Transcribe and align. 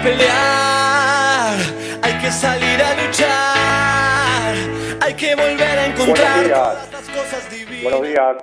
a 0.00 0.02
pelear, 0.02 1.56
hay 2.02 2.14
que 2.20 2.30
salir 2.30 2.80
a 2.80 2.94
luchar, 3.04 4.54
hay 5.02 5.14
que 5.14 5.34
volver 5.34 5.78
a 5.78 5.86
encontrar 5.86 6.48
todas 6.48 6.92
las 6.92 7.08
cosas 7.10 7.50
divinas. 7.50 7.82
Buenos 7.82 8.02
días, 8.02 8.36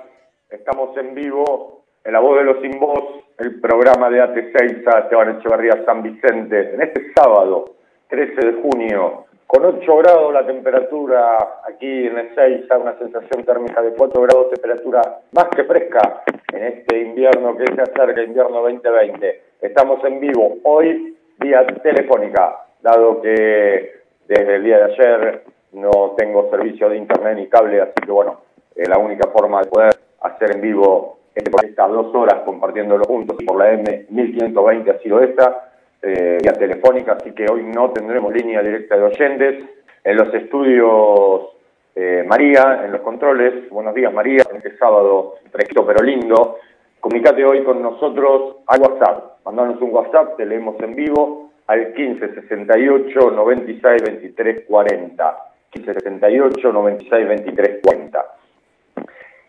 estamos 0.50 0.96
en 0.96 1.14
vivo 1.14 1.84
en 2.04 2.12
La 2.12 2.20
Voz 2.20 2.38
de 2.38 2.44
los 2.44 2.60
Sin 2.60 2.78
Voz, 2.78 3.24
el 3.38 3.60
programa 3.60 4.08
de 4.10 4.22
AT6 4.22 4.86
a 4.86 4.98
Esteban 5.00 5.38
Echeverría 5.38 5.84
San 5.84 6.02
Vicente, 6.02 6.74
en 6.74 6.82
este 6.82 7.12
sábado, 7.14 7.74
13 8.08 8.46
de 8.46 8.62
junio, 8.62 9.26
con 9.46 9.64
8 9.64 9.96
grados 9.96 10.32
la 10.32 10.46
temperatura 10.46 11.60
aquí 11.66 12.06
en 12.06 12.18
Ezeiza, 12.18 12.78
una 12.78 12.96
sensación 12.98 13.44
térmica 13.44 13.82
de 13.82 13.94
4 13.94 14.22
grados, 14.22 14.50
temperatura 14.50 15.00
más 15.32 15.48
que 15.48 15.64
fresca 15.64 16.22
en 16.52 16.64
este 16.64 17.00
invierno 17.00 17.56
que 17.56 17.64
se 17.74 17.82
acerca, 17.82 18.22
invierno 18.22 18.60
2020. 18.62 19.42
Estamos 19.60 20.04
en 20.04 20.20
vivo 20.20 20.58
hoy 20.64 21.17
vía 21.38 21.66
telefónica, 21.66 22.64
dado 22.82 23.20
que 23.20 23.92
desde 24.26 24.56
el 24.56 24.64
día 24.64 24.78
de 24.78 24.92
ayer 24.92 25.42
no 25.72 26.14
tengo 26.16 26.50
servicio 26.50 26.88
de 26.88 26.96
internet 26.96 27.36
ni 27.36 27.48
cable, 27.48 27.80
así 27.80 27.94
que 28.04 28.10
bueno, 28.10 28.40
eh, 28.74 28.88
la 28.88 28.98
única 28.98 29.28
forma 29.30 29.60
de 29.60 29.68
poder 29.68 29.94
hacer 30.22 30.54
en 30.54 30.60
vivo 30.60 31.18
estas 31.34 31.90
dos 31.90 32.14
horas 32.14 32.40
compartiéndolo 32.44 33.04
juntos 33.04 33.36
por 33.46 33.58
la 33.58 33.72
M1520 33.72 34.94
ha 34.94 34.98
sido 34.98 35.20
esta, 35.20 35.70
eh, 36.02 36.38
vía 36.42 36.52
telefónica, 36.52 37.12
así 37.12 37.32
que 37.32 37.46
hoy 37.50 37.62
no 37.62 37.90
tendremos 37.90 38.32
línea 38.32 38.62
directa 38.62 38.96
de 38.96 39.02
oyentes. 39.02 39.64
En 40.04 40.16
los 40.16 40.32
estudios, 40.34 41.50
eh, 41.94 42.24
María, 42.26 42.82
en 42.84 42.92
los 42.92 43.00
controles, 43.02 43.68
buenos 43.70 43.94
días 43.94 44.12
María, 44.12 44.42
este 44.54 44.76
sábado 44.76 45.34
fresquito 45.50 45.86
pero 45.86 46.04
lindo. 46.04 46.58
Comunicate 47.00 47.44
hoy 47.44 47.62
con 47.62 47.80
nosotros 47.80 48.56
al 48.66 48.80
WhatsApp, 48.80 49.37
mandanos 49.48 49.80
un 49.80 49.94
WhatsApp, 49.94 50.36
te 50.36 50.44
leemos 50.44 50.78
en 50.80 50.94
vivo 50.94 51.50
al 51.68 51.94
15 51.94 52.34
68 52.34 53.30
96 53.30 54.02
23 54.02 54.64
40. 54.66 55.38
15 55.70 55.94
68 55.94 56.72
96 56.72 57.28
23 57.28 57.80
40. 57.82 58.26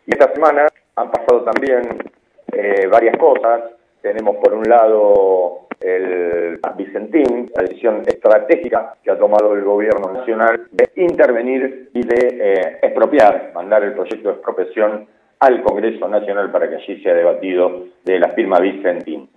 Y 0.06 0.12
esta 0.12 0.34
semana 0.34 0.68
han 0.96 1.12
pasado 1.12 1.44
también 1.44 1.82
eh, 2.54 2.88
varias 2.90 3.18
cosas. 3.18 3.72
Tenemos 4.02 4.38
por 4.38 4.54
un 4.54 4.64
lado 4.64 5.68
el 5.82 6.60
Vicentín, 6.78 7.52
la 7.56 7.64
decisión 7.64 8.02
estratégica 8.06 8.96
que 9.04 9.12
ha 9.12 9.18
tomado 9.18 9.54
el 9.54 9.66
gobierno 9.66 10.14
nacional 10.14 10.68
de 10.72 10.90
intervenir 10.96 11.90
y 11.94 12.04
de 12.04 12.38
eh, 12.40 12.80
expropiar, 12.82 13.52
mandar 13.54 13.84
el 13.84 13.94
proyecto 13.94 14.30
de 14.30 14.36
expropiación 14.36 15.08
al 15.40 15.62
Congreso 15.62 16.08
Nacional 16.08 16.52
para 16.52 16.70
que 16.70 16.76
allí 16.76 17.04
sea 17.04 17.14
debatido 17.14 17.86
de 18.06 18.20
la 18.20 18.30
firma 18.30 18.60
Vicentín. 18.60 19.30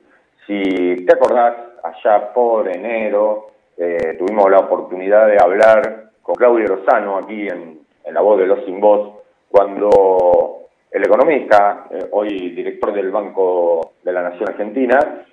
Si 0.52 1.06
te 1.06 1.14
acordás, 1.14 1.54
allá 1.82 2.30
por 2.34 2.68
enero 2.68 3.52
eh, 3.74 4.16
tuvimos 4.18 4.50
la 4.50 4.58
oportunidad 4.58 5.26
de 5.26 5.38
hablar 5.42 6.10
con 6.20 6.34
Claudio 6.34 6.66
Rosano 6.66 7.16
aquí 7.16 7.48
en, 7.48 7.80
La 8.12 8.20
Voz 8.20 8.38
de 8.38 8.46
los 8.46 8.62
Sin 8.66 8.78
Voz, 8.78 9.22
cuando 9.48 10.68
el 10.90 11.02
economista, 11.02 11.86
eh, 11.90 12.04
hoy 12.10 12.50
director 12.50 12.92
del 12.92 13.10
Banco 13.10 13.92
de 14.02 14.12
la 14.12 14.24
Nación 14.24 14.50
Argentina, 14.50 15.24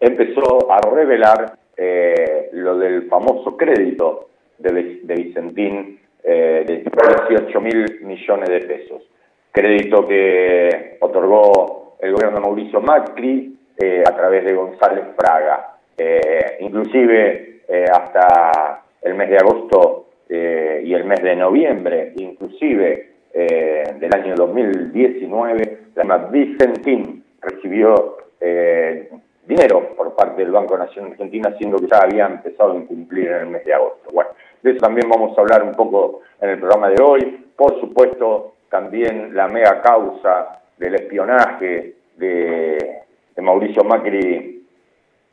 empezó 0.00 0.72
a 0.72 0.80
revelar 0.80 1.52
eh, 1.76 2.48
lo 2.52 2.78
del 2.78 3.06
famoso 3.06 3.54
crédito 3.54 4.30
de, 4.56 5.02
Vicentín 5.14 6.00
eh, 6.22 6.64
de 6.66 6.84
18 7.28 7.60
mil 7.60 8.00
millones 8.00 8.48
de 8.48 8.60
pesos. 8.60 9.02
Crédito 9.52 10.08
que 10.08 10.96
otorgó 11.00 11.96
el 12.00 12.12
gobierno 12.12 12.36
de 12.36 12.46
Mauricio 12.46 12.80
Macri 12.80 13.57
eh, 13.78 14.02
a 14.06 14.16
través 14.16 14.44
de 14.44 14.54
González 14.54 15.04
Fraga. 15.16 15.74
inclusive 16.60 17.62
hasta 17.92 18.82
el 19.02 19.14
mes 19.14 19.28
de 19.28 19.36
agosto 19.36 20.06
y 20.28 20.94
el 20.94 21.04
mes 21.04 21.22
de 21.22 21.36
noviembre, 21.36 22.12
inclusive 22.16 23.10
del 23.32 24.14
año 24.14 24.34
2019, 24.34 25.78
la 25.94 26.16
Vicentín 26.30 27.24
recibió 27.40 28.16
dinero 29.48 29.94
por 29.96 30.14
parte 30.14 30.42
del 30.42 30.52
Banco 30.52 30.76
Nacional 30.76 31.12
Argentina, 31.12 31.54
siendo 31.56 31.78
que 31.78 31.86
ya 31.86 32.00
había 32.02 32.26
empezado 32.26 32.72
a 32.72 32.76
incumplir 32.76 33.28
en 33.28 33.40
el 33.40 33.46
mes 33.46 33.64
de 33.64 33.74
agosto. 33.74 34.10
Bueno, 34.12 34.30
de 34.62 34.70
eso 34.72 34.80
también 34.80 35.08
vamos 35.08 35.36
a 35.36 35.40
hablar 35.40 35.62
un 35.62 35.72
poco 35.72 36.20
en 36.40 36.50
el 36.50 36.58
programa 36.58 36.90
de 36.90 37.02
hoy. 37.02 37.46
Por 37.56 37.80
supuesto, 37.80 38.54
también 38.70 39.34
la 39.34 39.48
mega 39.48 39.80
causa 39.80 40.60
del 40.76 40.94
espionaje 40.96 41.94
de, 42.16 43.02
Mauricio 43.42 43.82
Macri 43.84 44.66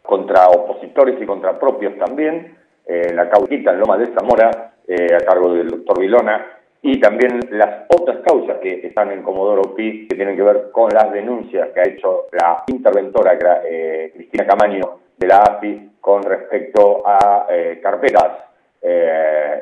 contra 0.06 0.48
opositores 0.48 1.22
y 1.22 1.26
contra 1.26 1.60
propios 1.60 1.98
también, 1.98 2.56
eh, 2.86 3.12
la 3.14 3.30
causita 3.30 3.72
en 3.72 3.80
Loma 3.80 3.98
de 3.98 4.14
Zamora, 4.14 4.74
eh, 4.88 5.16
a 5.16 5.26
cargo 5.26 5.54
del 5.54 5.68
doctor 5.68 6.00
Vilona, 6.00 6.46
y 6.82 7.00
también 7.00 7.40
las 7.50 7.86
otras 7.90 8.18
causas 8.18 8.58
que 8.60 8.86
están 8.86 9.12
en 9.12 9.24
Comodoro 9.24 9.74
Pi, 9.74 10.08
que 10.08 10.16
tienen 10.16 10.36
que 10.36 10.44
ver 10.44 10.70
con 10.72 10.92
las 10.94 11.12
denuncias 11.12 11.70
que 11.70 11.80
ha 11.80 11.88
hecho 11.88 12.28
la 12.32 12.64
interventora 12.68 13.40
eh, 13.68 14.12
Cristina 14.14 14.46
Camaño 14.46 15.00
de 15.18 15.28
la 15.28 15.38
AFI 15.38 15.94
con 16.00 16.22
respecto 16.22 17.02
a 17.06 17.48
eh, 17.50 17.80
carpetas 17.82 18.44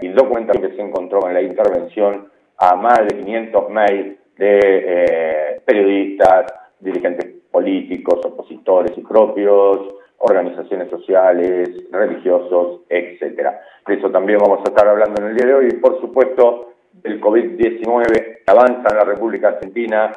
y 0.02 0.09
documentos 0.09 0.59
que 0.59 0.76
se 0.76 0.82
encontró 0.82 1.30
en 1.30 1.34
la 1.34 1.42
intervención 1.42 2.28
a 2.58 2.76
más 2.76 3.08
de 3.08 3.20
500 3.20 3.70
mails 3.70 4.18
de 4.36 5.62
periodistas, 5.64 6.53
dirigentes 6.82 7.22
políticos, 7.53 8.19
opositores 8.25 8.97
y 8.97 9.02
propios, 9.02 9.78
organizaciones 10.18 10.90
sociales, 10.90 11.69
religiosos, 11.91 12.81
etcétera. 12.90 13.62
De 13.86 13.94
eso 13.94 14.09
también 14.09 14.40
vamos 14.40 14.62
a 14.62 14.69
estar 14.69 14.88
hablando 14.88 15.22
en 15.22 15.30
el 15.30 15.36
día 15.36 15.46
de 15.46 15.53
hoy 15.53 15.68
y, 15.72 15.78
por 15.78 16.02
supuesto, 16.02 16.74
el 17.03 17.22
COVID-19 17.22 18.40
avanza 18.47 18.90
en 18.90 18.97
la 18.97 19.03
República 19.03 19.50
Argentina. 19.50 20.12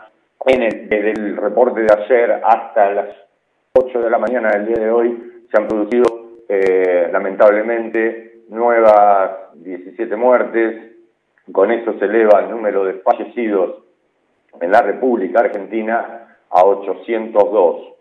En 0.46 0.62
el, 0.62 0.88
desde 0.88 1.10
el 1.10 1.36
reporte 1.36 1.82
de 1.82 1.92
ayer 1.92 2.40
hasta 2.42 2.90
las 2.92 3.08
8 3.74 4.00
de 4.00 4.10
la 4.10 4.18
mañana 4.18 4.50
del 4.52 4.66
día 4.66 4.82
de 4.82 4.90
hoy 4.90 5.44
se 5.50 5.60
han 5.60 5.68
producido 5.68 6.04
eh, 6.48 7.08
lamentablemente 7.12 8.42
nuevas 8.48 9.52
17 9.56 10.16
muertes. 10.16 10.92
Con 11.52 11.70
eso 11.70 11.98
se 11.98 12.04
eleva 12.06 12.40
el 12.40 12.50
número 12.50 12.84
de 12.84 12.94
fallecidos 12.94 13.82
en 14.60 14.70
la 14.70 14.80
República 14.80 15.40
Argentina 15.40 16.25
a 16.50 16.64
802. 16.64 17.96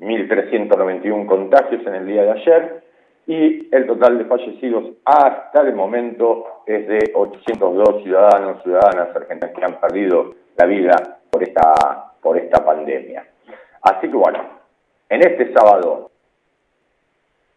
1.391 0.00 1.26
contagios 1.26 1.86
en 1.86 1.94
el 1.94 2.06
día 2.06 2.22
de 2.22 2.30
ayer 2.30 2.82
y 3.26 3.68
el 3.74 3.86
total 3.86 4.18
de 4.18 4.24
fallecidos 4.24 4.84
hasta 5.04 5.62
el 5.62 5.74
momento 5.74 6.62
es 6.66 6.88
de 6.88 7.12
802 7.14 8.02
ciudadanos, 8.02 8.62
ciudadanas 8.62 9.14
argentinas 9.14 9.54
que 9.54 9.64
han 9.64 9.78
perdido 9.78 10.34
la 10.56 10.66
vida 10.66 11.18
por 11.30 11.42
esta, 11.42 12.14
por 12.20 12.38
esta 12.38 12.64
pandemia. 12.64 13.26
Así 13.82 14.08
que 14.08 14.16
bueno, 14.16 14.38
en 15.08 15.20
este 15.20 15.52
sábado, 15.52 16.10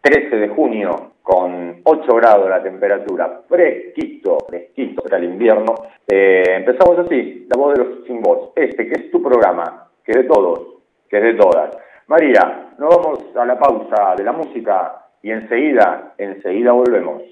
13 0.02 0.36
de 0.36 0.50
junio, 0.50 1.14
con 1.22 1.82
8 1.84 2.16
grados 2.16 2.50
la 2.50 2.62
temperatura, 2.62 3.42
fresquito, 3.48 4.38
fresquito 4.48 5.02
para 5.02 5.18
el 5.18 5.24
invierno, 5.24 5.74
eh, 6.08 6.44
empezamos 6.58 7.00
así, 7.00 7.48
la 7.50 7.60
voz 7.60 7.74
de 7.74 7.84
los 7.84 8.06
sin 8.06 8.22
voz, 8.22 8.52
este 8.56 8.88
que 8.88 9.06
es 9.06 9.12
tu 9.12 9.24
programa, 9.24 9.88
que 10.04 10.12
es 10.12 10.18
de 10.18 10.24
todos, 10.24 10.60
que 11.10 11.18
es 11.18 11.24
de 11.24 11.34
todas. 11.34 11.78
María, 12.08 12.74
nos 12.78 12.90
vamos 12.90 13.36
a 13.36 13.46
la 13.46 13.58
pausa 13.58 14.16
de 14.18 14.24
la 14.24 14.32
música 14.32 15.06
y 15.22 15.32
enseguida, 15.32 16.14
enseguida 16.18 16.72
volvemos. 16.72 17.24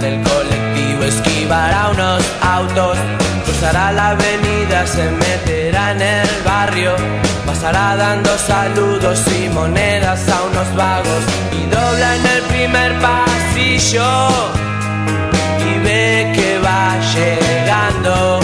Del 0.00 0.22
colectivo 0.22 1.04
esquivará 1.04 1.90
unos 1.90 2.22
autos, 2.42 2.96
cruzará 3.44 3.92
la 3.92 4.10
avenida, 4.10 4.86
se 4.86 5.10
meterá 5.10 5.92
en 5.92 6.02
el 6.02 6.28
barrio, 6.44 6.92
pasará 7.46 7.96
dando 7.96 8.36
saludos 8.36 9.20
y 9.28 9.48
monedas 9.48 10.28
a 10.28 10.42
unos 10.42 10.74
vagos. 10.76 11.22
Y 11.52 11.66
dobla 11.70 12.16
en 12.16 12.26
el 12.26 12.42
primer 12.42 12.92
pasillo. 13.00 14.28
Y 15.66 15.78
ve 15.84 16.32
que 16.34 16.58
va 16.58 16.96
llegando. 17.14 18.40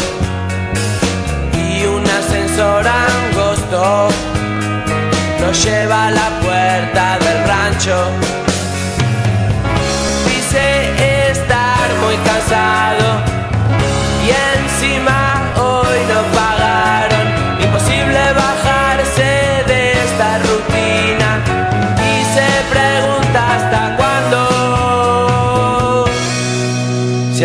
Y 1.55 1.85
un 1.85 2.05
ascensor 2.05 2.85
angosto 2.87 4.09
lo 5.41 5.53
lleva 5.53 6.07
a 6.07 6.11
la 6.11 6.29
puerta 6.41 7.19
de 7.19 7.33
macho. 7.47 8.42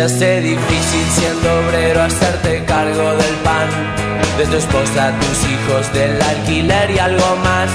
Hace 0.07 0.39
difícil 0.39 1.05
siendo 1.19 1.59
obrero 1.59 2.01
hacerte 2.01 2.63
cargo 2.63 3.11
del 3.11 3.35
pan 3.43 3.67
de 4.37 4.45
tu 4.45 4.55
esposa, 4.55 5.11
tus 5.19 5.43
hijos, 5.51 5.91
del 5.91 6.21
alquiler 6.21 6.89
y 6.91 6.97
algo 6.97 7.35
más. 7.43 7.69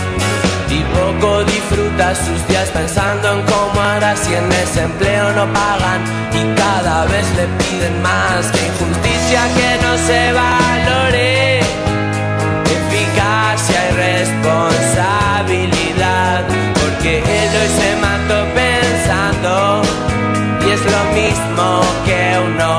Y 0.70 0.82
poco 0.96 1.44
disfruta 1.44 2.14
sus 2.14 2.48
días 2.48 2.70
pensando 2.70 3.34
en 3.34 3.42
cómo 3.42 3.82
hará 3.82 4.16
si 4.16 4.32
en 4.32 4.50
ese 4.50 4.80
empleo 4.80 5.30
no 5.34 5.46
pagan 5.52 6.00
y 6.32 6.42
cada 6.56 7.04
vez 7.04 7.26
le 7.36 7.46
piden 7.60 8.00
más. 8.00 8.50
Que 8.50 8.66
injusticia 8.66 9.42
que 9.56 9.76
no 9.84 9.98
se 9.98 10.32
valore, 10.32 11.60
eficacia 12.78 13.90
y 13.90 13.92
responsabilidad, 14.08 16.40
porque 16.80 17.12
él 17.18 17.50
hoy 17.60 17.68
se 17.78 17.90
es 20.84 20.92
lo 20.92 21.04
mismo 21.12 21.80
que 22.04 22.38
uno 22.44 22.71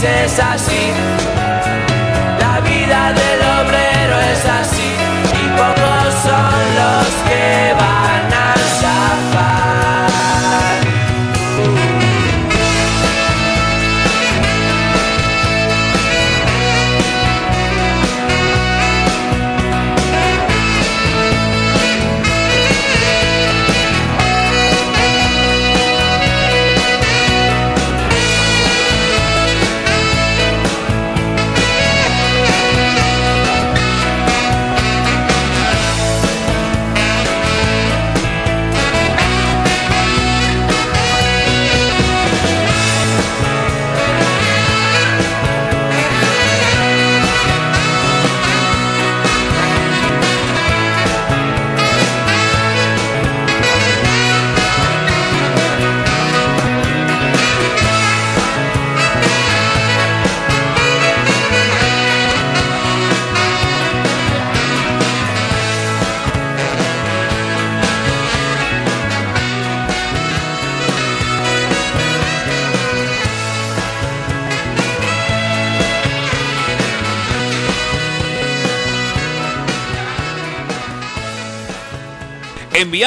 felices 0.00 0.38
así. 0.38 0.92
La 2.40 2.60
vida 2.60 3.12
del 3.12 3.37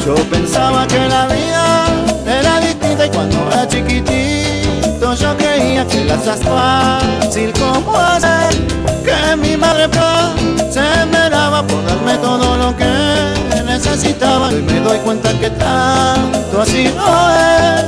Yo 0.05 0.15
pensaba 0.29 0.85
que 0.85 0.99
la 1.07 1.27
vida 1.27 1.85
era 2.27 2.59
distinta 2.59 3.05
y 3.05 3.09
cuando 3.09 3.37
era 3.51 3.65
chiquitito 3.67 5.13
yo 5.13 5.37
creía 5.37 5.87
que 5.87 6.03
la 6.03 6.15
hacías 6.15 6.41
fácil 6.41 7.53
como 7.53 7.97
hacer 7.97 8.53
que 9.03 9.35
mi 9.37 9.55
madre 9.55 9.87
se 10.69 10.81
esmeraba 10.81 11.65
por 11.65 11.85
darme 11.85 12.17
todo 12.17 12.57
lo 12.57 12.75
que 12.75 13.63
necesitaba 13.65 14.51
y 14.51 14.61
me 14.61 14.81
doy 14.81 14.97
cuenta 14.99 15.31
que 15.39 15.49
tanto 15.51 16.61
así 16.61 16.91
no 16.97 17.31
es. 17.31 17.85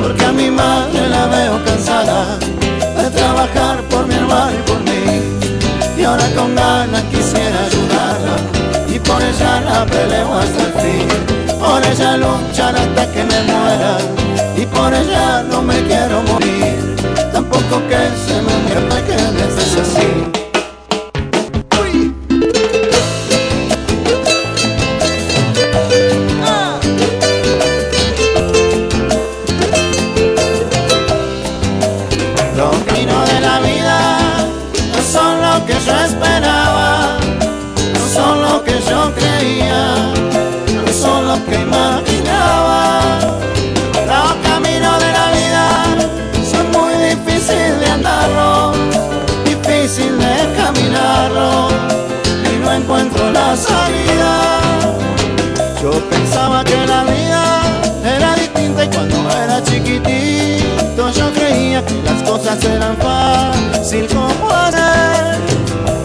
Porque 0.00 0.24
a 0.26 0.32
mi 0.32 0.50
madre 0.50 1.08
la 1.08 1.26
veo 1.26 1.64
cansada 1.64 2.36
de 2.98 3.10
trabajar 3.10 3.80
por 3.88 4.06
mi 4.06 4.14
hermano 4.14 4.52
y 4.52 4.70
por 4.70 4.80
mí 4.80 4.92
y 5.96 6.04
ahora 6.04 6.28
con 6.36 6.54
ganas 6.54 7.02
quisiera 7.04 7.71
ella 9.32 9.60
la 9.60 9.86
peleo 9.86 10.34
hasta 10.34 10.62
el 10.64 10.72
por 11.58 11.84
ella 11.84 12.16
luchar 12.16 12.74
hasta 12.76 13.06
que 13.12 13.24
me 13.24 13.42
muera 13.42 13.98
y 14.56 14.66
por 14.66 14.92
ella 14.92 15.42
no 15.50 15.62
me 15.62 15.80
quiero 15.84 16.22
morir. 16.22 16.96
Tampoco 17.32 17.80
que 17.88 18.00
se 18.26 18.42
me 18.42 18.54
muera 18.68 19.00
que 19.06 19.14
es 19.14 19.76
así 19.76 20.21
muy 47.42 47.56
difíciles 47.56 47.80
de 47.80 47.86
andarlo, 47.86 48.72
difícil 49.44 50.18
de 50.18 50.54
caminarlo 50.56 51.68
y 52.52 52.64
no 52.64 52.72
encuentro 52.72 53.30
la 53.32 53.56
salida. 53.56 54.60
Yo 55.82 55.90
pensaba 56.08 56.62
que 56.64 56.86
la 56.86 57.02
vida 57.04 57.62
era 58.04 58.34
distinta 58.36 58.84
y 58.84 58.88
cuando 58.88 59.16
era 59.30 59.62
chiquitito 59.64 61.10
yo 61.10 61.32
creía 61.32 61.84
que 61.84 62.02
las 62.04 62.22
cosas 62.22 62.62
eran 62.64 62.96
fácil 62.98 64.06
como 64.06 64.50
hacer 64.50 65.38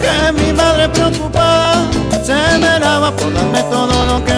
que 0.00 0.32
mi 0.32 0.52
madre 0.52 0.88
preocupada 0.88 1.86
se 2.24 2.58
me 2.58 2.80
daba 2.80 3.12
por 3.12 3.32
darme 3.32 3.62
todo 3.64 4.06
lo 4.06 4.24
que 4.24 4.34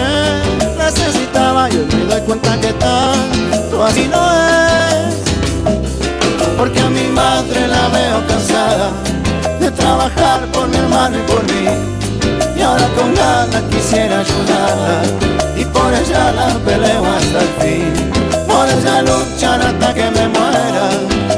necesitaba 0.77 1.69
y 1.71 1.77
hoy 1.77 1.87
me 1.95 2.05
doy 2.05 2.21
cuenta 2.21 2.59
que 2.61 2.73
tanto 2.73 3.85
así 3.85 4.07
no 4.07 4.31
es 4.45 4.50
trabajar 10.09 10.45
por 10.51 10.67
mi 10.67 10.77
hermano 10.77 11.17
y 11.17 11.31
por 11.31 11.43
mí. 11.43 11.67
Y 12.57 12.61
ahora 12.61 12.87
con 12.97 13.13
ganas 13.13 13.63
quisiera 13.69 14.19
ayudarla. 14.19 15.01
Y 15.55 15.65
por 15.65 15.93
ella 15.93 16.31
la 16.31 16.47
peleo 16.65 17.05
hasta 17.05 17.41
el 17.41 17.49
fin. 17.61 18.11
Por 18.47 18.67
ella 18.67 19.01
luchar 19.01 19.61
hasta 19.61 19.93
que 19.93 20.09
me 20.11 20.27
muera. 20.27 20.89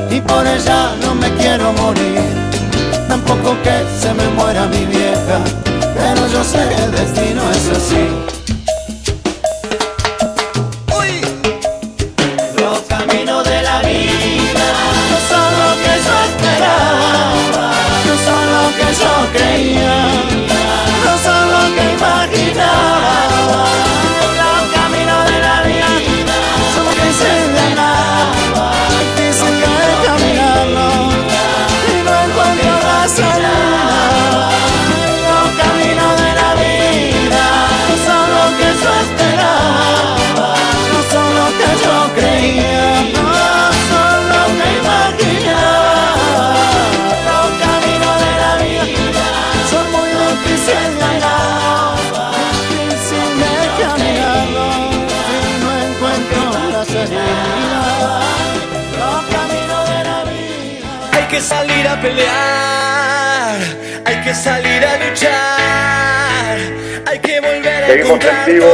Y 0.09 0.21
por 0.21 0.45
ella 0.47 0.95
no 1.01 1.15
me 1.15 1.29
quiero 1.35 1.73
morir. 1.73 2.21
Tampoco 3.07 3.55
que 3.63 3.83
se 3.99 4.13
me 4.13 4.27
muera 4.29 4.65
mi 4.67 4.85
vieja. 4.85 5.39
Pero 5.95 6.27
yo 6.27 6.43
sé 6.43 6.61
el 6.83 6.91
destino 6.91 7.41
es 7.51 7.77
así 7.77 8.42
Seguimos 67.93 68.25
en 68.25 68.53
vivo, 68.55 68.65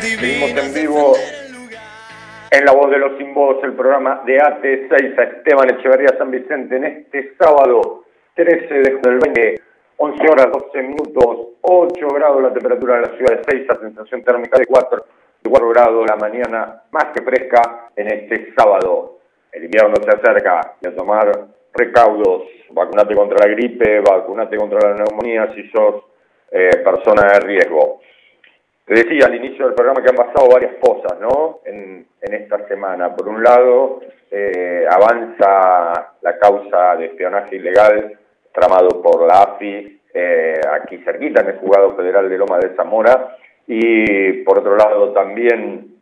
seguimos 0.00 0.64
en 0.64 0.72
vivo. 0.72 1.12
En 2.50 2.64
La 2.64 2.72
Voz 2.72 2.90
de 2.90 2.98
los 2.98 3.18
Sin 3.18 3.34
Voz, 3.34 3.62
el 3.62 3.74
programa 3.74 4.22
de 4.24 4.38
AT6 4.38 5.18
a 5.18 5.22
Esteban 5.24 5.68
Echeverría 5.68 6.16
San 6.16 6.30
Vicente 6.30 6.74
en 6.74 6.84
este 6.84 7.34
sábado 7.38 8.04
13 8.36 8.74
de 8.76 8.92
junio 8.92 9.02
del 9.02 9.18
20, 9.18 9.62
11 9.98 10.28
horas 10.30 10.46
12 10.52 10.82
minutos, 10.84 11.48
8 11.60 12.08
grados 12.14 12.42
la 12.42 12.54
temperatura 12.54 12.94
de 12.94 13.00
la 13.02 13.16
ciudad 13.18 13.36
de 13.36 13.58
6, 13.58 13.70
a 13.72 13.74
sensación 13.78 14.22
térmica 14.22 14.58
de 14.58 14.64
4, 14.64 15.04
de 15.42 15.50
4 15.50 15.68
grados 15.68 16.06
la 16.08 16.16
mañana 16.16 16.82
más 16.92 17.08
que 17.12 17.22
fresca 17.22 17.90
en 17.94 18.10
este 18.10 18.54
sábado. 18.56 19.18
El 19.52 19.64
invierno 19.64 19.96
se 20.02 20.16
acerca 20.16 20.76
y 20.80 20.88
a 20.88 20.96
tomar 20.96 21.30
recaudos, 21.74 22.44
vacunate 22.70 23.14
contra 23.14 23.46
la 23.46 23.52
gripe, 23.54 24.00
vacunate 24.00 24.56
contra 24.56 24.88
la 24.88 24.94
neumonía 24.94 25.52
si 25.54 25.68
sos 25.68 26.04
eh, 26.50 26.78
persona 26.82 27.32
de 27.34 27.40
riesgo. 27.40 28.00
Te 28.90 29.04
decía 29.04 29.26
al 29.26 29.36
inicio 29.36 29.66
del 29.66 29.74
programa 29.76 30.02
que 30.02 30.10
han 30.10 30.16
pasado 30.16 30.48
varias 30.52 30.74
cosas, 30.80 31.16
¿no? 31.20 31.60
En, 31.64 32.08
esta 32.22 32.66
semana. 32.66 33.14
Por 33.14 33.28
un 33.28 33.40
lado, 33.40 34.00
eh, 34.32 34.84
avanza 34.90 36.14
la 36.20 36.38
causa 36.38 36.96
de 36.96 37.06
espionaje 37.06 37.54
ilegal 37.54 38.18
tramado 38.52 39.00
por 39.00 39.28
la 39.28 39.42
AFI, 39.42 40.00
eh, 40.12 40.60
aquí 40.72 40.98
cerquita, 41.04 41.40
en 41.40 41.50
el 41.50 41.58
juzgado 41.58 41.94
federal 41.94 42.28
de 42.28 42.36
Loma 42.36 42.58
de 42.58 42.74
Zamora. 42.74 43.36
Y 43.68 44.42
por 44.42 44.58
otro 44.58 44.76
lado, 44.76 45.12
también 45.12 45.94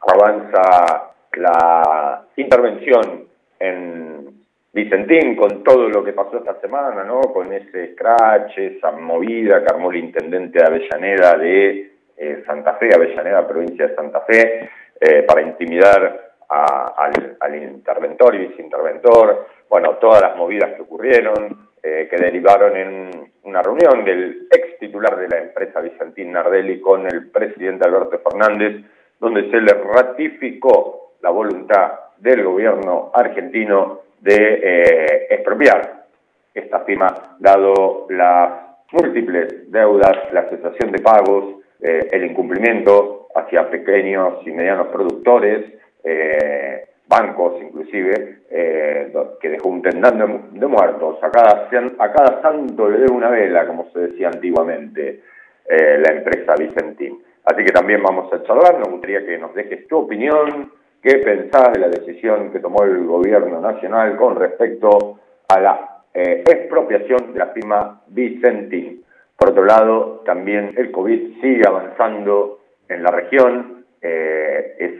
avanza 0.00 1.12
la 1.32 2.26
intervención 2.36 3.28
en 3.58 4.44
Vicentín 4.74 5.36
con 5.36 5.64
todo 5.64 5.88
lo 5.88 6.04
que 6.04 6.12
pasó 6.12 6.36
esta 6.36 6.60
semana, 6.60 7.02
¿no? 7.02 7.22
Con 7.32 7.50
ese 7.50 7.94
scratch, 7.94 8.58
esa 8.58 8.92
movida 8.92 9.64
que 9.64 9.74
armó 9.74 9.90
el 9.90 9.96
intendente 9.96 10.58
de 10.58 10.66
Avellaneda 10.66 11.38
de 11.38 11.89
eh, 12.22 12.42
Santa 12.44 12.74
Fe, 12.74 12.90
Avellaneda, 12.94 13.48
provincia 13.48 13.86
de 13.86 13.94
Santa 13.94 14.20
Fe, 14.20 14.68
eh, 15.00 15.22
para 15.22 15.40
intimidar 15.40 16.34
al, 16.50 17.54
interventor 17.54 18.34
y 18.34 18.48
viceinterventor. 18.48 19.46
Bueno, 19.70 19.96
todas 19.96 20.20
las 20.20 20.36
movidas 20.36 20.74
que 20.74 20.82
ocurrieron, 20.82 21.70
eh, 21.82 22.08
que 22.10 22.16
derivaron 22.22 22.76
en 22.76 23.32
una 23.44 23.62
reunión 23.62 24.04
del 24.04 24.48
ex 24.50 24.78
titular 24.78 25.16
de 25.16 25.28
la 25.28 25.38
empresa 25.38 25.80
Vicentín 25.80 26.32
Nardelli 26.32 26.78
con 26.82 27.06
el 27.06 27.30
presidente 27.30 27.88
Alberto 27.88 28.18
Fernández, 28.18 28.84
donde 29.18 29.50
se 29.50 29.58
le 29.58 29.72
ratificó 29.72 31.14
la 31.22 31.30
voluntad 31.30 31.92
del 32.18 32.44
gobierno 32.44 33.12
argentino 33.14 34.00
de 34.20 35.26
expropiar 35.30 36.04
esta 36.52 36.80
firma, 36.80 37.36
dado 37.38 38.06
las 38.10 38.50
múltiples 38.92 39.70
deudas, 39.72 40.18
la 40.32 40.50
cesación 40.50 40.92
de 40.92 40.98
pagos, 40.98 41.59
eh, 41.82 42.08
el 42.12 42.24
incumplimiento 42.24 43.28
hacia 43.34 43.70
pequeños 43.70 44.46
y 44.46 44.50
medianos 44.50 44.88
productores, 44.88 45.64
eh, 46.04 46.88
bancos 47.08 47.54
inclusive, 47.62 48.40
eh, 48.50 49.12
que 49.40 49.48
dejó 49.48 49.70
un 49.70 49.80
tendán 49.80 50.18
de, 50.52 50.66
muertos. 50.66 51.18
A 51.22 51.30
cada, 51.30 51.68
a 51.98 52.12
cada 52.12 52.42
santo 52.42 52.88
le 52.88 52.98
debe 52.98 53.12
una 53.12 53.30
vela, 53.30 53.66
como 53.66 53.90
se 53.92 54.00
decía 54.00 54.28
antiguamente 54.28 55.22
la 55.68 56.12
empresa 56.12 56.54
Vicentín. 56.58 57.22
Así 57.44 57.64
que 57.64 57.72
también 57.72 58.02
vamos 58.02 58.32
a 58.32 58.42
charlar, 58.42 58.80
nos 58.80 58.88
gustaría 58.88 59.24
que 59.24 59.38
nos 59.38 59.54
dejes 59.54 59.86
tu 59.86 59.98
opinión, 59.98 60.72
qué 61.00 61.18
pensás 61.18 61.72
de 61.72 61.78
la 61.78 61.88
decisión 61.88 62.50
que 62.50 62.58
tomó 62.58 62.82
el 62.82 63.06
gobierno 63.06 63.60
nacional 63.60 64.16
con 64.16 64.34
respecto 64.34 65.20
a 65.46 65.60
la 65.60 66.02
expropiación 66.12 67.32
de 67.32 67.38
la 67.38 67.46
firma 67.48 68.02
Vicentín. 68.08 69.04
Por 69.40 69.52
otro 69.52 69.64
lado, 69.64 70.20
también 70.26 70.74
el 70.76 70.90
COVID 70.90 71.40
sigue 71.40 71.62
avanzando 71.66 72.58
en 72.86 73.02
la 73.02 73.10
región, 73.10 73.86
eh, 74.02 74.76
es 74.78 74.92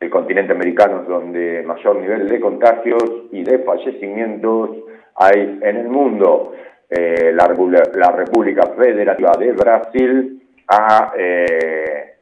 el 0.00 0.10
continente 0.10 0.52
americano 0.52 1.04
donde 1.08 1.62
mayor 1.62 1.96
nivel 1.96 2.28
de 2.28 2.40
contagios 2.40 3.02
y 3.32 3.42
de 3.42 3.60
fallecimientos 3.60 4.68
hay 5.16 5.60
en 5.62 5.76
el 5.78 5.88
mundo. 5.88 6.52
Eh, 6.90 7.32
la, 7.32 7.46
la 7.94 8.12
República 8.12 8.66
Federativa 8.76 9.32
de 9.38 9.52
Brasil 9.52 10.42
ha 10.68 11.14
eh, 11.16 12.16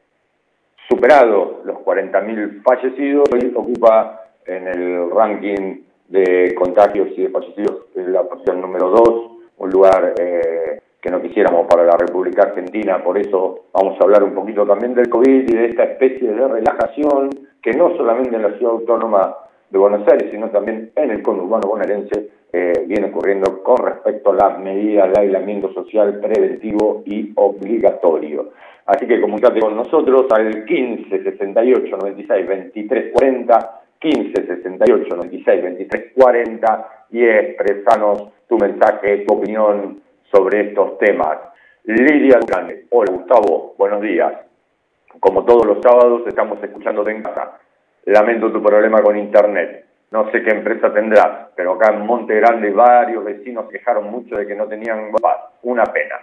superado 0.87 1.59
los 1.65 1.79
40.000 1.79 2.63
fallecidos 2.63 3.27
y 3.41 3.53
ocupa 3.53 4.29
en 4.45 4.69
el 4.69 5.11
ranking 5.11 5.81
de 6.07 6.55
contagios 6.55 7.09
y 7.17 7.23
de 7.23 7.29
fallecidos 7.31 7.87
la 7.95 8.23
posición 8.23 8.61
número 8.61 8.91
2, 8.91 9.31
un 9.57 9.69
lugar 9.69 10.13
eh, 10.17 10.79
que 11.03 11.11
no 11.11 11.21
quisiéramos 11.21 11.67
para 11.67 11.83
la 11.83 11.97
República 11.97 12.43
Argentina, 12.43 13.03
por 13.03 13.17
eso 13.17 13.65
vamos 13.73 13.99
a 13.99 14.03
hablar 14.05 14.23
un 14.23 14.33
poquito 14.33 14.65
también 14.65 14.93
del 14.93 15.09
COVID 15.09 15.49
y 15.49 15.53
de 15.53 15.65
esta 15.65 15.83
especie 15.83 16.31
de 16.31 16.47
relajación 16.47 17.29
que 17.61 17.73
no 17.73 17.93
solamente 17.97 18.33
en 18.33 18.41
la 18.41 18.57
ciudad 18.57 18.71
autónoma 18.71 19.35
de 19.69 19.77
Buenos 19.77 20.07
Aires, 20.09 20.31
sino 20.31 20.49
también 20.49 20.93
en 20.95 21.11
el 21.11 21.21
conurbano 21.21 21.67
bonaerense 21.67 22.29
eh, 22.53 22.85
viene 22.87 23.07
ocurriendo 23.07 23.61
con 23.63 23.79
respecto 23.85 24.31
a 24.31 24.35
las 24.35 24.59
medidas 24.59 25.11
de 25.11 25.19
aislamiento 25.23 25.73
social 25.73 26.21
preventivo 26.21 27.03
y 27.05 27.33
obligatorio. 27.35 28.51
Así 28.85 29.05
que 29.05 29.19
comunicate 29.19 29.59
con 29.59 29.75
nosotros 29.75 30.27
al 30.31 30.63
15 30.63 31.21
68 31.21 31.97
96 31.97 32.47
23 32.47 33.11
40, 33.11 33.81
15 33.99 34.33
68 34.47 35.15
96 35.17 35.63
23 35.63 36.13
40 36.15 36.89
y 37.11 37.25
expresanos 37.25 38.29
tu 38.47 38.57
mensaje, 38.57 39.25
tu 39.27 39.33
opinión 39.33 40.01
sobre 40.33 40.69
estos 40.69 40.97
temas. 40.97 41.37
Lidia 41.83 42.39
Grande, 42.45 42.85
hola 42.89 43.11
Gustavo, 43.11 43.75
buenos 43.77 44.01
días. 44.01 44.33
Como 45.19 45.45
todos 45.45 45.65
los 45.65 45.77
sábados 45.81 46.23
estamos 46.25 46.61
escuchándote 46.63 47.11
en 47.11 47.21
casa. 47.21 47.59
Lamento 48.05 48.51
tu 48.51 48.61
problema 48.61 49.01
con 49.03 49.15
internet. 49.15 49.85
No 50.09 50.31
sé 50.31 50.41
qué 50.41 50.51
empresa 50.51 50.91
tendrás, 50.91 51.49
pero 51.55 51.73
acá 51.73 51.93
en 51.93 52.05
Monte 52.05 52.35
Grande 52.35 52.71
varios 52.71 53.23
vecinos 53.23 53.69
quejaron 53.69 54.09
mucho 54.09 54.35
de 54.35 54.47
que 54.47 54.55
no 54.55 54.67
tenían 54.67 55.11
Una 55.61 55.83
pena. 55.85 56.15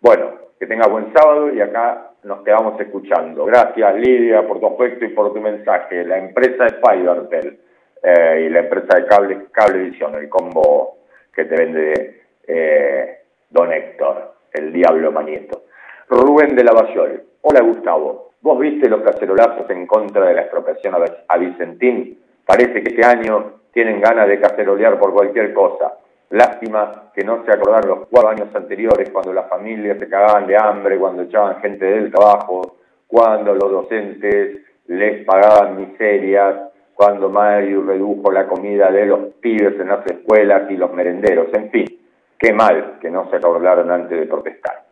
Bueno, 0.00 0.32
que 0.58 0.66
tengas 0.66 0.90
buen 0.90 1.12
sábado 1.12 1.52
y 1.52 1.60
acá 1.60 2.12
nos 2.24 2.42
quedamos 2.42 2.80
escuchando. 2.80 3.44
Gracias 3.44 3.94
Lidia 3.96 4.46
por 4.46 4.60
tu 4.60 4.66
afecto 4.66 5.04
y 5.04 5.08
por 5.08 5.32
tu 5.34 5.40
mensaje. 5.40 6.04
La 6.04 6.18
empresa 6.18 6.66
es 6.66 6.76
Fibertel 6.76 7.58
eh, 8.02 8.44
y 8.46 8.48
la 8.48 8.60
empresa 8.60 8.98
de 8.98 9.06
cable, 9.06 9.46
Cablevisión, 9.52 10.14
el 10.14 10.28
combo 10.28 10.98
que 11.34 11.44
te 11.44 11.54
vende 11.54 12.22
eh, 12.46 13.17
Don 13.50 13.72
Héctor, 13.72 14.34
el 14.52 14.74
Diablo 14.74 15.10
Manieto. 15.10 15.62
Rubén 16.08 16.54
de 16.54 16.64
Lavallol. 16.64 17.22
Hola 17.40 17.62
Gustavo, 17.62 18.32
¿vos 18.42 18.58
viste 18.58 18.90
los 18.90 19.00
cacerolazos 19.00 19.70
en 19.70 19.86
contra 19.86 20.26
de 20.26 20.34
la 20.34 20.42
expropiación 20.42 20.94
a 21.26 21.38
Vicentín? 21.38 22.18
Parece 22.44 22.82
que 22.82 22.90
este 22.90 23.06
año 23.06 23.60
tienen 23.72 24.02
ganas 24.02 24.28
de 24.28 24.38
cacerolear 24.38 24.98
por 24.98 25.14
cualquier 25.14 25.54
cosa. 25.54 25.94
Lástima 26.28 27.10
que 27.14 27.24
no 27.24 27.42
se 27.46 27.52
acordaron 27.52 27.88
los 27.88 28.08
cuatro 28.08 28.28
años 28.28 28.54
anteriores 28.54 29.08
cuando 29.10 29.32
las 29.32 29.48
familias 29.48 29.98
se 29.98 30.10
cagaban 30.10 30.46
de 30.46 30.56
hambre, 30.58 30.98
cuando 30.98 31.22
echaban 31.22 31.60
gente 31.62 31.86
del 31.86 32.12
trabajo, 32.12 32.76
cuando 33.06 33.54
los 33.54 33.70
docentes 33.70 34.58
les 34.88 35.24
pagaban 35.24 35.76
miserias, 35.76 36.70
cuando 36.92 37.30
Mario 37.30 37.82
redujo 37.82 38.30
la 38.30 38.46
comida 38.46 38.90
de 38.90 39.06
los 39.06 39.20
pibes 39.40 39.80
en 39.80 39.88
las 39.88 40.04
escuelas 40.04 40.70
y 40.70 40.76
los 40.76 40.92
merenderos. 40.92 41.48
En 41.54 41.70
fin, 41.70 41.97
qué 42.38 42.52
mal 42.52 42.98
que 43.00 43.10
no 43.10 43.28
se 43.30 43.36
acordaron 43.36 43.90
antes 43.90 44.18
de 44.18 44.26
protestar. 44.26 44.84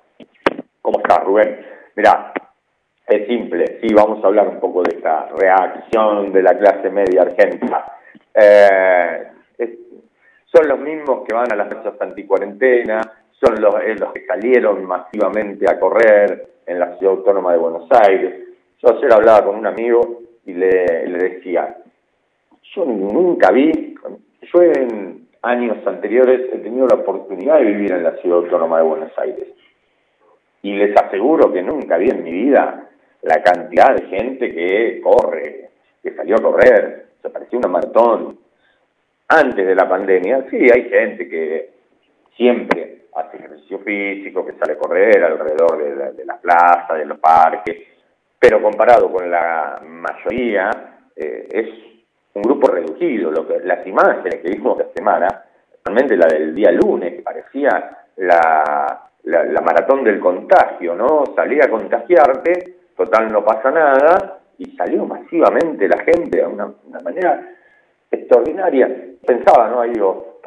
¿Cómo 0.82 0.98
estás, 0.98 1.24
Rubén? 1.24 1.64
Mirá, 1.94 2.32
es 3.06 3.26
simple, 3.26 3.78
sí, 3.80 3.94
vamos 3.94 4.22
a 4.22 4.26
hablar 4.26 4.48
un 4.48 4.60
poco 4.60 4.82
de 4.82 4.96
esta 4.96 5.28
reacción 5.28 6.32
de 6.32 6.42
la 6.42 6.58
clase 6.58 6.90
media 6.90 7.22
argentina. 7.22 7.84
Eh, 8.34 9.28
son 10.52 10.68
los 10.68 10.78
mismos 10.78 11.24
que 11.26 11.34
van 11.34 11.52
a 11.52 11.56
las 11.56 11.68
marchas 11.68 12.00
anticuarentena, 12.00 13.00
son 13.32 13.60
los, 13.60 13.74
los 14.00 14.12
que 14.12 14.26
salieron 14.26 14.84
masivamente 14.84 15.70
a 15.70 15.78
correr 15.78 16.48
en 16.66 16.78
la 16.78 16.96
ciudad 16.96 17.16
autónoma 17.16 17.52
de 17.52 17.58
Buenos 17.58 17.88
Aires. 17.90 18.48
Yo 18.82 18.96
ayer 18.96 19.12
hablaba 19.12 19.44
con 19.44 19.56
un 19.56 19.66
amigo 19.66 20.22
y 20.44 20.54
le, 20.54 21.06
le 21.06 21.18
decía, 21.18 21.76
yo 22.74 22.84
nunca 22.84 23.50
vi, 23.50 23.94
yo 24.40 24.62
en 24.62 25.25
años 25.46 25.78
anteriores 25.86 26.52
he 26.52 26.58
tenido 26.58 26.86
la 26.86 26.96
oportunidad 26.96 27.58
de 27.58 27.66
vivir 27.66 27.92
en 27.92 28.02
la 28.02 28.16
ciudad 28.16 28.38
autónoma 28.38 28.78
de 28.78 28.84
Buenos 28.84 29.18
Aires. 29.18 29.48
Y 30.62 30.74
les 30.74 30.96
aseguro 30.96 31.52
que 31.52 31.62
nunca 31.62 31.96
vi 31.96 32.10
en 32.10 32.24
mi 32.24 32.32
vida 32.32 32.88
la 33.22 33.42
cantidad 33.42 33.94
de 33.94 34.06
gente 34.06 34.52
que 34.52 35.00
corre, 35.00 35.70
que 36.02 36.14
salió 36.14 36.36
a 36.36 36.42
correr, 36.42 37.06
se 37.22 37.30
parecía 37.30 37.58
una 37.58 37.68
maratón. 37.68 38.38
Antes 39.28 39.66
de 39.66 39.74
la 39.74 39.88
pandemia, 39.88 40.46
sí, 40.50 40.56
hay 40.56 40.88
gente 40.88 41.28
que 41.28 41.70
siempre 42.36 43.06
hace 43.14 43.36
ejercicio 43.38 43.78
físico, 43.80 44.44
que 44.44 44.52
sale 44.52 44.74
a 44.74 44.78
correr 44.78 45.22
alrededor 45.24 45.82
de 45.82 45.96
la, 45.96 46.12
de 46.12 46.24
plaza, 46.40 46.94
de 46.94 47.06
los 47.06 47.18
parques, 47.18 47.76
pero 48.38 48.62
comparado 48.62 49.10
con 49.10 49.30
la 49.30 49.80
mayoría, 49.84 50.70
eh, 51.16 51.48
es 51.50 51.95
un 52.36 52.42
grupo 52.42 52.68
reducido. 52.68 53.30
Lo 53.30 53.46
que, 53.46 53.60
las 53.60 53.86
imágenes 53.86 54.40
que 54.42 54.50
vimos 54.50 54.78
esta 54.78 54.92
semana, 54.94 55.44
realmente 55.84 56.16
la 56.16 56.26
del 56.26 56.54
día 56.54 56.70
lunes, 56.72 57.14
que 57.14 57.22
parecía 57.22 57.98
la, 58.16 59.08
la, 59.24 59.60
maratón 59.60 60.04
del 60.04 60.20
contagio, 60.20 60.94
¿no? 60.94 61.24
Salía 61.34 61.64
a 61.64 61.70
contagiarte 61.70 62.76
total 62.96 63.30
no 63.30 63.44
pasa 63.44 63.70
nada, 63.70 64.40
y 64.58 64.74
salió 64.76 65.04
masivamente 65.04 65.86
la 65.86 66.02
gente 66.02 66.38
de 66.38 66.46
una, 66.46 66.72
manera 67.02 67.46
extraordinaria. 68.10 68.88
Pensaba, 69.24 69.68
¿no? 69.68 69.80
Ahí 69.80 69.90
digo, 69.90 70.40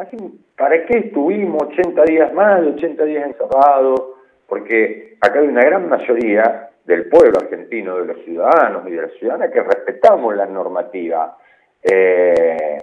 ¿para 0.57 0.85
qué, 0.85 0.97
estuvimos 0.97 1.61
80 1.63 2.03
días 2.05 2.33
más, 2.33 2.61
80 2.61 3.03
días 3.05 3.27
encerrados? 3.27 4.01
Porque 4.47 5.17
acá 5.21 5.39
hay 5.39 5.47
una 5.47 5.63
gran 5.63 5.87
mayoría 5.87 6.69
del 6.85 7.07
pueblo 7.07 7.37
argentino, 7.39 7.97
de 7.97 8.05
los 8.05 8.23
ciudadanos 8.23 8.87
y 8.87 8.91
de 8.91 9.01
las 9.03 9.11
ciudadanas 9.13 9.51
que 9.51 9.61
respetamos 9.61 10.35
la 10.35 10.47
normativa. 10.47 11.37
Eh, 11.83 12.77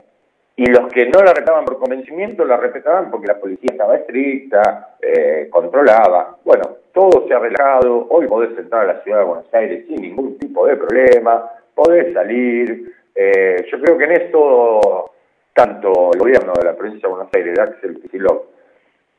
y 0.58 0.64
los 0.66 0.90
que 0.90 1.04
no 1.06 1.20
la 1.20 1.34
respetaban 1.34 1.66
por 1.66 1.78
convencimiento 1.78 2.42
la 2.46 2.56
respetaban 2.56 3.10
porque 3.10 3.26
la 3.26 3.38
policía 3.38 3.72
estaba 3.72 3.96
estricta, 3.96 4.96
eh, 5.02 5.48
controlaba. 5.50 6.38
Bueno, 6.42 6.78
todo 6.94 7.28
se 7.28 7.34
ha 7.34 7.38
relajado, 7.38 8.06
hoy 8.08 8.26
podés 8.26 8.56
entrar 8.58 8.88
a 8.88 8.94
la 8.94 9.02
ciudad 9.02 9.18
de 9.18 9.24
Buenos 9.24 9.52
Aires 9.52 9.84
sin 9.86 10.00
ningún 10.00 10.38
tipo 10.38 10.66
de 10.66 10.76
problema, 10.76 11.50
podés 11.74 12.14
salir. 12.14 12.90
Eh, 13.14 13.66
yo 13.70 13.80
creo 13.82 13.98
que 13.98 14.04
en 14.04 14.12
esto, 14.12 15.10
tanto 15.52 16.12
el 16.14 16.20
gobierno 16.20 16.54
de 16.58 16.64
la 16.64 16.74
provincia 16.74 17.06
de 17.06 17.14
Buenos 17.14 17.34
Aires, 17.34 17.54
de 17.54 17.62
Axel 17.62 18.00
Kicillof, 18.00 18.44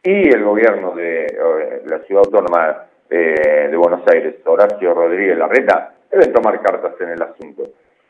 y 0.02 0.30
el 0.30 0.44
gobierno 0.44 0.96
de 0.96 1.26
eh, 1.26 1.82
la 1.86 2.00
ciudad 2.00 2.24
autónoma 2.26 2.86
de 3.10 3.78
Buenos 3.78 4.02
Aires, 4.08 4.36
Horacio 4.44 4.94
Rodríguez 4.94 5.38
Larreta, 5.38 5.94
deben 6.12 6.34
tomar 6.34 6.60
cartas 6.62 7.00
en 7.00 7.10
el 7.10 7.22
asunto 7.22 7.64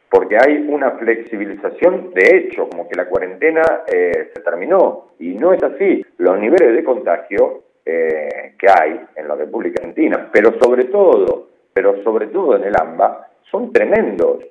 porque 0.10 0.38
hay 0.38 0.66
una 0.70 0.92
flexibilización 0.92 2.14
de 2.14 2.38
hecho, 2.38 2.70
como 2.70 2.88
que 2.88 2.96
la 2.96 3.08
cuarentena 3.08 3.84
eh, 3.92 4.32
se 4.34 4.42
terminó, 4.42 5.10
y 5.20 5.34
no 5.36 5.54
es 5.54 5.62
así. 5.62 6.06
Los 6.18 6.40
niveles 6.40 6.76
de 6.76 6.84
contagio 6.84 7.64
eh, 7.86 8.54
que 8.58 8.68
hay 8.70 9.00
en 9.16 9.28
la 9.28 9.36
República 9.36 9.82
Argentina, 9.82 10.30
pero 10.32 10.58
sobre 10.60 10.86
todo, 10.86 11.48
pero 11.74 12.04
sobre 12.04 12.28
todo 12.28 12.56
en 12.56 12.64
el 12.64 12.74
AMBA, 12.80 13.28
son 13.52 13.72
tremendos. 13.72 14.44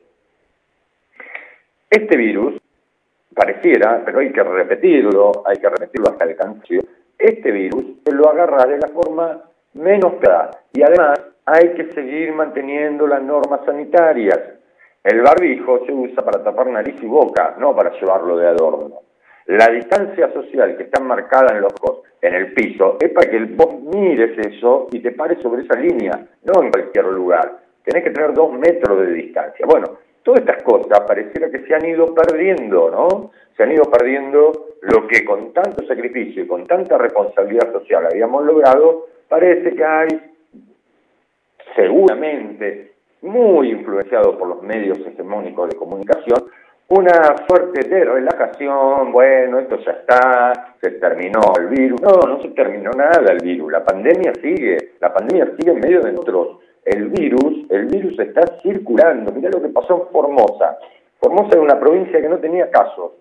Este 1.89 2.17
virus, 2.17 2.61
pareciera, 3.35 4.03
pero 4.05 4.21
hay 4.21 4.33
que 4.33 4.43
repetirlo, 4.43 5.43
hay 5.47 5.57
que 5.57 5.69
repetirlo 5.69 6.11
hasta 6.11 6.25
el 6.25 6.37
cansancio, 6.37 6.83
este 7.19 7.51
virus 7.51 7.85
se 8.05 8.13
lo 8.13 8.29
agarra 8.29 8.67
de 8.67 8.79
la 8.79 8.89
forma 8.89 9.43
menos 9.75 10.15
clara, 10.21 10.51
y 10.73 10.83
además 10.83 11.21
hay 11.47 11.75
que 11.75 11.93
seguir 11.93 12.33
manteniendo 12.33 13.07
las 13.07 13.23
normas 13.23 13.61
sanitarias 13.65 14.39
el 15.07 15.23
barbijo 15.23 15.87
se 15.87 15.93
usa 15.93 16.25
para 16.25 16.43
tapar 16.43 16.67
nariz 16.67 16.97
y 17.01 17.07
boca, 17.07 17.55
no 17.59 17.75
para 17.77 17.93
llevarlo 17.93 18.37
de 18.37 18.49
adorno. 18.49 19.03
La 19.47 19.69
distancia 19.69 20.33
social 20.33 20.77
que 20.77 20.83
está 20.83 21.01
marcada 21.01 21.55
en 21.55 21.61
los 21.61 21.73
en 22.21 22.35
el 22.35 22.53
piso, 22.53 22.97
es 23.01 23.11
para 23.11 23.31
que 23.31 23.39
vos 23.45 23.81
mires 23.95 24.37
eso 24.39 24.89
y 24.91 24.99
te 25.01 25.13
pares 25.13 25.39
sobre 25.41 25.63
esa 25.63 25.79
línea, 25.79 26.27
no 26.43 26.63
en 26.63 26.71
cualquier 26.73 27.05
lugar. 27.05 27.59
Tenés 27.85 28.03
que 28.03 28.11
tener 28.11 28.35
dos 28.35 28.53
metros 28.53 29.01
de 29.01 29.13
distancia. 29.13 29.65
Bueno, 29.65 29.99
todas 30.25 30.41
estas 30.41 30.63
cosas 30.65 31.01
pareciera 31.07 31.51
que 31.51 31.61
se 31.61 31.75
han 31.75 31.87
ido 31.87 32.13
perdiendo, 32.13 32.91
¿no? 32.91 33.31
Se 33.57 33.63
han 33.63 33.71
ido 33.71 33.85
perdiendo 33.85 34.51
lo 34.81 35.07
que 35.07 35.25
con 35.25 35.53
tanto 35.53 35.87
sacrificio 35.87 36.43
y 36.43 36.49
con 36.49 36.67
tanta 36.67 36.99
responsabilidad 36.99 37.73
social 37.73 38.07
habíamos 38.11 38.45
logrado, 38.45 39.07
parece 39.29 39.75
que 39.75 39.85
hay 39.85 40.09
seguramente 41.77 42.96
muy 43.23 43.71
influenciado 43.71 44.39
por 44.39 44.49
los 44.49 44.63
medios 44.63 44.99
hegemónicos 45.07 45.71
de 45.71 45.77
comunicación, 45.77 46.51
una 46.89 47.35
suerte 47.49 47.89
de 47.89 48.05
relajación, 48.05 49.11
bueno, 49.11 49.59
esto 49.59 49.77
ya 49.85 49.91
está, 49.91 50.75
se 50.81 50.93
terminó 50.93 51.41
el 51.59 51.67
virus. 51.67 52.01
No, 52.01 52.13
no 52.29 52.41
se 52.41 52.51
terminó 52.51 52.93
nada 52.93 53.33
el 53.33 53.43
virus, 53.43 53.73
la 53.73 53.85
pandemia 53.85 54.33
sigue, 54.41 54.93
la 55.01 55.13
pandemia 55.13 55.53
sigue 55.59 55.73
en 55.73 55.81
medio 55.81 56.01
de 56.01 56.13
nosotros. 56.13 56.59
El 56.85 57.09
virus, 57.09 57.69
el 57.71 57.87
virus 57.87 58.17
está 58.21 58.43
circulando. 58.63 59.33
Mirá 59.33 59.51
lo 59.51 59.61
que 59.61 59.71
pasó 59.71 60.01
en 60.01 60.13
Formosa. 60.13 60.79
Formosa 61.19 61.57
es 61.57 61.61
una 61.61 61.81
provincia 61.81 62.21
que 62.21 62.29
no 62.29 62.39
tenía 62.39 62.71
casos, 62.71 63.13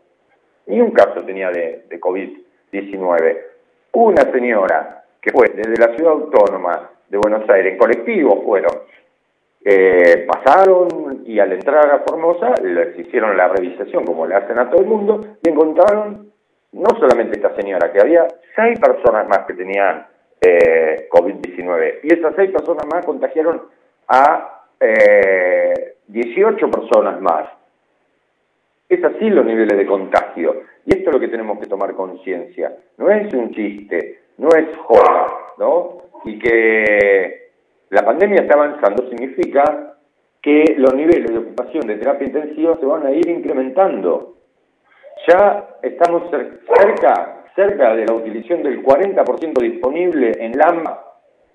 ni 0.68 0.80
un 0.80 0.92
caso 0.92 1.24
tenía 1.24 1.50
de, 1.50 1.86
de 1.90 2.00
COVID-19. 2.00 3.38
Una 3.94 4.32
señora 4.32 5.06
que 5.20 5.32
fue 5.32 5.48
desde 5.56 5.76
la 5.78 5.96
ciudad 5.96 6.12
autónoma 6.12 6.92
de 7.10 7.18
Buenos 7.18 7.50
Aires, 7.50 7.74
en 7.74 7.80
colectivo 7.80 8.44
fueron, 8.44 8.74
eh, 9.68 10.28
pasaron 10.28 11.24
y 11.26 11.40
al 11.40 11.52
entrar 11.52 11.90
a 11.90 12.04
Formosa 12.08 12.54
les 12.62 13.00
hicieron 13.00 13.36
la 13.36 13.48
revisación 13.48 14.06
como 14.06 14.28
le 14.28 14.36
hacen 14.36 14.60
a 14.60 14.70
todo 14.70 14.82
el 14.82 14.88
mundo 14.88 15.22
y 15.42 15.50
encontraron 15.50 16.32
no 16.72 16.90
solamente 17.00 17.40
esta 17.40 17.56
señora, 17.56 17.92
que 17.92 18.00
había 18.00 18.28
seis 18.56 18.80
personas 18.80 19.28
más 19.28 19.40
que 19.48 19.54
tenían 19.56 20.06
eh, 20.40 21.08
COVID-19 21.10 22.02
y 22.04 22.14
esas 22.14 22.36
seis 22.36 22.52
personas 22.52 22.86
más 22.94 23.04
contagiaron 23.06 23.64
a 24.08 24.66
eh, 24.80 25.96
18 26.10 26.70
personas 26.70 27.20
más. 27.22 27.50
Es 28.88 29.04
así 29.04 29.32
los 29.32 29.48
niveles 29.48 29.80
de 29.80 29.86
contagio 29.88 30.62
y 30.86 30.96
esto 30.96 31.10
es 31.10 31.14
lo 31.16 31.20
que 31.20 31.30
tenemos 31.30 31.58
que 31.58 31.66
tomar 31.66 31.96
conciencia. 31.96 32.72
No 33.00 33.10
es 33.10 33.34
un 33.34 33.52
chiste, 33.52 34.20
no 34.38 34.50
es 34.50 34.78
joda, 34.78 35.28
¿no? 35.58 36.04
Y 36.26 36.38
que 36.38 37.45
la 37.96 38.04
pandemia 38.04 38.42
está 38.42 38.56
avanzando 38.56 39.08
significa 39.10 39.96
que 40.42 40.76
los 40.78 40.94
niveles 40.94 41.32
de 41.32 41.38
ocupación 41.38 41.88
de 41.88 41.96
terapia 41.96 42.28
intensiva 42.28 42.76
se 42.78 42.86
van 42.86 43.06
a 43.06 43.12
ir 43.12 43.26
incrementando. 43.30 44.36
Ya 45.26 45.78
estamos 45.82 46.30
cerca, 46.30 47.46
cerca 47.56 47.96
de 47.96 48.06
la 48.06 48.14
utilización 48.14 48.64
del 48.64 48.84
40% 48.84 49.62
disponible 49.62 50.34
en 50.38 50.54
el 50.54 50.62
AMBA 50.62 51.04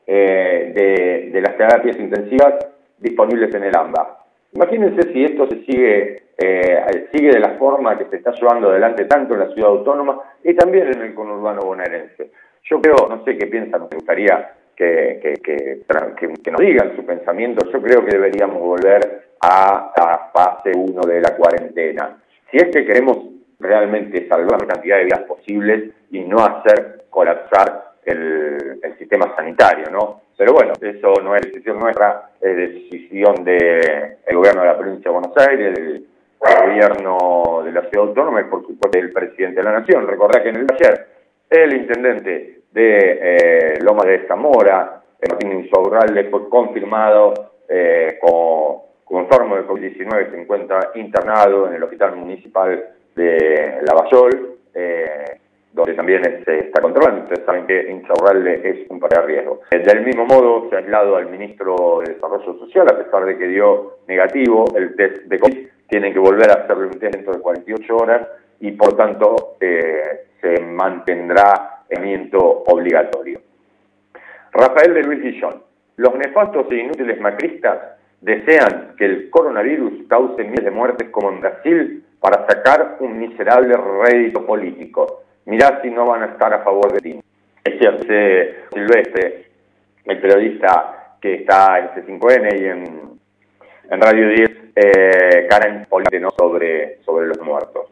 eh, 0.06 1.30
de, 1.30 1.40
las 1.42 1.58
terapias 1.58 1.98
intensivas 1.98 2.54
disponibles 2.96 3.54
en 3.54 3.64
el 3.64 3.76
AMBA. 3.76 4.24
Imagínense 4.54 5.12
si 5.12 5.22
esto 5.22 5.46
se 5.46 5.62
sigue, 5.66 6.22
eh, 6.38 7.08
sigue 7.12 7.32
de 7.32 7.40
la 7.40 7.58
forma 7.58 7.98
que 7.98 8.06
se 8.06 8.16
está 8.16 8.32
llevando 8.32 8.70
adelante 8.70 9.04
tanto 9.04 9.34
en 9.34 9.40
la 9.40 9.50
ciudad 9.52 9.72
autónoma 9.72 10.22
y 10.42 10.54
también 10.54 10.86
en 10.86 11.02
el 11.02 11.14
conurbano 11.14 11.60
bonaerense. 11.60 12.30
Yo 12.64 12.80
creo, 12.80 12.96
no 13.10 13.22
sé 13.24 13.36
qué 13.36 13.46
piensan, 13.46 13.82
me 13.82 13.96
gustaría 13.96 14.54
que, 14.80 15.34
que, 15.42 16.50
nos 16.50 16.60
digan 16.60 16.96
su 16.96 17.04
pensamiento, 17.04 17.70
yo 17.70 17.82
creo 17.82 18.04
que 18.04 18.16
deberíamos 18.16 18.60
volver 18.60 19.24
a 19.40 19.92
la 19.96 20.30
fase 20.32 20.72
1 20.74 21.02
de 21.02 21.20
la 21.20 21.36
cuarentena. 21.36 22.16
Si 22.50 22.56
es 22.56 22.64
que 22.72 22.86
queremos 22.86 23.18
realmente 23.58 24.26
salvar 24.26 24.62
la 24.62 24.68
cantidad 24.68 24.96
de 24.96 25.04
vidas 25.04 25.20
posibles 25.24 25.92
y 26.10 26.20
no 26.20 26.38
hacer 26.38 27.04
colapsar 27.10 27.90
el, 28.04 28.80
sistema 28.98 29.34
sanitario, 29.34 29.86
¿no? 29.90 30.20
Pero 30.36 30.52
bueno, 30.52 30.72
eso 30.80 31.14
no 31.22 31.34
es 31.34 31.42
decisión 31.42 31.78
nuestra, 31.78 32.30
es 32.40 32.56
decisión 32.56 33.44
del 33.44 34.16
gobierno 34.32 34.60
de 34.60 34.66
la 34.66 34.78
provincia 34.78 35.10
de 35.10 35.18
Buenos 35.18 35.36
Aires, 35.38 35.74
del 35.74 36.06
gobierno 36.38 37.62
de 37.64 37.72
la 37.72 37.80
ciudad 37.88 38.08
autónoma 38.08 38.42
y 38.42 38.44
por 38.44 38.60
supuesto 38.60 38.90
del 38.98 39.10
presidente 39.10 39.60
de 39.60 39.62
la 39.62 39.80
nación. 39.80 40.06
Recordá 40.06 40.42
que 40.42 40.50
en 40.50 40.56
el 40.56 40.66
ayer 40.70 41.06
el 41.48 41.72
intendente 41.74 42.59
de 42.72 43.18
eh, 43.20 43.78
Loma 43.82 44.04
de 44.04 44.26
Zamora, 44.26 45.02
Martín 45.28 45.52
Insaurralde, 45.52 46.24
fue 46.24 46.48
confirmado 46.48 47.34
eh, 47.68 48.18
con, 48.20 49.28
de 49.28 49.66
COVID-19, 49.66 50.30
se 50.30 50.40
encuentra 50.40 50.90
internado 50.94 51.68
en 51.68 51.74
el 51.74 51.82
hospital 51.82 52.16
municipal 52.16 52.84
de 53.14 53.78
Lavallol, 53.82 54.58
eh, 54.74 55.38
donde 55.72 55.94
también 55.94 56.22
se 56.44 56.58
está 56.58 56.80
controlando. 56.80 57.22
Ustedes 57.22 57.44
saben 57.44 57.66
que 57.66 57.90
Insaurralde 57.90 58.60
es 58.68 58.90
un 58.90 58.98
para 58.98 59.22
riesgo. 59.22 59.60
Eh, 59.70 59.78
del 59.78 60.04
mismo 60.04 60.24
modo, 60.26 60.68
se 60.68 60.76
ha 60.76 60.78
aislado 60.78 61.16
al 61.16 61.26
ministro 61.28 62.00
de 62.04 62.14
Desarrollo 62.14 62.58
Social, 62.58 62.86
a 62.88 62.98
pesar 62.98 63.24
de 63.24 63.36
que 63.36 63.46
dio 63.46 63.98
negativo 64.08 64.64
el 64.76 64.94
test 64.96 65.24
de 65.24 65.38
COVID, 65.38 65.66
tienen 65.88 66.12
que 66.12 66.18
volver 66.18 66.50
a 66.50 66.64
hacerle 66.64 66.86
un 66.86 66.98
test 66.98 67.14
dentro 67.14 67.32
de 67.34 67.40
48 67.40 67.96
horas 67.96 68.28
y 68.60 68.72
por 68.72 68.96
tanto 68.96 69.56
eh, 69.60 70.26
se 70.40 70.60
mantendrá 70.60 71.79
obligatorio. 72.66 73.40
Rafael 74.52 74.94
de 74.94 75.02
Luis 75.02 75.22
Guillón. 75.22 75.62
Los 75.96 76.14
nefastos 76.16 76.66
e 76.70 76.76
inútiles 76.76 77.20
macristas 77.20 77.78
desean 78.20 78.94
que 78.96 79.04
el 79.04 79.30
coronavirus 79.30 80.06
cause 80.08 80.44
miles 80.44 80.64
de 80.64 80.70
muertes 80.70 81.08
como 81.10 81.30
en 81.30 81.40
Brasil 81.40 82.04
para 82.20 82.46
sacar 82.46 82.96
un 83.00 83.18
miserable 83.18 83.74
rédito 83.74 84.44
político. 84.46 85.24
Mirá 85.46 85.80
si 85.82 85.90
no 85.90 86.06
van 86.06 86.22
a 86.22 86.26
estar 86.26 86.52
a 86.52 86.62
favor 86.62 86.92
de 86.92 87.00
ti. 87.00 87.20
Es 87.64 87.78
cierto, 87.78 88.04
Silvestre, 88.72 89.46
el 90.04 90.20
periodista 90.20 91.16
que 91.20 91.34
está 91.34 91.78
en 91.78 91.88
C5N 91.90 92.60
y 92.60 92.64
en, 92.66 93.20
Radio 94.00 94.28
10, 94.28 94.50
eh, 94.76 95.46
cara 95.48 95.68
en 95.68 95.86
sobre, 96.38 97.02
sobre 97.02 97.26
los 97.26 97.40
muertos. 97.40 97.86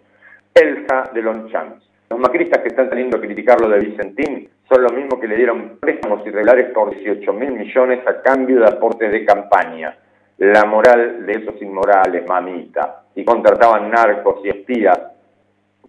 Elsa 0.55 1.11
de 1.13 1.23
Lonchamps. 1.23 1.88
Los 2.11 2.19
macristas 2.19 2.63
que 2.63 2.69
están 2.69 2.89
saliendo 2.89 3.19
a 3.19 3.21
criticar 3.21 3.61
lo 3.61 3.69
de 3.69 3.81
Vicentín 3.81 4.49
son 4.69 4.83
los 4.83 4.93
mismos 4.93 5.21
que 5.21 5.29
le 5.29 5.37
dieron 5.37 5.79
préstamos 5.79 6.27
irregulares 6.27 6.71
por 6.73 6.91
18 6.91 7.33
mil 7.35 7.53
millones 7.53 8.01
a 8.07 8.23
cambio 8.23 8.61
de 8.61 8.67
aportes 8.67 9.13
de 9.13 9.25
campaña. 9.25 9.97
La 10.39 10.65
moral 10.65 11.27
de 11.27 11.33
esos 11.33 11.61
inmorales, 11.61 12.27
mamita. 12.27 13.03
Y 13.15 13.25
contrataban 13.25 13.91
narcos 13.91 14.41
y 14.45 14.49
espías 14.49 14.99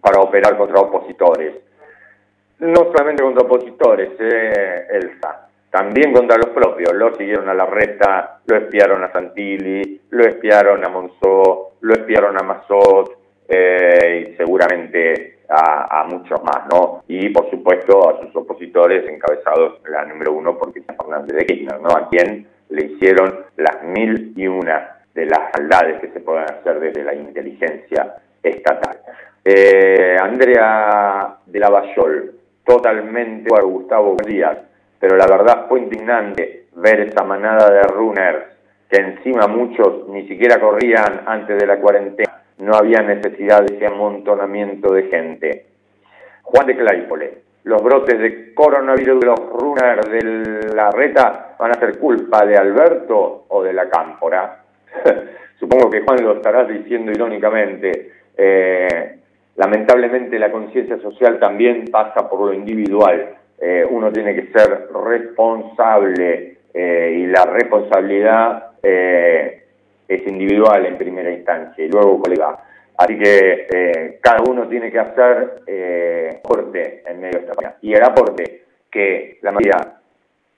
para 0.00 0.20
operar 0.20 0.56
contra 0.58 0.80
opositores. 0.80 1.54
No 2.58 2.92
solamente 2.92 3.22
contra 3.22 3.46
opositores, 3.46 4.10
eh, 4.18 4.86
Elsa, 4.90 5.48
también 5.70 6.12
contra 6.12 6.36
los 6.36 6.50
propios. 6.50 6.92
Lo 6.92 7.14
siguieron 7.14 7.48
a 7.48 7.54
la 7.54 7.66
reta, 7.66 8.40
lo 8.46 8.56
espiaron 8.56 9.02
a 9.04 9.12
Santilli, 9.12 10.02
lo 10.10 10.26
espiaron 10.26 10.84
a 10.84 10.88
Monzó, 10.88 11.72
lo 11.80 11.94
espiaron 11.94 12.36
a 12.38 12.42
Mazot, 12.42 13.19
eh, 13.52 14.28
y 14.30 14.36
seguramente 14.36 15.40
a, 15.48 16.06
muchos 16.08 16.40
más, 16.44 16.66
¿no? 16.70 17.02
Y 17.08 17.28
por 17.30 17.50
supuesto 17.50 18.08
a 18.08 18.20
sus 18.20 18.36
opositores 18.36 19.08
encabezados 19.08 19.80
la 19.88 20.04
número 20.04 20.32
uno 20.32 20.56
por 20.56 20.72
Cristina 20.72 20.96
Fernández 20.96 21.36
de 21.36 21.46
Kirchner, 21.46 21.80
¿no? 21.80 21.88
A 21.88 22.08
quien 22.08 22.46
le 22.68 22.86
hicieron 22.86 23.46
las 23.56 23.82
mil 23.82 24.32
y 24.36 24.46
una 24.46 24.98
de 25.12 25.26
las 25.26 25.50
maldades 25.58 26.00
que 26.00 26.12
se 26.12 26.20
pueden 26.20 26.44
hacer 26.44 26.78
desde 26.78 27.02
la 27.02 27.14
inteligencia 27.14 28.18
estatal. 28.40 29.00
Eh, 29.44 30.16
Andrea 30.20 31.38
de 31.44 31.58
Lavallol, 31.58 32.34
totalmente 32.64 33.52
a 33.52 33.62
Gustavo 33.62 34.16
Díaz, 34.24 34.58
pero 35.00 35.16
la 35.16 35.26
verdad 35.26 35.66
fue 35.68 35.80
indignante 35.80 36.66
ver 36.76 37.00
esa 37.00 37.24
manada 37.24 37.68
de 37.68 37.82
runners 37.82 38.44
que 38.88 39.00
encima 39.00 39.48
muchos 39.48 40.08
ni 40.08 40.28
siquiera 40.28 40.60
corrían 40.60 41.22
antes 41.26 41.58
de 41.58 41.66
la 41.66 41.80
cuarentena 41.80 42.39
no 42.60 42.74
había 42.74 43.02
necesidad 43.02 43.62
de 43.64 43.76
ese 43.76 43.86
amontonamiento 43.86 44.92
de 44.92 45.04
gente. 45.04 45.66
Juan 46.42 46.66
de 46.66 46.76
Claypole, 46.76 47.38
los 47.64 47.82
brotes 47.82 48.18
de 48.18 48.54
coronavirus 48.54 49.20
de 49.20 49.26
los 49.26 49.38
runners 49.50 50.10
de 50.10 50.74
la 50.74 50.90
reta 50.90 51.56
van 51.58 51.70
a 51.70 51.78
ser 51.78 51.98
culpa 51.98 52.44
de 52.44 52.56
Alberto 52.56 53.44
o 53.48 53.62
de 53.62 53.72
la 53.72 53.88
cámpora. 53.88 54.62
Supongo 55.58 55.90
que 55.90 56.00
Juan 56.00 56.22
lo 56.22 56.36
estarás 56.36 56.68
diciendo 56.68 57.12
irónicamente. 57.12 58.12
Eh, 58.36 59.18
lamentablemente 59.56 60.38
la 60.38 60.50
conciencia 60.50 60.98
social 60.98 61.38
también 61.38 61.84
pasa 61.90 62.28
por 62.28 62.40
lo 62.40 62.52
individual. 62.52 63.34
Eh, 63.58 63.86
uno 63.88 64.10
tiene 64.10 64.34
que 64.34 64.50
ser 64.52 64.88
responsable 65.04 66.56
eh, 66.72 67.14
y 67.18 67.26
la 67.26 67.44
responsabilidad 67.44 68.70
es 70.10 70.26
individual 70.26 70.84
en 70.86 70.98
primera 70.98 71.30
instancia 71.30 71.84
y 71.84 71.88
luego 71.88 72.20
colega. 72.20 72.58
Así 72.98 73.16
que 73.16 73.68
eh, 73.70 74.18
cada 74.20 74.42
uno 74.42 74.68
tiene 74.68 74.90
que 74.90 74.98
hacer 74.98 75.62
eh, 75.66 76.40
aporte 76.44 77.02
en 77.06 77.20
medio 77.20 77.38
de 77.38 77.44
esta 77.44 77.54
pandemia. 77.54 77.78
Y 77.80 77.94
el 77.94 78.02
aporte 78.02 78.64
que 78.90 79.38
la 79.42 79.52
mayoría 79.52 80.00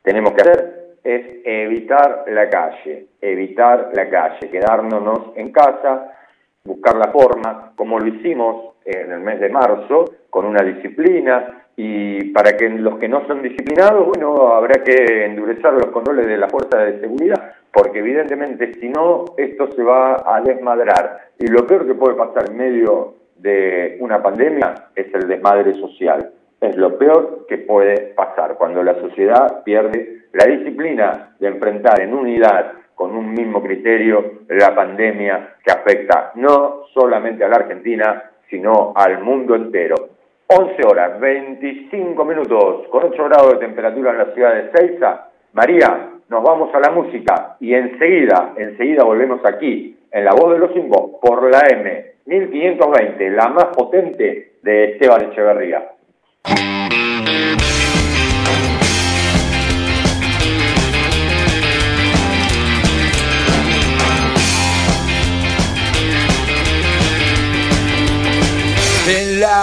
tenemos 0.03 0.33
que 0.33 0.41
hacer 0.41 0.83
es 1.05 1.27
evitar 1.45 2.25
la 2.29 2.49
calle, 2.49 3.09
evitar 3.21 3.91
la 3.93 4.09
calle, 4.09 4.51
quedárnos 4.51 5.33
en 5.37 5.53
casa, 5.53 6.17
buscar 6.65 6.97
la 6.97 7.13
forma, 7.13 7.73
como 7.77 7.99
lo 7.99 8.07
hicimos 8.07 8.77
en 8.87 9.13
el 9.13 9.21
mes 9.21 9.39
de 9.39 9.51
marzo, 9.51 10.07
con 10.31 10.47
una 10.47 10.65
disciplina, 10.65 11.62
y 11.77 12.31
para 12.33 12.57
que 12.57 12.69
los 12.69 12.99
que 12.99 13.09
no 13.09 13.27
son 13.27 13.43
disciplinados, 13.43 14.07
bueno, 14.07 14.53
habrá 14.53 14.83
que 14.83 15.25
endurecer 15.25 15.73
los 15.73 15.87
controles 15.87 16.27
de 16.27 16.37
la 16.37 16.49
fuerza 16.49 16.79
de 16.79 17.01
seguridad, 17.01 17.55
porque 17.73 18.01
evidentemente 18.01 18.75
si 18.75 18.89
no, 18.89 19.25
esto 19.37 19.71
se 19.73 19.83
va 19.83 20.17
a 20.25 20.41
desmadrar. 20.43 21.31
Y 21.39 21.47
lo 21.47 21.67
peor 21.67 21.87
que 21.87 21.95
puede 21.95 22.15
pasar 22.15 22.51
en 22.51 22.57
medio 22.57 23.15
de 23.37 23.97
una 24.01 24.23
pandemia 24.23 24.89
es 24.95 25.13
el 25.15 25.27
desmadre 25.27 25.75
social. 25.75 26.33
Es 26.61 26.77
lo 26.77 26.97
peor 26.99 27.47
que 27.49 27.59
puede 27.59 28.13
pasar 28.15 28.57
cuando 28.57 28.83
la 28.83 28.95
sociedad 28.95 29.65
pierde 29.65 30.27
la 30.33 30.47
disciplina 30.47 31.35
de 31.41 31.49
enfrentar 31.49 32.01
en 32.01 32.15
unidad, 32.15 32.73
con 32.95 33.17
un 33.17 33.33
mismo 33.33 33.63
criterio, 33.63 34.43
la 34.49 34.75
pandemia 34.75 35.57
que 35.65 35.73
afecta 35.73 36.31
no 36.37 36.85
solamente 36.95 37.43
a 37.43 37.49
la 37.49 37.57
Argentina, 37.57 38.31
sino 38.49 38.93
al 38.95 39.25
mundo 39.25 39.57
entero. 39.57 40.02
11 40.55 40.87
horas, 40.87 41.19
25 41.19 42.25
minutos, 42.27 42.87
con 42.91 43.05
8 43.05 43.25
grados 43.25 43.53
de 43.53 43.59
temperatura 43.59 44.11
en 44.11 44.19
la 44.19 44.35
ciudad 44.35 44.55
de 44.55 44.71
Ceiza. 44.71 45.29
María, 45.55 46.11
nos 46.29 46.43
vamos 46.43 46.75
a 46.75 46.81
la 46.81 46.91
música 46.91 47.57
y 47.59 47.73
enseguida, 47.73 48.53
enseguida 48.57 49.03
volvemos 49.03 49.41
aquí, 49.47 49.97
en 50.11 50.25
La 50.25 50.33
Voz 50.33 50.53
de 50.53 50.59
los 50.59 50.73
Simbos, 50.75 51.13
por 51.23 51.51
la 51.51 51.63
M 51.71 52.05
1520, 52.27 53.31
la 53.31 53.49
más 53.49 53.67
potente 53.69 54.53
de 54.63 54.85
Esteban 54.93 55.31
Echeverría. 55.31 55.89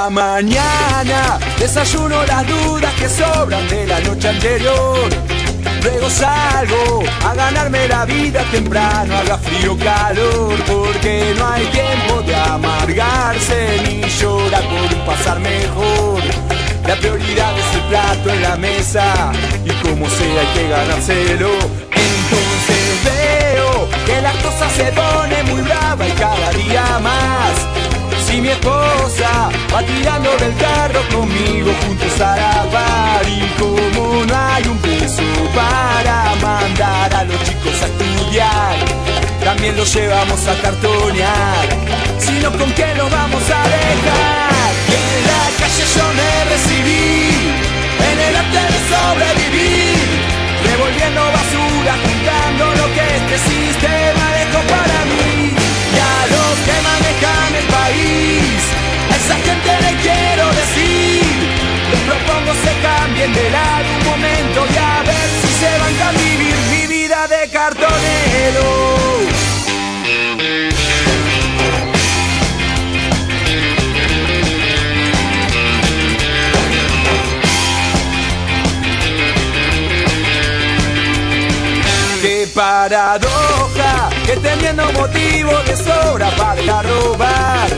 Mañana 0.08 1.40
desayuno 1.58 2.24
las 2.26 2.48
dudas 2.48 2.94
que 2.94 3.10
sobran 3.10 3.68
de 3.68 3.86
la 3.88 4.00
noche 4.00 4.30
anterior. 4.30 5.10
Luego 5.84 6.10
salgo 6.10 7.04
a 7.26 7.34
ganarme 7.34 7.88
la 7.88 8.06
vida 8.06 8.44
temprano, 8.52 9.18
haga 9.18 9.38
frío 9.38 9.78
calor, 9.78 10.56
porque 10.66 11.34
no 11.38 11.48
hay 11.48 11.66
tiempo 11.68 12.22
de 12.22 12.36
amargarse 12.36 13.82
ni 13.86 14.02
llorar 14.20 14.64
por 14.64 14.98
un 14.98 15.06
pasar 15.06 15.40
mejor. 15.40 16.22
La 16.88 16.96
prioridad 16.96 17.58
es 17.58 17.76
el 17.76 17.82
plato 17.90 18.30
en 18.30 18.42
la 18.42 18.56
mesa 18.56 19.32
y 19.66 19.70
como 19.86 20.10
sea 20.10 20.42
hay 20.42 20.48
que 20.54 20.70
ganárselo. 20.70 21.50
Entonces 21.92 23.04
veo 23.04 23.90
que 24.06 24.22
la 24.22 24.30
la 24.34 24.42
cosa 24.44 24.70
se 24.70 24.92
pone 24.92 25.44
muy 25.44 25.62
brava 25.62 26.08
y 26.08 26.12
cada 26.12 26.52
día 26.52 27.00
más. 27.00 27.79
Si 28.30 28.40
mi 28.40 28.50
esposa 28.50 29.50
va 29.74 29.82
tirando 29.82 30.30
del 30.38 30.56
carro 30.58 31.02
conmigo 31.12 31.72
juntos 31.82 32.22
a 32.22 32.36
la 32.38 32.66
bar 32.72 33.26
y 33.28 33.42
como 33.60 34.24
no 34.24 34.36
hay 34.38 34.64
un 34.68 34.78
peso 34.78 35.24
para 35.56 36.36
mandar 36.40 37.12
a 37.12 37.24
los 37.24 37.44
chicos 37.44 37.74
a 37.82 37.88
estudiar, 37.88 38.76
también 39.44 39.76
los 39.76 39.92
llevamos 39.96 40.48
a 40.48 40.54
cartonear. 40.62 41.68
Sino 42.20 42.52
con 42.52 42.72
qué 42.74 42.94
los 42.98 43.10
vamos 43.10 43.44
a 43.50 43.62
dejar. 43.76 44.72
En 45.02 45.18
la 45.30 45.44
calle 45.60 45.86
yo 45.96 46.06
me 46.20 46.32
recibí, 46.54 47.50
en 48.12 48.18
el 48.28 48.36
arte 48.44 48.62
de 48.74 48.80
sobrevivir, 48.94 50.08
revolviendo 50.70 51.22
basura, 51.38 51.94
juntando 52.06 52.64
lo 52.80 52.94
que 52.94 53.06
este 53.20 53.38
sistema 53.50 54.26
dejó 54.38 54.60
para 54.70 55.06
mí. 55.10 55.39
Esa 59.30 59.36
gente 59.36 59.72
le 59.82 59.96
quiero 60.02 60.46
decir, 60.54 61.24
les 61.92 62.00
propongo 62.02 62.52
se 62.64 62.74
cambien 62.82 63.34
de 63.34 63.50
lado 63.52 63.86
un 64.00 64.06
momento 64.06 64.66
y 64.74 64.78
a 64.78 65.04
ver 65.04 65.30
si 65.42 65.50
se 65.62 65.72
van 65.80 66.08
a 66.08 66.12
vivir 66.12 66.56
mi 66.72 66.88
vida 66.88 67.28
de 67.28 67.50
cartonero. 67.50 68.90
Paradoja 82.54 84.10
que 84.26 84.36
teniendo 84.36 84.92
motivo 84.92 85.52
de 85.66 85.78
sobra 85.78 86.30
para 86.32 86.82
robar 86.82 87.70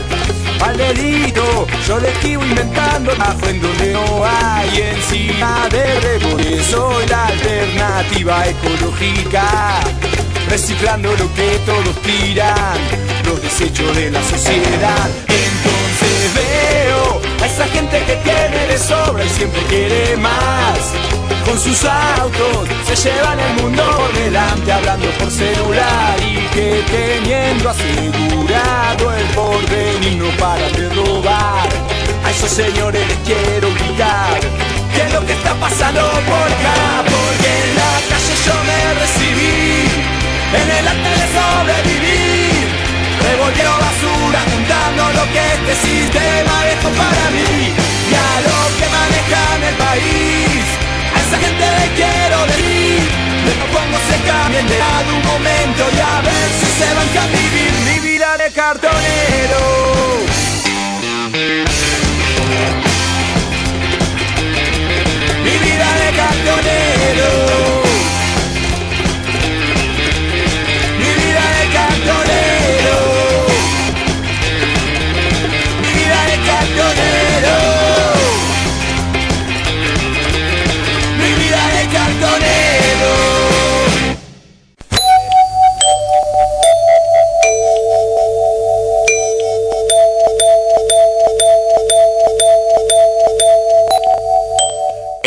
al 0.62 0.76
delito. 0.76 1.66
Yo 1.86 1.98
le 1.98 2.08
esquivo 2.08 2.44
inventando 2.44 3.14
bajo 3.16 3.46
en 3.48 3.60
donde 3.60 3.92
no 3.92 4.24
hay 4.24 4.80
encima 4.80 5.68
de 5.70 6.00
rebote 6.00 6.62
soy 6.64 7.06
la 7.06 7.26
alternativa 7.26 8.46
ecológica 8.46 9.80
reciclando 10.48 11.10
lo 11.12 11.32
que 11.34 11.58
todos 11.64 11.96
tiran 12.02 12.78
los 13.24 13.40
desechos 13.42 13.94
de 13.96 14.10
la 14.10 14.22
sociedad. 14.22 15.08
Entonces 15.28 16.34
veo 16.34 17.20
a 17.42 17.46
esa 17.46 17.66
gente 17.68 17.98
que 18.04 18.16
tiene 18.16 18.66
de 18.66 18.78
sobra 18.78 19.24
y 19.24 19.28
siempre 19.28 19.62
quiere 19.68 20.16
más 20.16 21.21
con 21.44 21.58
sus 21.58 21.84
autos 21.84 22.68
se 22.84 23.10
llevan 23.10 23.38
el 23.38 23.62
mundo 23.62 23.82
por 23.96 24.12
delante 24.12 24.72
hablando 24.72 25.08
por 25.18 25.30
celular 25.30 26.16
y 26.20 26.34
que 26.54 26.84
teniendo 26.90 27.70
asegurado 27.70 29.14
el 29.14 29.26
porvenir 29.34 30.16
no 30.16 30.28
para 30.38 30.68
de 30.70 30.88
robar. 30.90 31.68
A 32.24 32.30
esos 32.30 32.50
señores 32.50 33.06
les 33.06 33.18
quiero 33.18 33.72
gritar 33.74 34.40
qué 34.94 35.02
es 35.02 35.12
lo 35.12 35.24
que 35.26 35.32
está 35.32 35.54
pasando 35.54 36.00
por 36.00 36.48
acá, 36.56 37.02
porque 37.04 37.50
en 37.64 37.74
la 37.76 37.92
calle 38.08 38.34
yo 38.46 38.56
me 38.68 38.80
recibí, 39.00 39.88
en 40.60 40.70
el 40.78 40.88
arte 40.88 41.10
de 41.20 41.26
sobrevivir, 41.36 42.66
revolvieron 43.22 43.78
basura 43.80 44.40
juntando 44.52 45.02
lo 45.18 45.24
que 45.32 45.42
este 45.56 45.74
sistema 45.86 46.64
dejó 46.64 46.88
para 46.90 47.30
mí. 47.30 47.72
Y 48.10 48.14
a 48.14 48.32
los 48.46 48.68
que 48.78 48.86
manejan 48.96 49.62
el 49.64 49.74
país 49.76 50.81
esa 51.32 51.40
gente 51.40 51.64
le 51.64 51.86
quiero 51.94 52.46
decir 52.46 53.00
Les 53.46 53.54
propongo 53.54 53.96
se 54.08 54.16
cambien 54.28 54.66
de 54.68 54.78
lado 54.78 55.16
un 55.16 55.24
momento 55.24 55.82
Y 55.96 56.00
a 56.00 56.20
ver 56.20 56.48
si 56.60 56.66
se 56.78 56.88
van 56.94 57.08
a 57.16 57.26
vivir. 57.26 57.72
Mi 57.86 57.98
vida 58.08 58.36
de 58.36 58.50
cartonero. 58.52 59.62
Mi 65.44 65.54
vida 65.64 65.88
de 66.02 66.08
cartonero 66.16 67.51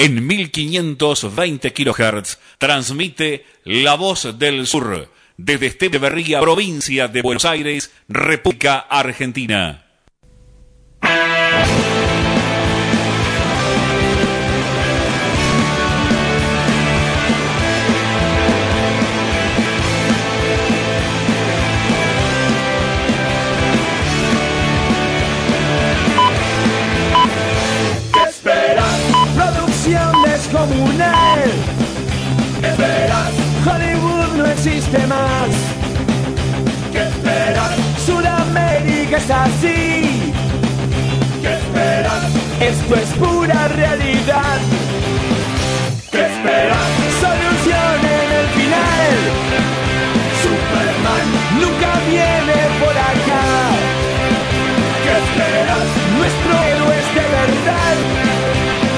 En 0.05 0.27
1520 0.27 1.73
kHz 1.73 2.37
transmite 2.59 3.43
La 3.63 3.95
Voz 3.95 4.37
del 4.37 4.67
Sur 4.67 5.09
desde 5.35 5.65
Esteberría, 5.65 6.41
provincia 6.41 7.07
de 7.07 7.23
Buenos 7.23 7.43
Aires, 7.43 7.91
República 8.07 8.77
Argentina. 8.87 9.84
Existe. 34.67 34.97
¿Qué 36.91 36.99
esperas? 36.99 37.71
Sudamérica 38.05 39.17
es 39.17 39.29
así. 39.29 40.33
¿Qué 41.41 41.53
esperas? 41.53 42.23
Esto 42.59 42.95
es 42.95 43.09
pura 43.19 43.67
realidad. 43.67 44.57
¿Qué 46.11 46.21
esperas? 46.21 46.87
Solución 47.21 47.99
en 48.17 48.29
el 48.39 48.47
final. 48.57 49.15
Superman 50.41 51.27
nunca 51.61 51.91
viene 52.09 52.57
por 52.81 52.95
acá. 53.11 53.45
¿Qué 55.03 55.13
esperas? 55.25 55.87
Nuestro 56.17 56.53
héroe 56.63 56.99
es 57.01 57.09
de 57.13 57.25
verdad. 57.37 57.95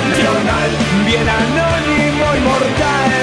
Nacional, 0.09 0.69
bien 1.05 1.27
anónimo 1.27 2.25
y 2.35 2.41
mortal. 2.41 3.16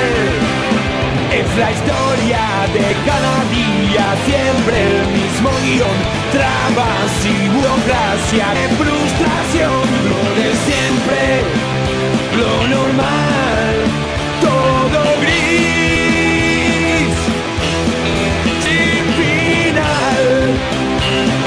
La 1.57 1.71
historia 1.71 2.67
de 2.73 2.97
cada 3.07 3.35
día, 3.49 4.17
siempre 4.27 4.77
el 4.90 5.07
mismo 5.07 5.51
guion. 5.62 5.97
Trabas 6.33 7.12
y 7.25 7.49
burocracia, 7.49 8.47
de 8.55 8.67
frustración, 8.75 9.87
lo 10.11 10.23
de 10.35 10.49
siempre, 10.67 11.23
lo 12.37 12.53
normal, 12.67 13.75
todo 14.40 15.01
gris, 15.23 15.47
sin 18.64 19.05
final 19.14 20.25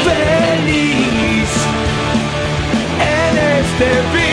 feliz 0.05 1.51
en 3.01 3.33
este 3.59 3.87
film. 4.13 4.26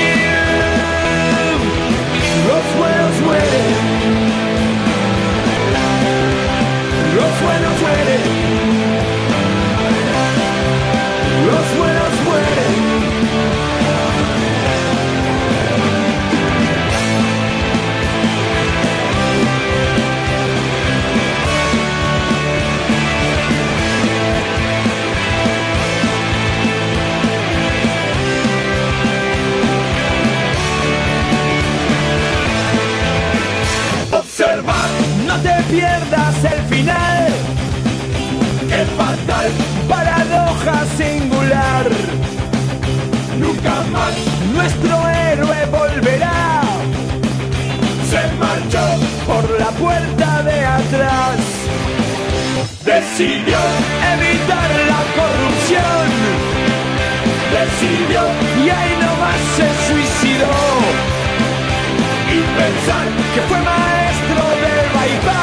Pierdas 35.71 36.45
el 36.45 36.61
final. 36.65 37.29
Qué 38.69 38.85
fatal, 38.97 39.51
paradoja 39.89 40.85
singular. 40.97 41.87
Nunca 43.39 43.75
más 43.93 44.15
nuestro 44.55 45.09
héroe 45.09 45.67
volverá. 45.71 46.63
Se 48.11 48.23
marchó 48.39 48.85
por 49.27 49.61
la 49.61 49.71
puerta 49.71 50.43
de 50.43 50.65
atrás. 50.65 51.39
De 52.85 52.93
decidió 52.95 53.59
evitar 54.15 54.71
la 54.93 55.03
corrupción. 55.19 56.07
Decidió 57.59 58.23
y 58.63 58.71
ahí 58.71 58.95
nomás 59.01 59.41
se 59.57 59.67
suicidó. 59.87 60.57
Y 62.31 62.39
pensar 62.59 63.07
que 63.35 63.41
fue 63.43 63.59
maestro 63.59 64.43
del 64.63 64.93
murió 64.93 65.34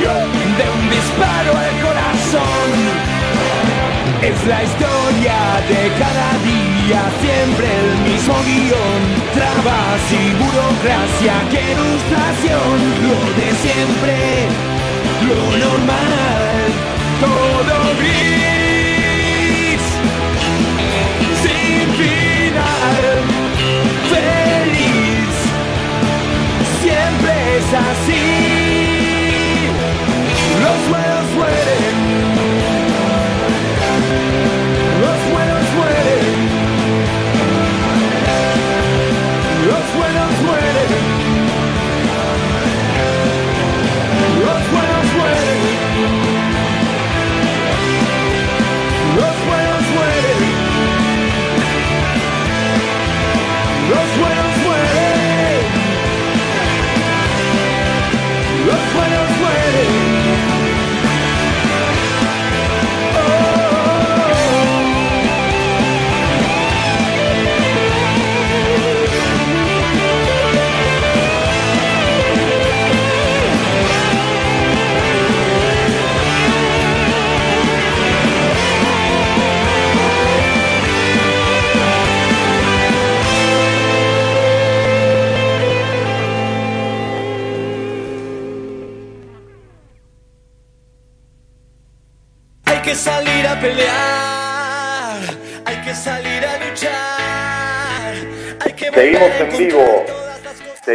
de 0.00 0.64
un 0.70 0.90
disparo 0.90 1.52
al 1.58 1.74
corazón. 1.82 2.70
Es 4.22 4.46
la 4.46 4.62
historia 4.62 5.38
de 5.68 5.82
cada 5.98 6.30
día, 6.46 7.00
siempre 7.20 7.66
el 7.66 7.90
mismo 8.10 8.34
guion, 8.46 9.00
trabas 9.34 10.02
y 10.10 10.34
burocracia, 10.34 11.34
que 11.50 11.60
ilustración, 11.72 12.78
lo 13.02 13.18
de 13.38 13.48
siempre 13.62 14.14
lo 15.26 15.40
normal, 15.58 16.54
todo 17.20 17.76
gris, 17.98 19.82
sin 21.42 21.86
final, 21.98 23.04
feliz, 24.12 25.34
siempre 26.82 27.32
es 27.58 27.68
así. 27.74 28.87
Los 30.68 30.88
buenos 30.90 32.37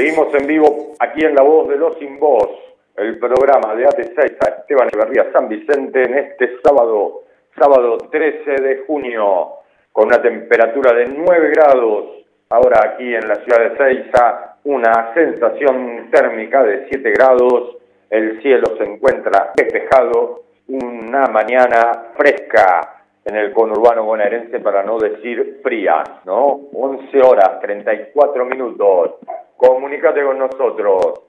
seguimos 0.04 0.36
en 0.36 0.48
vivo 0.48 0.96
aquí 1.00 1.24
en 1.24 1.34
La 1.34 1.44
Voz 1.44 1.70
de 1.70 1.78
los 1.78 1.98
Sin 1.98 2.20
Voz, 2.20 2.50
el 2.98 3.18
programa 3.20 3.74
de 3.74 3.86
AT6 3.86 4.36
a 4.46 4.50
Esteban 4.50 4.90
Echeverría 4.90 5.32
San 5.32 5.48
Vicente 5.48 6.04
en 6.04 6.18
este 6.18 6.58
sábado, 6.62 7.22
sábado 7.58 7.98
13 8.12 8.52
de 8.52 8.84
junio, 8.86 9.52
con 9.94 10.08
una 10.08 10.22
temperatura 10.22 10.94
de 10.94 11.06
9 11.06 11.52
grados, 11.56 12.06
ahora 12.50 12.82
aquí 12.84 13.16
en 13.16 13.26
la 13.30 13.36
ciudad 13.36 13.60
de 13.62 13.78
Seiza, 13.78 14.58
una 14.66 15.14
sensación 15.14 16.10
térmica 16.12 16.64
de 16.64 16.86
7 16.90 17.12
grados, 17.12 17.78
el 18.10 18.42
cielo 18.42 18.76
se 18.78 18.84
encuentra 18.84 19.54
despejado, 19.56 20.42
una 20.68 21.28
mañana 21.28 22.12
fresca, 22.18 23.04
en 23.24 23.38
el 23.38 23.54
conurbano 23.54 24.04
bonaerense 24.04 24.60
para 24.60 24.84
no 24.84 24.98
decir 24.98 25.62
frías, 25.64 26.10
¿no? 26.26 26.60
11 26.74 27.22
horas, 27.22 27.62
34 27.62 28.46
minutos. 28.46 29.12
Comunícate 29.58 30.24
con 30.24 30.38
nosotros. 30.38 31.22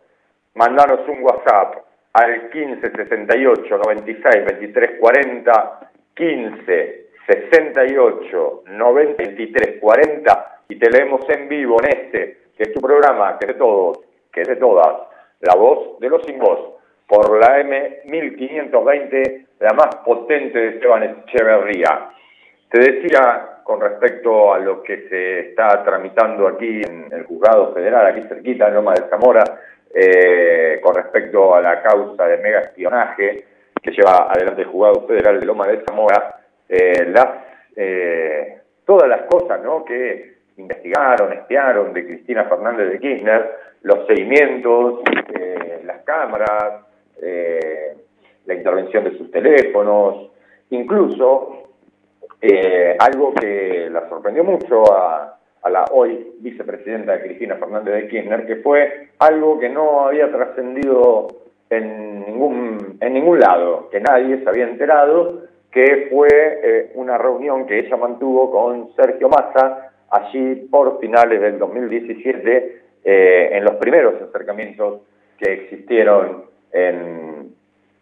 Mandanos 0.54 1.00
un 1.08 1.22
WhatsApp 1.22 1.84
al 2.12 2.50
15 2.50 2.90
68 2.90 3.78
96 3.78 4.44
23 4.46 5.00
40 5.00 5.90
15 6.14 7.06
68 7.26 8.62
90 8.66 9.22
23 9.22 9.80
40 9.80 10.60
y 10.68 10.78
te 10.78 10.90
leemos 10.90 11.28
en 11.28 11.48
vivo 11.48 11.76
en 11.82 11.98
este, 11.98 12.38
que 12.56 12.62
es 12.64 12.72
tu 12.72 12.80
programa, 12.80 13.38
que 13.38 13.46
es 13.46 13.52
de 13.54 13.58
todos, 13.58 14.00
que 14.32 14.42
es 14.42 14.48
de 14.48 14.56
todas, 14.56 15.08
la 15.40 15.54
voz 15.56 15.98
de 16.00 16.08
los 16.08 16.24
sin 16.24 16.38
voz, 16.38 16.74
por 17.06 17.38
la 17.38 17.60
M1520 17.60 19.46
la 19.60 19.72
más 19.72 19.96
potente 20.04 20.58
de 20.58 20.68
Esteban 20.68 21.02
Echeverría. 21.02 22.10
Te 22.70 22.80
decía 22.80 23.53
con 23.64 23.80
respecto 23.80 24.52
a 24.52 24.58
lo 24.58 24.82
que 24.82 25.08
se 25.08 25.40
está 25.48 25.82
tramitando 25.82 26.46
aquí 26.46 26.82
en 26.82 27.08
el 27.10 27.24
juzgado 27.24 27.72
federal, 27.72 28.06
aquí 28.06 28.22
cerquita 28.28 28.68
en 28.68 28.74
Loma 28.74 28.92
de 28.92 29.08
Zamora, 29.08 29.42
eh, 29.92 30.80
con 30.82 30.94
respecto 30.94 31.54
a 31.54 31.62
la 31.62 31.82
causa 31.82 32.26
de 32.26 32.38
mega 32.38 32.60
espionaje 32.60 33.44
que 33.82 33.90
lleva 33.90 34.30
adelante 34.30 34.62
el 34.62 34.68
juzgado 34.68 35.06
federal 35.06 35.40
de 35.40 35.46
Loma 35.46 35.66
de 35.66 35.82
Zamora, 35.82 36.40
eh, 36.68 37.06
las, 37.06 37.28
eh, 37.74 38.58
todas 38.84 39.08
las 39.08 39.22
cosas 39.22 39.62
¿no? 39.62 39.84
que 39.84 40.34
investigaron, 40.58 41.32
espiaron 41.32 41.92
de 41.94 42.04
Cristina 42.04 42.44
Fernández 42.44 42.90
de 42.90 42.98
Kirchner, 42.98 43.50
los 43.82 44.06
seguimientos, 44.06 45.00
las 45.84 46.02
cámaras, 46.04 46.86
la 48.46 48.54
intervención 48.54 49.04
de 49.04 49.18
sus 49.18 49.30
teléfonos, 49.30 50.30
incluso 50.70 51.63
eh, 52.46 52.94
algo 52.98 53.32
que 53.32 53.88
la 53.90 54.06
sorprendió 54.08 54.44
mucho 54.44 54.84
a, 54.92 55.38
la 55.70 55.86
hoy 55.92 56.34
vicepresidenta 56.40 57.22
Cristina 57.22 57.56
Fernández 57.56 57.94
de 57.94 58.08
Kirchner, 58.08 58.46
que 58.46 58.56
fue 58.56 59.08
algo 59.18 59.58
que 59.58 59.70
no 59.70 60.06
había 60.06 60.30
trascendido 60.30 61.28
en 61.70 62.20
ningún, 62.26 62.98
en 63.00 63.14
ningún 63.14 63.40
lado, 63.40 63.88
que 63.90 63.98
nadie 63.98 64.42
se 64.42 64.48
había 64.48 64.68
enterado, 64.68 65.44
que 65.72 66.08
fue 66.10 66.28
eh, 66.30 66.92
una 66.96 67.16
reunión 67.16 67.66
que 67.66 67.78
ella 67.78 67.96
mantuvo 67.96 68.50
con 68.50 68.94
Sergio 68.94 69.30
Massa 69.30 69.92
allí 70.10 70.66
por 70.70 71.00
finales 71.00 71.40
del 71.40 71.58
2017, 71.58 72.82
eh, 73.04 73.48
en 73.52 73.64
los 73.64 73.76
primeros 73.76 74.20
acercamientos 74.20 75.00
que 75.38 75.50
existieron 75.50 76.44
en, 76.72 77.54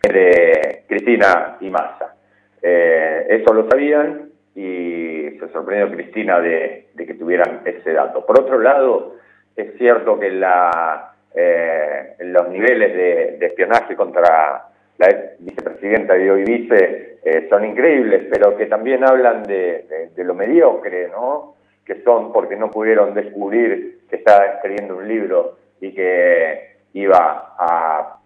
de 0.02 0.82
Cristina 0.88 1.58
y 1.60 1.70
Massa. 1.70 2.16
Eh, 2.60 3.26
eso 3.28 3.54
lo 3.54 3.68
sabían 3.68 4.31
y 4.54 5.38
se 5.38 5.48
sorprendió 5.52 5.94
Cristina 5.94 6.40
de, 6.40 6.88
que 6.96 7.14
tuvieran 7.14 7.62
ese 7.64 7.92
dato. 7.92 8.24
Por 8.26 8.40
otro 8.40 8.58
lado, 8.58 9.16
es 9.56 9.76
cierto 9.78 10.18
que 10.18 10.30
la, 10.30 11.14
eh, 11.34 12.16
los 12.20 12.48
niveles 12.48 12.94
de, 13.38 13.46
espionaje 13.46 13.96
contra 13.96 14.68
la 14.98 15.08
vicepresidenta 15.38 16.14
de 16.14 16.30
hoy 16.30 16.44
vice 16.44 17.18
eh, 17.24 17.46
son 17.48 17.64
increíbles, 17.64 18.28
pero 18.30 18.56
que 18.56 18.66
también 18.66 19.04
hablan 19.04 19.42
de, 19.42 20.10
de, 20.14 20.24
lo 20.24 20.34
mediocre, 20.34 21.08
¿no? 21.08 21.54
Que 21.84 22.02
son 22.02 22.32
porque 22.32 22.56
no 22.56 22.70
pudieron 22.70 23.14
descubrir 23.14 24.02
que 24.08 24.16
estaba 24.16 24.44
escribiendo 24.46 24.96
un 24.96 25.08
libro 25.08 25.56
y 25.80 25.94
que 25.94 26.76
iba 26.92 27.54
a 27.58 28.18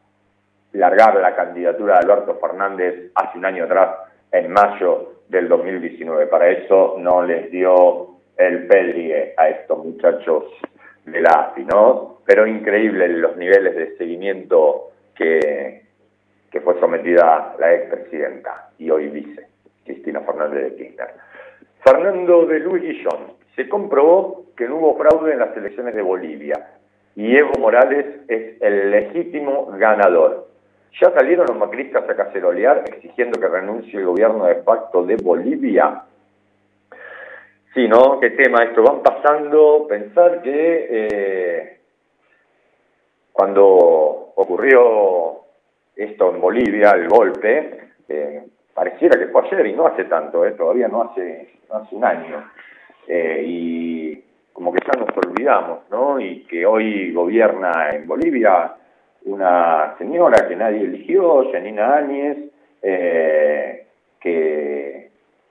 largar 0.72 1.16
la 1.16 1.34
candidatura 1.34 1.94
de 1.94 2.00
Alberto 2.00 2.38
Fernández 2.40 3.10
hace 3.14 3.38
un 3.38 3.44
año 3.44 3.64
atrás, 3.64 3.90
en 4.38 4.52
mayo 4.52 5.12
del 5.28 5.48
2019. 5.48 6.26
Para 6.26 6.50
eso 6.50 6.96
no 6.98 7.22
les 7.24 7.50
dio 7.50 8.08
el 8.36 8.66
pelgue 8.66 9.34
a 9.36 9.48
estos 9.48 9.84
muchachos 9.84 10.44
de 11.04 11.20
la 11.20 11.30
AFI, 11.30 11.64
¿no? 11.64 12.18
Pero 12.24 12.46
increíble 12.46 13.08
los 13.08 13.36
niveles 13.36 13.74
de 13.76 13.96
seguimiento 13.96 14.90
que, 15.14 15.82
que 16.50 16.60
fue 16.60 16.78
sometida 16.80 17.54
la 17.58 17.74
expresidenta 17.74 18.70
y 18.78 18.90
hoy 18.90 19.08
vice, 19.08 19.46
Cristina 19.84 20.20
Fernández 20.20 20.64
de 20.64 20.76
Kirchner. 20.76 21.10
Fernando 21.84 22.46
de 22.46 22.58
Luis 22.58 22.82
Guillón, 22.82 23.36
se 23.54 23.68
comprobó 23.68 24.46
que 24.56 24.66
no 24.68 24.76
hubo 24.76 24.98
fraude 24.98 25.32
en 25.32 25.38
las 25.38 25.56
elecciones 25.56 25.94
de 25.94 26.02
Bolivia 26.02 26.72
y 27.14 27.34
Evo 27.34 27.52
Morales 27.58 28.06
es 28.28 28.60
el 28.60 28.90
legítimo 28.90 29.66
ganador. 29.78 30.48
Ya 31.00 31.10
salieron 31.12 31.46
los 31.46 31.58
macristas 31.58 32.08
a 32.08 32.16
cacerolear 32.16 32.84
exigiendo 32.86 33.38
que 33.40 33.48
renuncie 33.48 33.98
el 33.98 34.06
gobierno 34.06 34.46
de 34.46 34.62
facto 34.62 35.04
de 35.04 35.16
Bolivia. 35.16 36.02
Sí, 37.74 37.86
¿no? 37.86 38.18
¿Qué 38.20 38.30
tema 38.30 38.64
esto? 38.64 38.82
Van 38.82 39.02
pasando, 39.02 39.86
pensar 39.86 40.40
que 40.40 40.86
eh, 40.90 41.80
cuando 43.32 44.32
ocurrió 44.34 45.42
esto 45.94 46.34
en 46.34 46.40
Bolivia, 46.40 46.92
el 46.92 47.08
golpe, 47.08 47.90
eh, 48.08 48.42
pareciera 48.74 49.18
que 49.18 49.28
fue 49.28 49.42
ayer 49.46 49.66
y 49.66 49.72
no 49.74 49.86
hace 49.86 50.04
tanto, 50.04 50.46
eh, 50.46 50.52
todavía 50.52 50.88
no 50.88 51.02
hace, 51.02 51.48
un 51.90 52.04
año. 52.04 52.50
Eh, 53.08 53.42
y 53.46 54.24
como 54.52 54.72
que 54.72 54.80
ya 54.86 54.98
nos 54.98 55.14
olvidamos, 55.16 55.80
¿no? 55.90 56.20
Y 56.20 56.44
que 56.44 56.64
hoy 56.64 57.12
gobierna 57.12 57.90
en 57.90 58.06
Bolivia 58.06 58.74
una 59.26 59.94
señora 59.98 60.48
que 60.48 60.56
nadie 60.56 60.82
eligió, 60.82 61.50
Janina 61.52 61.96
Áñez, 61.96 62.38
eh, 62.82 63.86
que, 64.20 65.10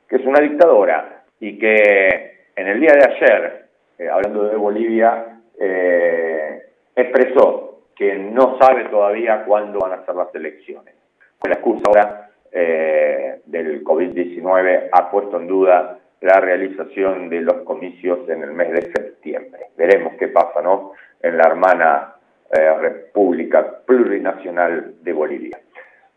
es 0.09 0.25
una 0.25 0.39
dictadora 0.39 1.23
y 1.41 1.59
que 1.59 2.47
en 2.55 2.67
el 2.67 2.79
día 2.79 2.93
de 2.93 3.05
ayer, 3.05 3.65
eh, 3.99 4.07
hablando 4.09 4.45
de 4.45 4.55
Bolivia, 4.55 5.41
eh, 5.59 6.63
expresó 6.95 7.81
que 7.95 8.15
no 8.15 8.57
sabe 8.59 8.85
todavía 8.85 9.43
cuándo 9.45 9.79
van 9.79 9.99
a 9.99 10.05
ser 10.05 10.15
las 10.15 10.33
elecciones. 10.33 10.95
La 11.43 11.53
excusa 11.53 11.83
ahora 11.87 12.29
eh, 12.51 13.41
del 13.45 13.83
COVID-19 13.83 14.89
ha 14.91 15.11
puesto 15.11 15.39
en 15.39 15.47
duda 15.47 15.99
la 16.21 16.39
realización 16.39 17.29
de 17.29 17.41
los 17.41 17.57
comicios 17.63 18.27
en 18.29 18.41
el 18.41 18.53
mes 18.53 18.71
de 18.71 18.81
septiembre. 18.81 19.67
Veremos 19.77 20.13
qué 20.17 20.29
pasa, 20.29 20.61
¿no? 20.61 20.93
En 21.21 21.37
la 21.37 21.43
hermana 21.43 22.14
eh, 22.51 22.73
República 22.79 23.79
Plurinacional 23.85 24.95
de 25.01 25.13
Bolivia. 25.13 25.59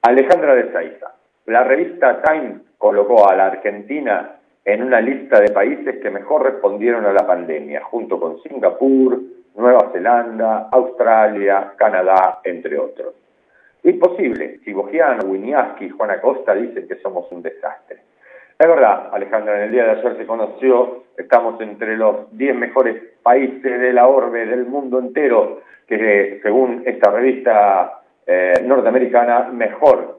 Alejandra 0.03 0.55
de 0.55 0.73
Saiza. 0.73 1.15
La 1.47 1.65
revista 1.65 2.23
Time 2.23 2.61
colocó 2.77 3.29
a 3.29 3.35
la 3.35 3.47
Argentina 3.47 4.37
en 4.65 4.83
una 4.83 5.01
lista 5.01 5.41
de 5.41 5.51
países 5.51 5.99
que 6.01 6.11
mejor 6.11 6.45
respondieron 6.45 7.07
a 7.07 7.13
la 7.13 7.27
pandemia, 7.27 7.83
junto 7.85 8.21
con 8.21 8.41
Singapur, 8.43 9.19
Nueva 9.57 9.91
Zelanda, 9.93 10.69
Australia, 10.71 11.73
Canadá, 11.77 12.41
entre 12.45 12.79
otros. 12.79 13.15
Imposible, 13.83 14.59
si 14.65 14.73
Bogiano, 14.73 15.25
Winiaski 15.25 15.87
y 15.87 15.91
Juana 15.91 16.21
Costa 16.21 16.55
dicen 16.55 16.87
que 16.87 16.97
somos 16.97 17.31
un 17.33 17.43
desastre. 17.43 17.99
Es 18.61 18.67
verdad, 18.67 19.11
Alejandra, 19.13 19.57
en 19.57 19.63
el 19.67 19.71
día 19.71 19.85
de 19.85 19.91
ayer 19.93 20.17
se 20.17 20.27
conoció, 20.27 21.05
estamos 21.17 21.61
entre 21.61 21.97
los 21.97 22.37
10 22.37 22.57
mejores 22.57 23.01
países 23.23 23.63
de 23.63 23.93
la 23.93 24.09
orbe 24.09 24.47
del 24.47 24.67
mundo 24.67 24.99
entero, 24.99 25.61
que 25.87 26.41
según 26.43 26.83
esta 26.85 27.13
revista 27.13 28.01
eh, 28.27 28.55
norteamericana, 28.65 29.49
mejor 29.53 30.19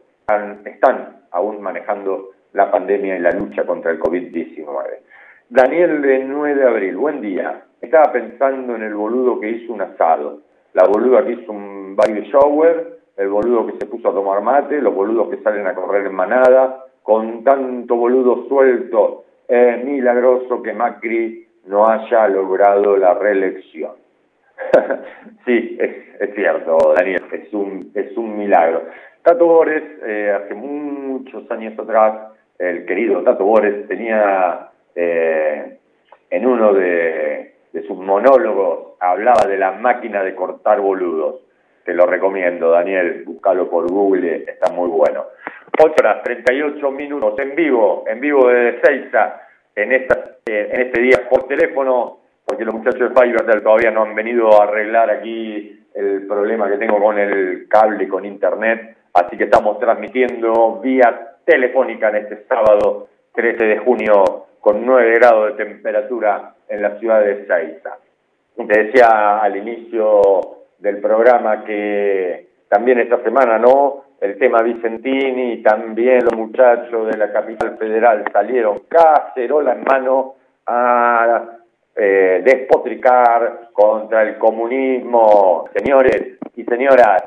están, 0.63 1.17
aún 1.31 1.61
manejando 1.61 2.29
la 2.53 2.71
pandemia 2.71 3.17
y 3.17 3.19
la 3.19 3.31
lucha 3.31 3.65
contra 3.65 3.91
el 3.91 3.99
COVID-19. 3.99 4.65
Daniel 5.49 6.01
de 6.01 6.19
9 6.19 6.55
de 6.55 6.65
abril, 6.65 6.95
buen 6.95 7.19
día. 7.19 7.65
Estaba 7.81 8.09
pensando 8.13 8.73
en 8.73 8.83
el 8.83 8.95
boludo 8.95 9.41
que 9.41 9.49
hizo 9.49 9.73
un 9.73 9.81
asado, 9.81 10.39
la 10.73 10.85
boluda 10.85 11.25
que 11.25 11.33
hizo 11.33 11.51
un 11.51 11.93
baby 11.97 12.21
shower, 12.31 12.99
el 13.17 13.27
boludo 13.27 13.67
que 13.67 13.79
se 13.79 13.85
puso 13.85 14.09
a 14.09 14.13
tomar 14.13 14.41
mate, 14.41 14.81
los 14.81 14.95
boludos 14.95 15.29
que 15.29 15.43
salen 15.43 15.67
a 15.67 15.75
correr 15.75 16.05
en 16.05 16.15
manada, 16.15 16.85
con 17.03 17.43
tanto 17.43 17.95
boludo 17.95 18.47
suelto, 18.47 19.25
es 19.47 19.83
milagroso 19.83 20.61
que 20.61 20.73
Macri 20.73 21.47
no 21.65 21.87
haya 21.87 22.27
logrado 22.27 22.97
la 22.97 23.13
reelección. 23.13 23.93
sí, 25.45 25.77
es, 25.79 26.35
cierto, 26.35 26.77
Daniel, 26.95 27.23
es 27.31 27.53
un, 27.53 27.91
es 27.95 28.15
un 28.17 28.37
milagro. 28.37 28.83
Tato 29.23 29.45
Bores, 29.45 29.83
eh, 30.05 30.31
hace 30.31 30.53
muchos 30.53 31.49
años 31.51 31.77
atrás, 31.79 32.33
el 32.57 32.85
querido 32.85 33.23
Tato 33.23 33.45
Bores 33.45 33.87
tenía 33.87 34.69
eh, 34.95 35.77
en 36.29 36.45
uno 36.45 36.73
de 36.73 37.53
sus 37.87 37.97
monólogos, 37.97 38.89
hablaba 38.99 39.47
de 39.47 39.57
la 39.57 39.71
máquina 39.71 40.23
de 40.23 40.35
cortar 40.35 40.81
boludos. 40.81 41.41
Te 41.89 41.95
lo 41.95 42.05
recomiendo, 42.05 42.69
Daniel, 42.69 43.23
búscalo 43.25 43.67
por 43.67 43.89
Google, 43.89 44.43
está 44.47 44.71
muy 44.71 44.89
bueno. 44.89 45.25
8 45.75 45.95
horas 45.97 46.21
38 46.21 46.91
minutos 46.91 47.33
en 47.39 47.55
vivo, 47.55 48.03
en 48.05 48.19
vivo 48.19 48.47
desde 48.47 48.79
Seiza, 48.79 49.41
en, 49.75 49.91
esta, 49.93 50.35
eh, 50.45 50.69
en 50.71 50.81
este 50.81 51.01
día 51.01 51.27
por 51.27 51.47
teléfono, 51.47 52.19
porque 52.45 52.63
los 52.63 52.75
muchachos 52.75 53.09
de 53.11 53.19
Fivertel 53.19 53.63
todavía 53.63 53.89
no 53.89 54.03
han 54.03 54.13
venido 54.13 54.61
a 54.61 54.65
arreglar 54.65 55.09
aquí 55.09 55.83
el 55.95 56.27
problema 56.27 56.69
que 56.69 56.77
tengo 56.77 56.99
con 56.99 57.17
el 57.17 57.67
cable, 57.67 58.07
con 58.07 58.23
internet, 58.23 58.95
así 59.15 59.35
que 59.35 59.45
estamos 59.45 59.79
transmitiendo 59.79 60.79
vía 60.83 61.37
telefónica 61.43 62.09
en 62.09 62.17
este 62.17 62.43
sábado 62.47 63.07
13 63.33 63.63
de 63.63 63.77
junio 63.79 64.45
con 64.59 64.85
9 64.85 65.15
grados 65.15 65.57
de 65.57 65.65
temperatura 65.65 66.53
en 66.67 66.83
la 66.83 66.99
ciudad 66.99 67.21
de 67.21 67.47
Seiza. 67.47 67.97
Te 68.55 68.83
decía 68.83 69.39
al 69.39 69.57
inicio 69.57 70.58
del 70.79 70.99
programa 70.99 71.63
que 71.63 72.47
también 72.69 72.99
esta 72.99 73.21
semana, 73.23 73.57
¿no? 73.57 74.05
El 74.21 74.37
tema 74.37 74.61
Vicentini 74.61 75.53
y 75.53 75.63
también 75.63 76.23
los 76.23 76.35
muchachos 76.35 77.07
de 77.07 77.17
la 77.17 77.31
capital 77.31 77.77
federal 77.77 78.25
salieron 78.31 78.79
cacerola 78.87 79.73
en 79.73 79.83
mano 79.83 80.35
a 80.67 81.45
eh, 81.95 82.41
despotricar 82.43 83.69
contra 83.73 84.23
el 84.23 84.37
comunismo. 84.37 85.69
Señores 85.75 86.37
y 86.55 86.63
señoras, 86.65 87.23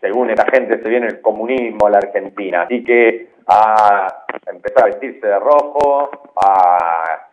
según 0.00 0.30
esta 0.30 0.50
gente 0.50 0.82
se 0.82 0.88
viene 0.88 1.06
el 1.06 1.20
comunismo 1.20 1.86
a 1.86 1.90
la 1.90 1.98
Argentina. 1.98 2.62
Así 2.62 2.84
que 2.84 3.28
a 3.46 4.08
empezar 4.46 4.84
a 4.84 4.86
vestirse 4.86 5.26
de 5.26 5.38
rojo, 5.38 6.10
a 6.44 7.28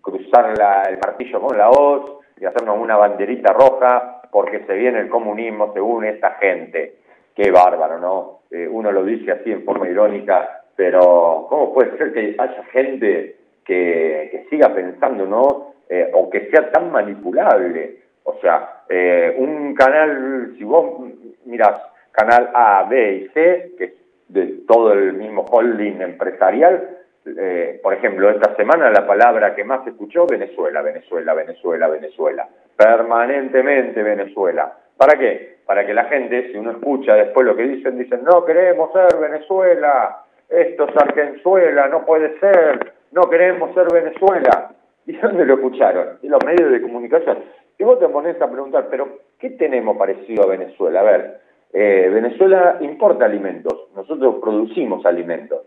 cruzar 0.00 0.56
la, 0.56 0.82
el 0.82 0.98
martillo 0.98 1.40
con 1.40 1.56
la 1.56 1.70
hoz 1.70 2.23
y 2.38 2.44
hacernos 2.44 2.78
una 2.78 2.96
banderita 2.96 3.52
roja 3.52 4.22
porque 4.30 4.64
se 4.66 4.74
viene 4.74 5.00
el 5.00 5.08
comunismo 5.08 5.72
según 5.72 6.04
esta 6.04 6.32
gente. 6.40 6.96
Qué 7.34 7.50
bárbaro, 7.50 7.98
¿no? 7.98 8.40
Eh, 8.50 8.68
uno 8.68 8.92
lo 8.92 9.04
dice 9.04 9.32
así 9.32 9.50
en 9.50 9.64
forma 9.64 9.88
irónica, 9.88 10.62
pero 10.76 11.46
¿cómo 11.48 11.72
puede 11.72 11.96
ser 11.96 12.12
que 12.12 12.36
haya 12.38 12.64
gente 12.72 13.36
que, 13.64 14.28
que 14.30 14.46
siga 14.50 14.74
pensando, 14.74 15.26
¿no? 15.26 15.74
Eh, 15.88 16.10
o 16.14 16.30
que 16.30 16.48
sea 16.50 16.70
tan 16.70 16.90
manipulable. 16.90 17.98
O 18.24 18.34
sea, 18.40 18.82
eh, 18.88 19.34
un 19.38 19.74
canal, 19.74 20.54
si 20.56 20.64
vos 20.64 21.00
mirás 21.44 21.78
canal 22.12 22.50
A, 22.54 22.86
B 22.88 23.14
y 23.16 23.28
C, 23.28 23.72
que 23.76 23.84
es 23.84 23.92
de 24.28 24.46
todo 24.66 24.92
el 24.92 25.12
mismo 25.12 25.42
holding 25.42 26.00
empresarial, 26.00 26.98
eh, 27.26 27.80
por 27.82 27.94
ejemplo, 27.94 28.30
esta 28.30 28.54
semana 28.56 28.90
la 28.90 29.06
palabra 29.06 29.54
que 29.54 29.64
más 29.64 29.84
se 29.84 29.90
escuchó, 29.90 30.26
Venezuela, 30.26 30.82
Venezuela, 30.82 31.34
Venezuela, 31.34 31.88
Venezuela, 31.88 32.48
permanentemente 32.76 34.02
Venezuela. 34.02 34.76
¿Para 34.96 35.18
qué? 35.18 35.56
Para 35.66 35.86
que 35.86 35.94
la 35.94 36.04
gente, 36.04 36.52
si 36.52 36.58
uno 36.58 36.72
escucha 36.72 37.14
después 37.14 37.46
lo 37.46 37.56
que 37.56 37.64
dicen, 37.64 37.98
dicen, 37.98 38.22
no 38.24 38.44
queremos 38.44 38.92
ser 38.92 39.18
Venezuela, 39.18 40.24
esto 40.48 40.88
es 40.88 40.96
Argenzuela, 40.96 41.88
no 41.88 42.04
puede 42.04 42.38
ser, 42.38 42.92
no 43.12 43.22
queremos 43.22 43.74
ser 43.74 43.86
Venezuela. 43.92 44.70
¿Y 45.06 45.16
dónde 45.16 45.44
lo 45.44 45.54
escucharon? 45.54 46.18
En 46.22 46.30
los 46.30 46.44
medios 46.44 46.70
de 46.70 46.80
comunicación. 46.80 47.38
Y 47.78 47.84
vos 47.84 47.98
te 47.98 48.08
pones 48.08 48.40
a 48.40 48.50
preguntar, 48.50 48.86
pero 48.90 49.18
¿qué 49.38 49.50
tenemos 49.50 49.96
parecido 49.96 50.44
a 50.44 50.46
Venezuela? 50.46 51.00
A 51.00 51.02
ver, 51.02 51.40
eh, 51.72 52.08
Venezuela 52.12 52.78
importa 52.80 53.24
alimentos, 53.24 53.88
nosotros 53.96 54.36
producimos 54.40 55.04
alimentos, 55.04 55.62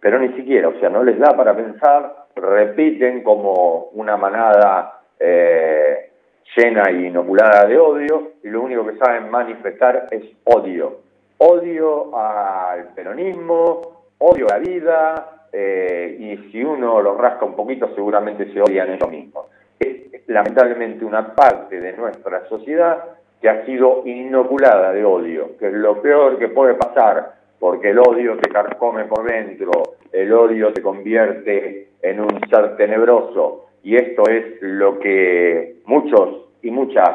pero 0.00 0.18
ni 0.18 0.28
siquiera, 0.34 0.68
o 0.68 0.78
sea, 0.78 0.88
no 0.88 1.02
les 1.02 1.18
da 1.18 1.36
para 1.36 1.56
pensar, 1.56 2.26
repiten 2.34 3.22
como 3.22 3.88
una 3.92 4.16
manada 4.16 5.00
eh, 5.18 6.10
llena 6.56 6.90
y 6.90 7.06
inoculada 7.06 7.66
de 7.66 7.78
odio, 7.78 8.32
y 8.42 8.48
lo 8.48 8.62
único 8.62 8.86
que 8.86 8.96
saben 8.98 9.30
manifestar 9.30 10.08
es 10.10 10.24
odio. 10.44 11.00
Odio 11.38 12.16
al 12.16 12.94
peronismo, 12.94 13.80
odio 14.18 14.46
a 14.46 14.54
la 14.54 14.58
vida, 14.58 15.36
eh, 15.52 16.16
y 16.18 16.50
si 16.50 16.62
uno 16.62 17.00
lo 17.00 17.16
rasca 17.16 17.44
un 17.44 17.56
poquito 17.56 17.88
seguramente 17.94 18.52
se 18.52 18.60
odian 18.60 18.92
ellos 18.92 19.10
mismos. 19.10 19.46
Es 19.78 20.28
lamentablemente 20.28 21.04
una 21.04 21.34
parte 21.34 21.80
de 21.80 21.92
nuestra 21.94 22.46
sociedad 22.48 23.04
que 23.40 23.48
ha 23.48 23.64
sido 23.64 24.02
inoculada 24.04 24.92
de 24.92 25.04
odio, 25.04 25.56
que 25.58 25.68
es 25.68 25.72
lo 25.72 26.00
peor 26.02 26.38
que 26.38 26.48
puede 26.48 26.74
pasar, 26.74 27.34
porque 27.58 27.90
el 27.90 27.98
odio 27.98 28.36
te 28.36 28.50
carcome 28.50 29.04
por 29.04 29.24
dentro, 29.24 29.70
el 30.12 30.32
odio 30.32 30.72
te 30.72 30.82
convierte 30.82 31.88
en 32.02 32.20
un 32.20 32.40
ser 32.48 32.76
tenebroso, 32.76 33.66
y 33.82 33.96
esto 33.96 34.22
es 34.28 34.60
lo 34.60 34.98
que 34.98 35.76
muchos 35.84 36.48
y 36.62 36.70
muchas 36.70 37.10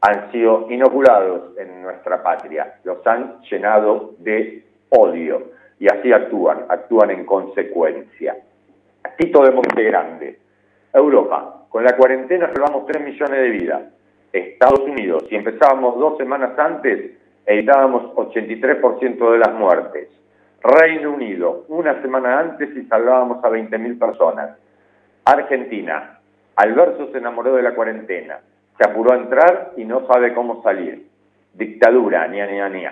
han 0.00 0.30
sido 0.32 0.66
inoculados 0.70 1.56
en 1.58 1.82
nuestra 1.82 2.22
patria, 2.22 2.74
los 2.84 3.06
han 3.06 3.40
llenado 3.42 4.14
de 4.18 4.64
odio, 4.90 5.42
y 5.78 5.86
así 5.88 6.12
actúan, 6.12 6.66
actúan 6.68 7.10
en 7.10 7.24
consecuencia. 7.24 8.36
Tito 9.16 9.42
de 9.42 9.50
Monte 9.50 9.82
Grande, 9.82 10.38
Europa, 10.92 11.66
con 11.68 11.84
la 11.84 11.96
cuarentena 11.96 12.50
salvamos 12.52 12.86
3 12.86 13.02
millones 13.04 13.40
de 13.40 13.50
vidas, 13.50 13.82
Estados 14.32 14.80
Unidos, 14.80 15.24
si 15.28 15.36
empezábamos 15.36 15.98
dos 15.98 16.16
semanas 16.18 16.58
antes, 16.58 17.12
evitábamos 17.46 18.14
83% 18.14 19.32
de 19.32 19.38
las 19.38 19.52
muertes. 19.54 20.08
Reino 20.62 21.12
Unido, 21.12 21.64
una 21.68 22.00
semana 22.02 22.38
antes 22.38 22.76
y 22.76 22.84
salvábamos 22.84 23.42
a 23.42 23.48
20.000 23.48 23.98
personas. 23.98 24.58
Argentina, 25.24 26.18
Alberto 26.56 27.10
se 27.10 27.18
enamoró 27.18 27.54
de 27.54 27.62
la 27.62 27.74
cuarentena, 27.74 28.40
se 28.76 28.84
apuró 28.84 29.12
a 29.12 29.16
entrar 29.16 29.72
y 29.76 29.84
no 29.84 30.06
sabe 30.06 30.34
cómo 30.34 30.62
salir. 30.62 31.08
dictadura, 31.54 32.28
ni 32.28 32.40
ni 32.40 32.60
ni 32.60 32.84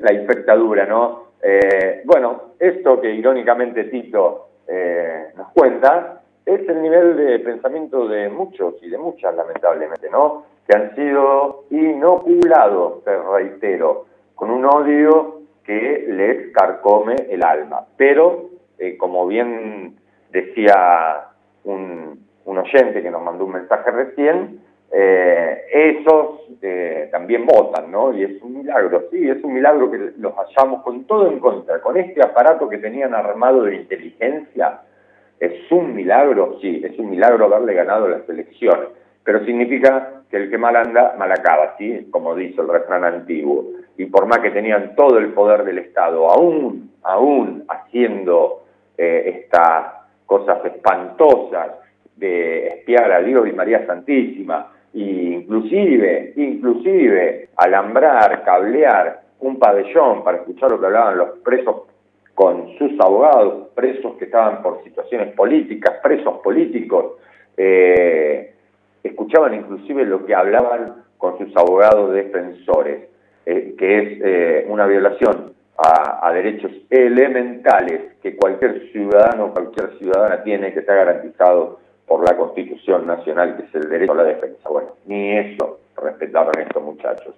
la 0.00 0.12
infectadura, 0.12 0.86
¿no? 0.86 1.28
Eh, 1.42 2.02
bueno, 2.04 2.54
esto 2.58 3.00
que 3.00 3.10
irónicamente 3.10 3.84
Tito 3.84 4.48
eh, 4.66 5.28
nos 5.36 5.48
cuenta 5.52 6.22
es 6.44 6.66
el 6.68 6.82
nivel 6.82 7.16
de 7.16 7.38
pensamiento 7.40 8.08
de 8.08 8.28
muchos 8.28 8.74
y 8.82 8.88
de 8.88 8.98
muchas, 8.98 9.34
lamentablemente, 9.34 10.08
¿no? 10.10 10.44
Que 10.68 10.76
han 10.76 10.94
sido 10.94 11.64
inoculados, 11.70 13.02
te 13.04 13.16
reitero, 13.16 14.06
con 14.34 14.50
un 14.50 14.64
odio 14.66 15.38
que 15.64 16.06
les 16.08 16.52
carcome 16.52 17.16
el 17.28 17.42
alma. 17.42 17.86
Pero, 17.96 18.50
eh, 18.78 18.96
como 18.96 19.26
bien 19.26 19.96
decía 20.30 21.28
un, 21.64 22.26
oyente 22.44 23.02
que 23.02 23.10
nos 23.10 23.22
mandó 23.22 23.44
un 23.44 23.52
mensaje 23.52 23.90
recién, 23.90 24.60
eh, 24.90 25.62
esos 25.70 26.40
eh, 26.62 27.08
también 27.12 27.46
votan, 27.46 27.90
¿no? 27.90 28.12
Y 28.14 28.24
es 28.24 28.42
un 28.42 28.58
milagro, 28.58 29.04
sí, 29.10 29.28
es 29.28 29.44
un 29.44 29.52
milagro 29.52 29.90
que 29.90 30.12
los 30.18 30.32
hallamos 30.34 30.82
con 30.82 31.04
todo 31.04 31.28
en 31.28 31.38
contra, 31.38 31.80
con 31.80 31.96
este 31.96 32.22
aparato 32.22 32.68
que 32.68 32.78
tenían 32.78 33.14
armado 33.14 33.62
de 33.64 33.76
inteligencia, 33.76 34.80
es 35.38 35.70
un 35.70 35.94
milagro, 35.94 36.58
sí, 36.60 36.82
es 36.84 36.98
un 36.98 37.10
milagro 37.10 37.44
haberle 37.44 37.74
ganado 37.74 38.08
las 38.08 38.28
elecciones, 38.28 38.88
pero 39.24 39.44
significa 39.44 40.22
que 40.30 40.36
el 40.36 40.50
que 40.50 40.58
mal 40.58 40.76
anda, 40.76 41.14
mal 41.18 41.30
acaba, 41.32 41.74
¿sí? 41.78 42.08
Como 42.10 42.34
dice 42.34 42.60
el 42.60 42.68
refrán 42.68 43.04
antiguo. 43.04 43.64
Y 43.96 44.06
por 44.06 44.26
más 44.26 44.38
que 44.40 44.50
tenían 44.50 44.94
todo 44.94 45.18
el 45.18 45.32
poder 45.32 45.64
del 45.64 45.78
Estado, 45.78 46.30
aún, 46.30 46.92
aún 47.02 47.64
haciendo 47.68 48.64
eh, 48.96 49.42
estas 49.42 49.86
cosas 50.26 50.64
espantosas 50.66 51.72
de 52.16 52.68
espiar 52.68 53.10
a 53.12 53.20
Dios 53.20 53.48
y 53.48 53.52
María 53.52 53.86
Santísima, 53.86 54.72
inclusive, 54.92 56.32
inclusive 56.36 57.48
alambrar, 57.56 58.42
cablear 58.44 59.22
un 59.40 59.58
pabellón 59.58 60.24
para 60.24 60.38
escuchar 60.38 60.70
lo 60.70 60.80
que 60.80 60.86
hablaban 60.86 61.18
los 61.18 61.38
presos 61.38 61.82
con 62.34 62.76
sus 62.78 62.92
abogados, 63.00 63.68
presos 63.74 64.16
que 64.16 64.26
estaban 64.26 64.62
por 64.62 64.82
situaciones 64.84 65.34
políticas, 65.34 65.94
presos 66.02 66.38
políticos, 66.40 67.14
eh, 67.56 68.54
escuchaban 69.02 69.54
inclusive 69.54 70.04
lo 70.04 70.24
que 70.24 70.34
hablaban 70.34 71.04
con 71.16 71.38
sus 71.38 71.54
abogados 71.56 72.12
defensores, 72.12 73.08
eh, 73.46 73.74
que 73.78 73.98
es 73.98 74.20
eh, 74.22 74.66
una 74.68 74.86
violación 74.86 75.52
a, 75.78 76.32
derechos 76.32 76.72
elementales 76.90 78.16
que 78.22 78.36
cualquier 78.36 78.90
ciudadano, 78.90 79.52
cualquier 79.52 79.96
ciudadana 79.98 80.42
tiene 80.42 80.72
que 80.72 80.80
estar 80.80 80.96
garantizado 80.96 81.80
por 82.06 82.28
la 82.28 82.36
Constitución 82.36 83.06
Nacional, 83.06 83.56
que 83.56 83.64
es 83.64 83.74
el 83.74 83.88
derecho 83.88 84.12
a 84.12 84.16
la 84.16 84.24
defensa. 84.24 84.68
Bueno, 84.68 84.90
ni 85.06 85.36
eso 85.36 85.80
respetaron 85.96 86.58
estos 86.60 86.82
muchachos. 86.82 87.34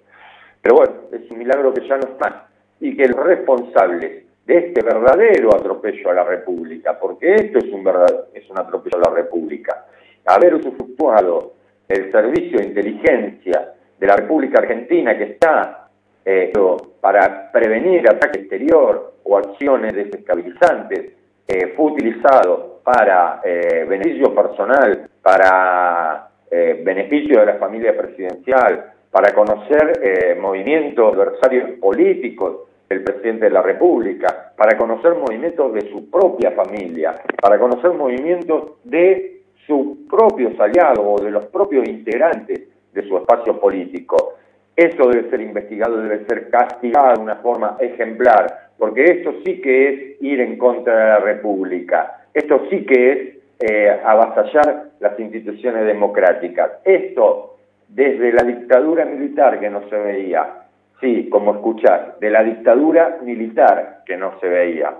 Pero 0.62 0.76
bueno, 0.76 0.92
es 1.12 1.30
un 1.30 1.38
milagro 1.38 1.72
que 1.72 1.86
ya 1.86 1.96
no 1.96 2.08
están 2.08 2.42
y 2.80 2.96
que 2.96 3.04
el 3.04 3.14
responsable 3.14 4.24
de 4.46 4.58
este 4.58 4.82
verdadero 4.82 5.54
atropello 5.54 6.11
a 6.11 6.14
la 6.14 6.24
República, 6.24 6.98
porque 6.98 7.34
esto 7.34 7.58
es 7.58 7.72
un, 7.72 7.84
verdad, 7.84 8.26
es 8.34 8.48
un 8.50 8.58
atropello 8.58 8.96
a 8.96 9.11
la 9.11 9.16
República, 9.16 9.86
haber 10.26 10.54
usufructuado 10.54 11.52
el 11.88 12.10
servicio 12.12 12.58
de 12.58 12.66
inteligencia 12.66 13.74
de 13.98 14.06
la 14.06 14.16
República 14.16 14.60
Argentina 14.60 15.16
que 15.16 15.24
está 15.24 15.88
eh, 16.24 16.52
para 17.00 17.50
prevenir 17.50 18.08
ataque 18.08 18.40
exterior 18.40 19.14
o 19.24 19.36
acciones 19.36 19.94
desestabilizantes, 19.94 21.12
eh, 21.46 21.72
fue 21.76 21.92
utilizado 21.92 22.80
para 22.84 23.40
eh, 23.44 23.84
beneficio 23.88 24.32
personal, 24.34 25.08
para 25.22 26.28
eh, 26.50 26.80
beneficio 26.84 27.40
de 27.40 27.46
la 27.46 27.54
familia 27.54 27.96
presidencial, 27.96 28.92
para 29.10 29.34
conocer 29.34 30.38
movimientos 30.40 31.12
adversarios 31.12 31.70
políticos 31.80 32.68
del 32.88 33.02
presidente 33.02 33.46
de 33.46 33.50
la 33.50 33.62
República, 33.62 34.52
para 34.56 34.78
conocer 34.78 35.16
movimientos 35.16 35.74
de 35.74 35.90
su 35.90 36.08
propia 36.08 36.52
familia, 36.52 37.20
para 37.42 37.58
conocer 37.58 37.90
movimientos 37.90 38.74
de 38.84 39.39
sus 39.70 40.08
propios 40.08 40.58
aliados 40.58 40.98
o 41.06 41.24
de 41.24 41.30
los 41.30 41.46
propios 41.46 41.88
integrantes 41.88 42.68
de 42.92 43.08
su 43.08 43.16
espacio 43.18 43.60
político. 43.60 44.34
Eso 44.74 45.08
debe 45.08 45.30
ser 45.30 45.40
investigado, 45.40 46.02
debe 46.02 46.26
ser 46.26 46.50
castigado 46.50 47.14
de 47.14 47.22
una 47.22 47.36
forma 47.36 47.76
ejemplar, 47.78 48.70
porque 48.76 49.04
esto 49.04 49.34
sí 49.44 49.60
que 49.60 49.88
es 49.88 50.22
ir 50.22 50.40
en 50.40 50.58
contra 50.58 50.96
de 50.96 51.08
la 51.10 51.18
República, 51.18 52.26
esto 52.34 52.66
sí 52.68 52.84
que 52.84 53.12
es 53.12 53.18
eh, 53.60 54.00
avasallar 54.04 54.86
las 54.98 55.20
instituciones 55.20 55.86
democráticas. 55.86 56.72
Esto 56.84 57.58
desde 57.88 58.32
la 58.32 58.42
dictadura 58.42 59.04
militar 59.04 59.60
que 59.60 59.70
no 59.70 59.88
se 59.88 59.96
veía, 59.96 60.64
sí, 61.00 61.28
como 61.28 61.52
escuchar, 61.54 62.16
de 62.20 62.30
la 62.30 62.42
dictadura 62.42 63.18
militar 63.22 64.02
que 64.04 64.16
no 64.16 64.40
se 64.40 64.48
veía. 64.48 64.94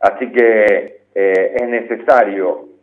Así 0.00 0.30
que 0.30 1.00
eh, 1.14 1.56
es 1.56 1.68
necesario 1.68 2.73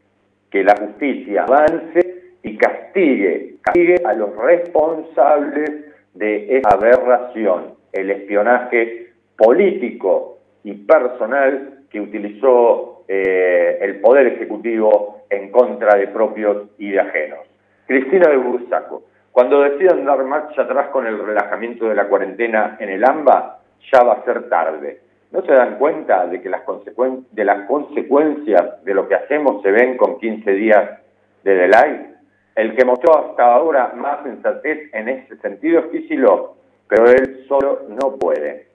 que 0.52 0.64
la 0.64 0.76
justicia 0.76 1.44
avance 1.44 2.36
y 2.44 2.58
castigue, 2.58 3.56
castigue 3.62 3.96
a 4.06 4.14
los 4.14 4.36
responsables 4.36 5.86
de 6.14 6.58
esa 6.58 6.76
aberración, 6.76 7.76
el 7.94 8.12
espionaje 8.12 9.14
político 9.38 10.40
y 10.64 10.74
personal 10.74 11.80
que 11.90 12.02
utilizó 12.02 13.04
eh, 13.08 13.80
el 13.82 14.00
Poder 14.02 14.28
Ejecutivo 14.28 15.24
en 15.30 15.52
contra 15.52 15.98
de 15.98 16.08
propios 16.08 16.70
y 16.78 16.92
de 16.92 17.00
ajenos. 17.00 17.40
Cristina 17.88 18.30
de 18.30 18.38
Bursaco, 18.38 19.04
cuando 19.32 19.62
decidan 19.62 20.06
dar 20.06 20.24
marcha 20.24 20.64
atrás 20.64 20.90
con 20.90 21.08
el 21.08 21.18
relajamiento 21.18 21.88
de 21.88 21.96
la 21.96 22.08
cuarentena 22.08 22.78
en 22.80 22.90
el 22.90 23.04
AMBA, 23.04 23.60
ya 23.92 24.04
va 24.04 24.14
a 24.14 24.26
ser 24.26 24.50
tarde. 24.50 25.00
¿No 25.32 25.42
se 25.44 25.54
dan 25.54 25.78
cuenta 25.78 26.28
de 26.28 26.42
que 26.42 26.50
las, 26.50 26.64
consecuencias 26.64 28.84
de 28.84 28.94
lo 28.94 29.08
que 29.08 29.16
hacemos 29.16 29.62
se 29.62 29.72
ven 29.72 29.96
con 29.96 30.20
15 30.20 30.52
días 30.52 31.00
de 31.44 31.56
delay? 31.56 32.16
El 32.54 32.76
que 32.76 32.84
mostró 32.84 33.18
hasta 33.18 33.54
ahora 33.54 33.94
más 33.96 34.24
sensatez 34.24 34.94
en 34.94 35.08
ese 35.08 35.38
sentido 35.38 35.80
es 35.80 35.86
Kicillof, 35.86 36.58
pero 36.88 37.06
él 37.06 37.46
solo 37.48 37.84
no 37.88 38.18
puede. 38.18 38.68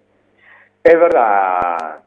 Es 0.82 0.98
verdad, 0.98 1.98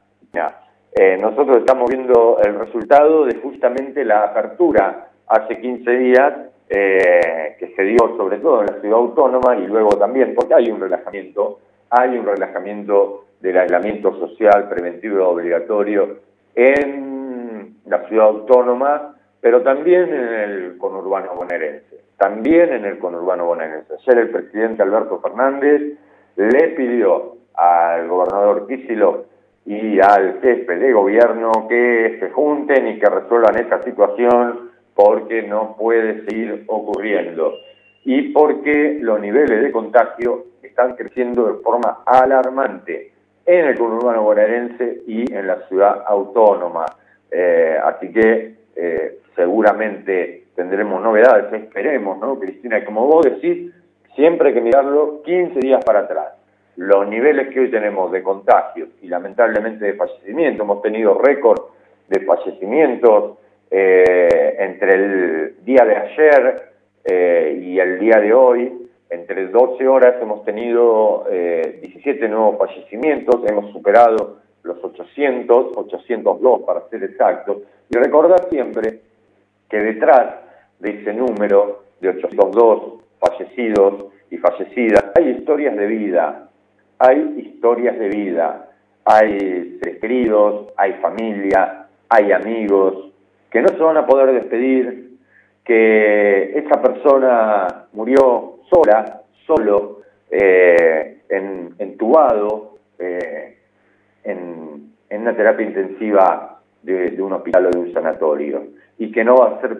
eh, 0.94 1.18
nosotros 1.22 1.58
estamos 1.58 1.88
viendo 1.88 2.40
el 2.44 2.58
resultado 2.58 3.26
de 3.26 3.36
justamente 3.36 4.04
la 4.04 4.24
apertura 4.24 5.10
hace 5.28 5.62
15 5.62 5.92
días 5.92 6.34
eh, 6.70 7.56
que 7.60 7.68
se 7.76 7.84
dio 7.84 8.00
sobre 8.18 8.40
todo 8.40 8.62
en 8.62 8.68
la 8.68 8.82
ciudad 8.82 8.98
autónoma 8.98 9.56
y 9.58 9.68
luego 9.68 9.90
también, 9.90 10.34
porque 10.34 10.56
hay 10.56 10.72
un 10.72 10.80
relajamiento, 10.80 11.60
hay 11.92 12.18
un 12.18 12.26
relajamiento 12.26 13.26
del 13.42 13.58
aislamiento 13.58 14.18
social 14.20 14.68
preventivo 14.70 15.28
obligatorio 15.28 16.18
en 16.56 17.76
la 17.86 18.08
ciudad 18.08 18.28
autónoma, 18.28 19.16
pero 19.42 19.62
también 19.62 20.14
en 20.14 20.34
el 20.34 20.78
conurbano 20.78 21.34
bonaerense, 21.36 22.02
también 22.18 22.74
en 22.74 22.86
el 22.86 23.00
conurbano 23.00 23.46
bonaerense. 23.46 23.94
Ayer 23.94 24.18
el 24.20 24.30
presidente 24.30 24.84
Alberto 24.84 25.20
Fernández 25.22 25.98
le 26.36 26.68
pidió 26.70 27.38
al 27.56 28.08
gobernador 28.08 28.68
Kicillof 28.68 29.26
y 29.66 30.00
al 30.00 30.40
jefe 30.42 30.76
de 30.76 30.92
gobierno 30.92 31.52
que 31.70 32.18
se 32.20 32.30
junten 32.32 32.88
y 32.88 33.00
que 33.00 33.10
resuelvan 33.10 33.58
esta 33.58 33.82
situación 33.84 34.72
porque 34.96 35.44
no 35.44 35.76
puede 35.78 36.26
seguir 36.26 36.66
ocurriendo. 36.68 37.54
Y 38.04 38.34
porque 38.34 38.98
los 39.02 39.20
niveles 39.20 39.62
de 39.62 39.72
contagio 39.72 40.46
están 40.62 40.96
creciendo 40.96 41.48
de 41.48 41.62
forma 41.62 42.00
alarmante 42.06 43.12
en 43.50 43.66
el 43.66 43.78
conurbano 43.80 44.22
bonaerense 44.22 45.02
y 45.08 45.34
en 45.34 45.48
la 45.48 45.68
ciudad 45.68 46.04
autónoma. 46.06 46.86
Eh, 47.32 47.80
así 47.84 48.12
que 48.12 48.54
eh, 48.76 49.18
seguramente 49.36 50.44
tendremos 50.56 51.02
novedades, 51.02 51.52
esperemos, 51.52 52.20
¿no, 52.20 52.40
Cristina? 52.40 52.86
Como 52.86 53.08
vos 53.08 53.26
decís, 53.26 53.74
siempre 54.16 54.50
hay 54.50 54.54
que 54.54 54.62
mirarlo 54.62 55.24
15 55.24 55.60
días 55.62 55.84
para 55.84 56.02
atrás 56.02 56.28
los 56.76 57.10
niveles 57.10 57.50
que 57.50 57.60
hoy 57.60 57.72
tenemos 57.72 58.10
de 58.12 58.24
contagios 58.24 58.88
y 59.02 59.08
lamentablemente 59.08 59.84
de 59.84 59.94
fallecimientos, 59.96 60.64
hemos 60.64 60.82
tenido 60.82 61.16
récord 61.16 61.60
de 62.08 62.22
fallecimientos 62.22 63.38
eh, 63.70 64.56
entre 64.60 64.94
el 64.94 65.66
día 65.66 65.84
de 65.84 65.96
ayer 65.96 66.64
y 67.60 67.80
el 67.80 68.00
día 68.00 68.20
de 68.20 68.34
hoy, 68.34 68.89
entre 69.10 69.48
12 69.48 69.88
horas 69.88 70.16
hemos 70.22 70.44
tenido 70.46 71.26
eh, 71.30 71.80
17 71.82 72.28
nuevos 72.30 72.58
fallecimientos, 72.58 73.42
hemos 73.50 73.72
superado 73.72 74.38
los 74.64 74.84
800, 74.84 75.72
802 75.76 76.62
para 76.62 76.88
ser 76.90 77.04
exactos, 77.04 77.58
y 77.90 77.98
recordar 77.98 78.50
siempre 78.50 79.02
que 79.70 79.78
detrás 79.78 80.36
de 80.80 81.02
ese 81.02 81.14
número 81.14 81.84
de 82.02 82.10
802 82.10 83.04
fallecidos 83.20 84.06
y 84.30 84.38
fallecidas 84.38 85.06
hay 85.18 85.30
historias 85.30 85.76
de 85.76 85.88
vida, 85.88 86.50
hay 87.00 87.52
historias 87.56 87.98
de 87.98 88.10
vida, 88.10 88.70
hay 89.06 89.80
seres 89.82 90.00
queridos, 90.00 90.68
hay 90.78 90.94
familia, 91.02 91.88
hay 92.10 92.32
amigos 92.32 93.12
que 93.50 93.62
no 93.62 93.70
se 93.70 93.80
van 93.80 93.98
a 93.98 94.06
poder 94.06 94.34
despedir, 94.34 95.18
que 95.66 96.58
esa 96.58 96.82
persona 96.82 97.88
murió 97.94 98.59
sola, 98.70 99.22
solo, 99.46 100.00
eh, 100.32 101.18
entubado 101.80 102.78
eh, 102.98 103.58
en, 104.24 104.90
una 105.10 105.36
terapia 105.36 105.66
intensiva 105.66 106.62
de, 106.84 107.22
un 107.22 107.34
hospital 107.34 107.66
o 107.66 107.70
de 107.72 107.80
un 107.80 107.94
sanatorio 107.94 108.68
y 108.98 109.12
que 109.12 109.24
no 109.24 109.36
va 109.36 109.58
a 109.58 109.62
ser 109.62 109.78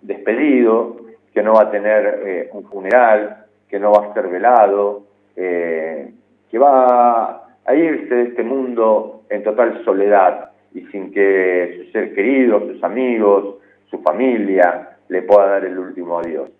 despedido, 0.00 0.96
que 1.32 1.42
no 1.42 1.54
va 1.54 1.64
a 1.64 1.70
tener 1.70 2.22
eh, 2.26 2.50
un 2.52 2.64
funeral, 2.64 3.46
que 3.68 3.78
no 3.78 3.92
va 3.92 4.06
a 4.06 4.14
ser 4.14 4.28
velado, 4.28 5.04
que 5.36 6.58
va 6.58 7.46
a 7.64 7.74
irse 7.74 8.14
de 8.14 8.22
este 8.24 8.42
mundo 8.42 9.22
en 9.30 9.42
total 9.42 9.82
soledad 9.84 10.50
y 10.74 10.82
sin 10.86 11.12
que 11.12 11.84
su 11.84 11.92
ser 11.92 12.14
querido, 12.14 12.60
sus 12.60 12.82
amigos, 12.82 13.56
su 13.90 13.98
familia 14.02 14.98
le 15.08 15.22
pueda 15.22 15.46
dar 15.46 15.64
el 15.64 15.78
último 15.78 16.18
adiós. 16.18 16.50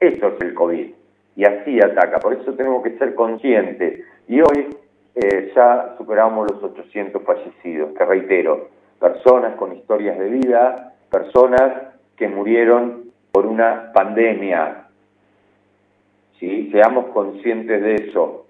Eso 0.00 0.28
es 0.28 0.40
el 0.40 0.54
COVID 0.54 0.86
y 1.36 1.44
así 1.44 1.78
ataca, 1.78 2.18
por 2.18 2.32
eso 2.32 2.54
tenemos 2.54 2.82
que 2.82 2.96
ser 2.98 3.14
conscientes. 3.14 4.00
Y 4.26 4.40
hoy 4.40 4.74
eh, 5.14 5.52
ya 5.54 5.94
superamos 5.98 6.50
los 6.50 6.62
800 6.62 7.22
fallecidos, 7.22 7.92
que 7.96 8.04
reitero, 8.04 8.70
personas 8.98 9.54
con 9.56 9.76
historias 9.76 10.18
de 10.18 10.30
vida, 10.30 10.94
personas 11.10 11.94
que 12.16 12.26
murieron 12.28 13.12
por 13.32 13.46
una 13.46 13.92
pandemia. 13.92 14.86
¿Sí? 16.40 16.70
Seamos 16.72 17.06
conscientes 17.08 17.82
de 17.82 17.94
eso. 17.94 18.46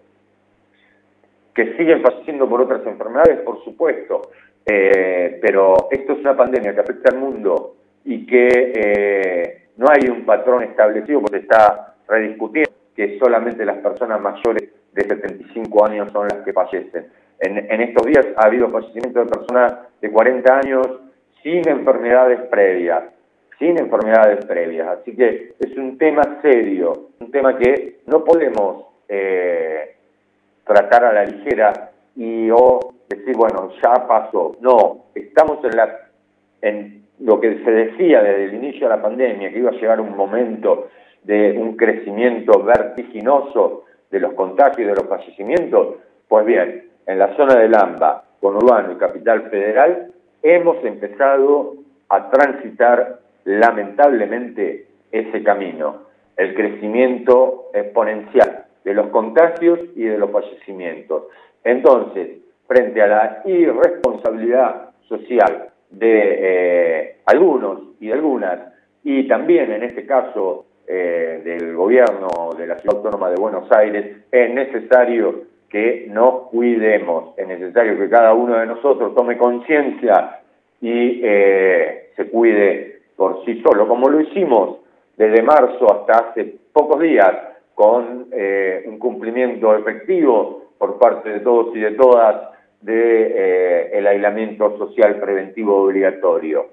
Que 1.54 1.76
siguen 1.76 2.02
falleciendo 2.02 2.48
por 2.48 2.60
otras 2.60 2.86
enfermedades, 2.86 3.40
por 3.40 3.64
supuesto, 3.64 4.22
eh, 4.64 5.38
pero 5.40 5.88
esto 5.90 6.12
es 6.12 6.18
una 6.20 6.36
pandemia 6.36 6.74
que 6.74 6.80
afecta 6.80 7.10
al 7.10 7.18
mundo 7.18 7.74
y 8.04 8.26
que 8.26 8.72
eh, 8.76 9.68
no 9.76 9.86
hay 9.88 10.08
un 10.08 10.24
patrón 10.24 10.62
establecido 10.62 11.20
porque 11.20 11.38
está 11.38 11.94
rediscutiendo 12.08 12.75
que 12.96 13.18
solamente 13.18 13.64
las 13.64 13.76
personas 13.78 14.20
mayores 14.20 14.70
de 14.92 15.02
75 15.04 15.86
años 15.86 16.10
son 16.10 16.28
las 16.28 16.38
que 16.38 16.52
fallecen. 16.52 17.06
En, 17.38 17.80
estos 17.82 18.06
días 18.06 18.26
ha 18.36 18.46
habido 18.46 18.70
fallecimiento 18.70 19.20
de 19.20 19.26
personas 19.26 19.74
de 20.00 20.10
40 20.10 20.58
años 20.58 20.86
sin 21.42 21.68
enfermedades 21.68 22.40
previas, 22.48 23.04
sin 23.58 23.78
enfermedades 23.78 24.44
previas. 24.46 24.88
Así 24.88 25.14
que 25.14 25.54
es 25.60 25.76
un 25.76 25.98
tema 25.98 26.38
serio, 26.40 27.10
un 27.20 27.30
tema 27.30 27.58
que 27.58 27.98
no 28.06 28.24
podemos 28.24 28.86
eh, 29.08 29.96
tratar 30.64 31.04
a 31.04 31.12
la 31.12 31.24
ligera 31.26 31.90
y 32.16 32.50
o 32.50 32.80
decir, 33.06 33.36
bueno, 33.36 33.70
ya 33.82 34.06
pasó. 34.06 34.56
No, 34.60 35.04
estamos 35.14 35.62
en, 35.64 35.76
la, 35.76 36.08
en 36.62 37.04
lo 37.20 37.38
que 37.38 37.62
se 37.62 37.70
decía 37.70 38.22
desde 38.22 38.44
el 38.44 38.54
inicio 38.54 38.88
de 38.88 38.96
la 38.96 39.02
pandemia, 39.02 39.50
que 39.50 39.58
iba 39.58 39.70
a 39.70 39.74
llegar 39.74 40.00
un 40.00 40.16
momento 40.16 40.88
de 41.26 41.58
un 41.58 41.76
crecimiento 41.76 42.62
vertiginoso 42.62 43.84
de 44.10 44.20
los 44.20 44.34
contagios 44.34 44.78
y 44.78 44.84
de 44.84 44.94
los 44.94 45.08
fallecimientos, 45.08 45.96
pues 46.28 46.46
bien, 46.46 46.88
en 47.06 47.18
la 47.18 47.36
zona 47.36 47.56
del 47.56 47.74
AMBA, 47.74 48.24
Urbano 48.40 48.92
y 48.92 48.96
Capital 48.96 49.50
Federal, 49.50 50.12
hemos 50.42 50.84
empezado 50.84 51.74
a 52.08 52.30
transitar 52.30 53.18
lamentablemente 53.44 54.86
ese 55.10 55.42
camino, 55.42 56.02
el 56.36 56.54
crecimiento 56.54 57.70
exponencial 57.74 58.66
de 58.84 58.94
los 58.94 59.08
contagios 59.08 59.80
y 59.96 60.04
de 60.04 60.18
los 60.18 60.30
fallecimientos. 60.30 61.24
Entonces, 61.64 62.38
frente 62.68 63.02
a 63.02 63.06
la 63.08 63.42
irresponsabilidad 63.44 64.90
social 65.08 65.70
de 65.90 66.38
eh, 66.38 67.16
algunos 67.26 67.80
y 67.98 68.08
de 68.08 68.12
algunas, 68.12 68.60
y 69.02 69.26
también 69.26 69.72
en 69.72 69.82
este 69.82 70.06
caso 70.06 70.66
eh, 70.88 71.40
del 71.42 71.74
gobierno 71.74 72.28
de 72.56 72.66
la 72.66 72.78
Ciudad 72.78 72.98
Autónoma 72.98 73.28
de 73.28 73.36
Buenos 73.36 73.70
Aires, 73.72 74.18
es 74.30 74.54
necesario 74.54 75.42
que 75.68 76.06
nos 76.08 76.48
cuidemos, 76.48 77.36
es 77.36 77.48
necesario 77.48 77.98
que 77.98 78.08
cada 78.08 78.34
uno 78.34 78.56
de 78.56 78.66
nosotros 78.66 79.12
tome 79.16 79.36
conciencia 79.36 80.42
y 80.80 81.20
eh, 81.24 82.10
se 82.14 82.28
cuide 82.28 83.00
por 83.16 83.44
sí 83.44 83.60
solo, 83.62 83.88
como 83.88 84.08
lo 84.08 84.20
hicimos 84.20 84.78
desde 85.16 85.42
marzo 85.42 85.92
hasta 85.92 86.30
hace 86.30 86.54
pocos 86.72 87.00
días, 87.00 87.34
con 87.74 88.28
eh, 88.30 88.84
un 88.86 89.00
cumplimiento 89.00 89.74
efectivo 89.74 90.66
por 90.78 91.00
parte 91.00 91.30
de 91.30 91.40
todos 91.40 91.74
y 91.74 91.80
de 91.80 91.92
todas 91.92 92.50
de 92.80 93.90
el 93.92 94.06
aislamiento 94.06 94.78
social 94.78 95.16
preventivo 95.16 95.82
obligatorio. 95.82 96.66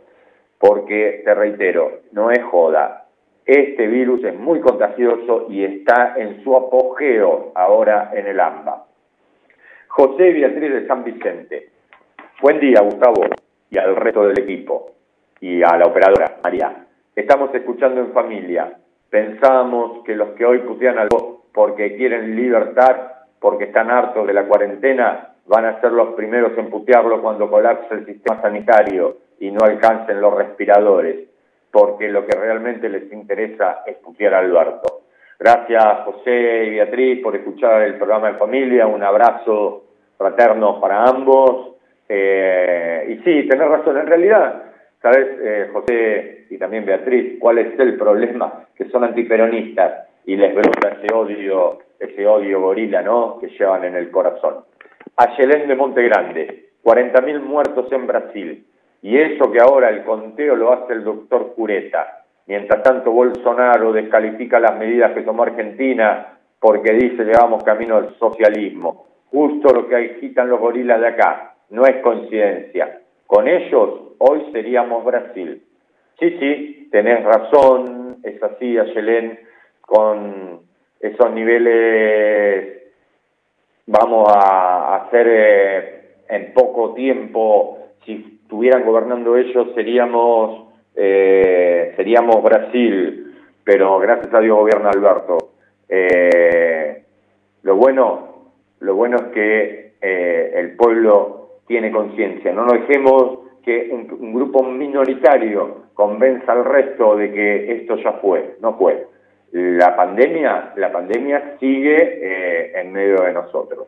Porque, 0.60 1.24
te 1.26 1.34
reitero, 1.34 2.02
no 2.12 2.30
es 2.30 2.44
joda, 2.44 3.03
este 3.46 3.88
virus 3.88 4.24
es 4.24 4.36
muy 4.36 4.62
contagioso 4.62 5.48
y 5.50 5.64
está 5.64 6.14
en 6.16 6.44
su 6.44 6.56
apogeo 6.56 7.52
ahora 7.56 8.12
en 8.14 8.28
el 8.28 8.40
AMBA. 8.40 8.86
José 9.88 10.32
Beatriz 10.32 10.74
de 10.74 10.88
San 10.88 11.04
Vicente. 11.04 11.70
Buen 12.42 12.60
día, 12.60 12.82
Gustavo, 12.82 13.26
y 13.70 13.78
al 13.78 13.96
resto 13.96 14.26
del 14.28 14.40
equipo, 14.40 14.92
y 15.42 15.62
a 15.62 15.78
la 15.78 15.86
operadora, 15.86 16.38
María. 16.42 16.86
Estamos 17.16 17.54
escuchando 17.54 18.02
en 18.02 18.14
familia. 18.14 18.78
Pensábamos 19.10 20.04
que 20.04 20.16
los 20.16 20.30
que 20.30 20.46
hoy 20.46 20.60
putean 20.60 20.98
algo 20.98 21.44
porque 21.54 21.96
quieren 21.96 22.36
libertad, 22.36 22.96
porque 23.40 23.66
están 23.66 23.92
hartos 23.92 24.26
de 24.26 24.34
la 24.34 24.48
cuarentena, 24.48 25.36
van 25.46 25.66
a 25.66 25.82
ser 25.82 25.92
los 25.92 26.16
primeros 26.16 26.58
en 26.58 26.70
putearlo 26.70 27.22
cuando 27.22 27.52
colapse 27.52 27.94
el 27.94 28.06
sistema 28.06 28.42
sanitario 28.42 29.18
y 29.40 29.52
no 29.52 29.60
alcancen 29.66 30.22
los 30.22 30.34
respiradores 30.34 31.33
porque 31.74 32.08
lo 32.08 32.24
que 32.28 32.38
realmente 32.38 32.88
les 32.88 33.12
interesa 33.12 33.82
es 33.88 33.98
putear 33.98 34.36
a 34.36 34.40
Alberto. 34.40 35.02
Gracias 35.40 35.84
José 36.06 36.66
y 36.66 36.70
Beatriz 36.70 37.24
por 37.24 37.36
escuchar 37.36 37.82
el 37.82 37.96
programa 37.96 38.32
de 38.32 38.38
familia, 38.38 38.86
un 38.86 39.02
abrazo 39.02 39.84
fraterno 40.16 40.80
para 40.80 41.04
ambos. 41.04 41.78
Eh, 42.08 43.08
y 43.10 43.24
sí, 43.24 43.48
tenés 43.48 43.68
razón, 43.68 43.98
en 43.98 44.06
realidad, 44.06 44.66
¿sabes, 45.02 45.28
eh, 45.42 45.70
José 45.74 46.46
y 46.52 46.60
también 46.60 46.86
Beatriz, 46.86 47.40
cuál 47.40 47.58
es 47.58 47.80
el 47.80 47.98
problema? 47.98 48.68
Que 48.76 48.86
son 48.90 49.04
antiperonistas 49.04 50.10
y 50.26 50.36
les 50.36 50.54
brota 50.54 50.90
ese 50.90 51.12
odio, 51.12 51.80
ese 52.00 52.28
odio 52.28 52.62
gorila, 52.62 53.02
¿no?, 53.02 53.40
que 53.40 53.48
llevan 53.48 53.84
en 53.84 53.96
el 53.96 54.12
corazón. 54.12 54.64
Ayelén 55.18 55.68
de 55.68 55.76
Monte 55.76 56.04
Grande, 56.04 56.66
40.000 56.84 57.40
muertos 57.42 57.92
en 57.92 58.06
Brasil, 58.06 58.68
y 59.04 59.18
eso 59.18 59.52
que 59.52 59.60
ahora 59.60 59.90
el 59.90 60.04
conteo 60.04 60.56
lo 60.56 60.72
hace 60.72 60.94
el 60.94 61.04
doctor 61.04 61.54
Cureta. 61.56 62.24
Mientras 62.48 62.82
tanto, 62.84 63.12
Bolsonaro 63.12 63.92
descalifica 63.92 64.62
las 64.62 64.78
medidas 64.78 65.12
que 65.12 65.24
tomó 65.24 65.44
Argentina 65.44 66.38
porque 66.58 66.94
dice 66.94 67.26
llevamos 67.26 67.64
camino 67.66 67.98
al 67.98 68.16
socialismo. 68.18 69.08
Justo 69.30 69.74
lo 69.74 69.90
que 69.90 69.96
agitan 69.98 70.48
los 70.50 70.60
gorilas 70.60 71.02
de 71.02 71.08
acá. 71.08 71.56
No 71.70 71.86
es 71.86 71.98
coincidencia. 71.98 73.02
Con 73.28 73.50
ellos, 73.50 74.16
hoy 74.20 74.50
seríamos 74.54 75.04
Brasil. 75.04 75.62
Sí, 76.18 76.38
sí, 76.40 76.88
tenés 76.90 77.26
razón, 77.26 78.20
es 78.24 78.42
así, 78.42 78.78
Ayelén, 78.78 79.38
con 79.82 80.62
esos 81.02 81.32
niveles 81.34 82.84
vamos 83.86 84.30
a 84.34 84.96
hacer 84.96 85.28
eh, 85.30 86.16
en 86.30 86.54
poco 86.54 86.94
tiempo, 86.94 87.80
estuvieran 88.54 88.86
gobernando 88.86 89.36
ellos 89.36 89.70
seríamos, 89.74 90.68
eh, 90.96 91.92
seríamos 91.96 92.44
Brasil, 92.44 93.34
pero 93.64 93.98
gracias 93.98 94.32
a 94.32 94.40
Dios 94.42 94.60
gobierna 94.60 94.92
Alberto. 94.92 95.38
Eh, 95.90 97.04
lo 97.64 97.76
bueno, 97.76 98.52
lo 98.80 98.94
bueno 98.94 99.18
es 99.18 99.24
que 99.34 99.94
eh, 100.00 100.52
el 100.54 100.76
pueblo 100.76 101.62
tiene 101.66 101.92
conciencia. 101.92 102.54
No 102.54 102.66
nos 102.66 102.74
dejemos 102.74 103.40
que 103.66 103.90
un, 103.92 104.34
grupo 104.36 104.62
minoritario 104.62 105.86
convenza 105.96 106.52
al 106.52 106.64
resto 106.64 107.16
de 107.16 107.32
que 107.32 107.72
esto 107.78 107.96
ya 107.96 108.12
fue, 108.22 108.58
no 108.62 108.78
fue. 108.78 109.08
La 109.52 109.96
pandemia, 109.96 110.74
la 110.76 110.92
pandemia 110.92 111.58
sigue 111.60 112.80
en 112.80 112.92
medio 112.92 113.24
de 113.24 113.34
nosotros. 113.34 113.88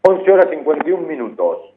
11 0.00 0.32
horas 0.32 0.48
51 0.48 1.06
minutos. 1.06 1.74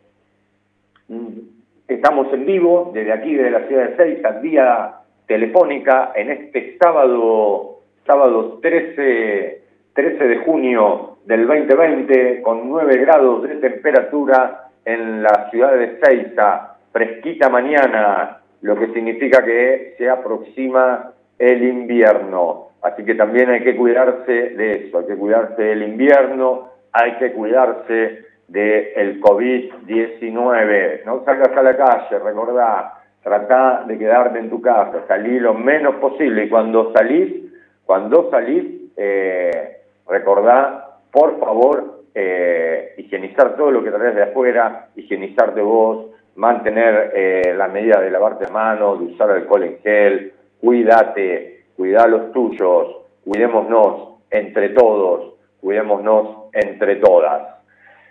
Estamos 1.89 2.31
en 2.33 2.45
vivo 2.45 2.91
desde 2.93 3.11
aquí, 3.11 3.33
desde 3.33 3.49
la 3.49 3.67
ciudad 3.67 3.89
de 3.89 3.95
Seiza, 3.97 4.29
vía 4.41 4.93
telefónica, 5.25 6.11
en 6.13 6.29
este 6.29 6.77
sábado, 6.77 7.79
sábado 8.05 8.59
13, 8.61 9.61
13 9.93 10.27
de 10.27 10.37
junio 10.45 11.17
del 11.25 11.47
2020, 11.47 12.43
con 12.43 12.69
9 12.69 12.95
grados 12.99 13.41
de 13.41 13.55
temperatura 13.55 14.69
en 14.85 15.23
la 15.23 15.49
ciudad 15.49 15.73
de 15.73 15.99
Seiza, 15.99 16.75
fresquita 16.91 17.49
mañana, 17.49 18.37
lo 18.61 18.75
que 18.75 18.93
significa 18.93 19.43
que 19.43 19.95
se 19.97 20.07
aproxima 20.11 21.13
el 21.39 21.63
invierno. 21.63 22.67
Así 22.83 23.03
que 23.03 23.15
también 23.15 23.49
hay 23.49 23.63
que 23.63 23.75
cuidarse 23.75 24.31
de 24.31 24.75
eso, 24.75 24.99
hay 24.99 25.07
que 25.07 25.15
cuidarse 25.15 25.59
del 25.59 25.81
invierno, 25.81 26.69
hay 26.91 27.13
que 27.13 27.31
cuidarse 27.31 28.28
del 28.49 29.21
COVID-19. 29.21 31.05
No 31.05 31.23
salgas 31.23 31.55
a 31.55 31.63
la 31.63 31.77
calle, 31.77 32.19
recordá, 32.19 33.03
tratá 33.23 33.83
de 33.87 33.97
quedarte 33.97 34.39
en 34.39 34.49
tu 34.49 34.61
casa, 34.61 35.05
salí 35.07 35.39
lo 35.39 35.53
menos 35.53 35.95
posible 35.95 36.45
y 36.45 36.49
cuando 36.49 36.91
salís, 36.93 37.51
cuando 37.85 38.29
salís, 38.29 38.91
eh, 38.97 39.77
recordá 40.07 40.89
por 41.11 41.39
favor, 41.39 42.01
eh, 42.13 42.93
higienizar 42.97 43.55
todo 43.55 43.71
lo 43.71 43.83
que 43.83 43.91
traes 43.91 44.15
de 44.15 44.23
afuera, 44.23 44.89
higienizar 44.95 45.53
de 45.55 45.61
vos, 45.61 46.07
mantener 46.35 47.11
eh, 47.15 47.53
la 47.55 47.67
medida 47.67 47.99
de 47.99 48.11
lavarte 48.11 48.51
manos, 48.51 48.99
de 48.99 49.05
usar 49.05 49.31
alcohol 49.31 49.63
en 49.63 49.79
gel, 49.79 50.33
cuídate, 50.61 51.65
cuida 51.75 52.03
a 52.03 52.07
los 52.07 52.31
tuyos, 52.31 52.97
cuidémonos 53.25 54.19
entre 54.29 54.69
todos, 54.69 55.35
cuidémonos 55.61 56.49
entre 56.53 56.97
todas. 56.97 57.58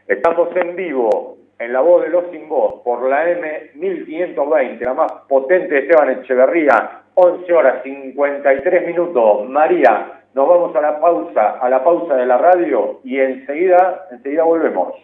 Estamos 0.09 0.49
en 0.57 0.75
vivo 0.75 1.37
en 1.59 1.71
la 1.71 1.83
voz 1.83 2.03
de 2.03 2.09
los 2.09 2.31
sin 2.33 2.49
voz 2.49 2.81
por 2.83 3.07
la 3.11 3.27
M1520, 3.27 4.81
la 4.81 4.95
más 4.95 5.13
potente 5.29 5.69
de 5.69 5.81
Esteban 5.81 6.09
Echeverría, 6.09 7.03
11 7.13 7.53
horas 7.53 7.83
53 7.83 8.87
minutos. 8.87 9.47
María, 9.51 10.23
nos 10.33 10.49
vamos 10.49 10.75
a 10.75 10.81
la 10.81 10.99
pausa, 10.99 11.59
a 11.61 11.69
la 11.69 11.85
pausa 11.85 12.15
de 12.15 12.25
la 12.25 12.39
radio 12.39 13.01
y 13.05 13.19
enseguida, 13.19 14.07
enseguida 14.11 14.45
volvemos. 14.45 14.95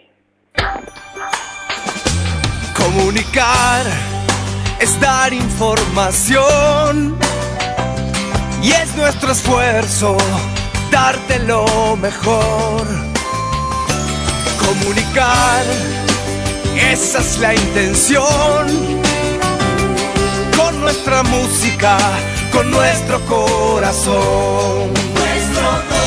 Comunicar 2.74 3.84
es 4.80 4.98
dar 5.02 5.34
información 5.34 7.18
y 8.62 8.70
es 8.70 8.96
nuestro 8.96 9.32
esfuerzo 9.32 10.16
darte 10.90 11.40
lo 11.40 11.94
mejor. 11.96 13.13
Comunicar, 14.66 15.64
esa 16.92 17.18
es 17.20 17.38
la 17.38 17.54
intención. 17.54 18.66
Con 20.56 20.80
nuestra 20.80 21.22
música, 21.22 21.98
con 22.52 22.70
nuestro 22.70 23.20
corazón. 23.26 24.92
Nuestro 25.14 25.68
corazón. 25.88 26.04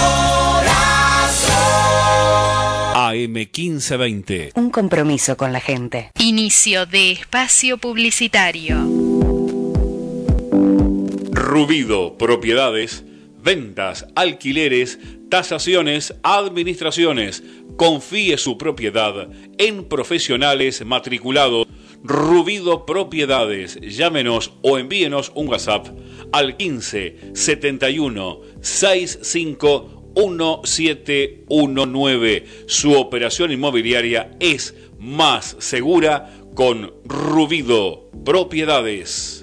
AM 2.95 3.33
1520. 3.33 4.51
Un 4.55 4.69
compromiso 4.71 5.37
con 5.37 5.53
la 5.53 5.59
gente. 5.59 6.11
Inicio 6.19 6.85
de 6.85 7.11
espacio 7.11 7.77
publicitario. 7.77 8.77
Rubido 11.31 12.17
Propiedades 12.17 13.03
ventas, 13.47 14.05
alquileres, 14.15 14.99
tasaciones, 15.29 16.13
administraciones. 16.23 17.43
Confíe 17.75 18.37
su 18.37 18.57
propiedad 18.57 19.27
en 19.57 19.83
profesionales 19.85 20.85
matriculados. 20.85 21.67
Rubido 22.03 22.85
Propiedades. 22.85 23.79
Llámenos 23.81 24.53
o 24.61 24.77
envíenos 24.77 25.31
un 25.35 25.49
WhatsApp 25.49 25.87
al 26.31 26.55
15 26.55 27.31
71 27.33 28.39
65 28.61 30.13
1719. 30.15 32.45
Su 32.65 32.93
operación 32.93 33.51
inmobiliaria 33.51 34.31
es 34.39 34.73
más 34.99 35.55
segura 35.59 36.33
con 36.55 36.93
Rubido 37.05 38.09
Propiedades. 38.25 39.36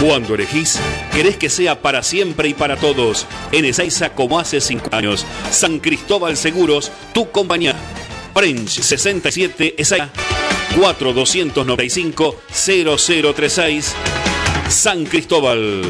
Cuando 0.02 0.36
elegís, 0.36 0.80
querés 1.14 1.36
que 1.36 1.50
sea 1.50 1.82
para 1.82 2.04
siempre 2.04 2.48
y 2.48 2.54
para 2.54 2.78
todos. 2.78 3.28
En 3.52 3.66
Ezeiza 3.66 4.16
como 4.16 4.40
hace 4.40 4.62
5 4.62 4.96
años. 4.96 5.26
San 5.52 5.80
Cristóbal 5.80 6.38
Seguros, 6.38 6.90
tu 7.14 7.32
compañía. 7.32 7.76
French 8.34 8.80
67 8.80 9.76
Ezeiza 9.78 10.10
4295 10.78 12.36
0036 12.50 13.96
San 14.70 15.06
Cristóbal. 15.06 15.84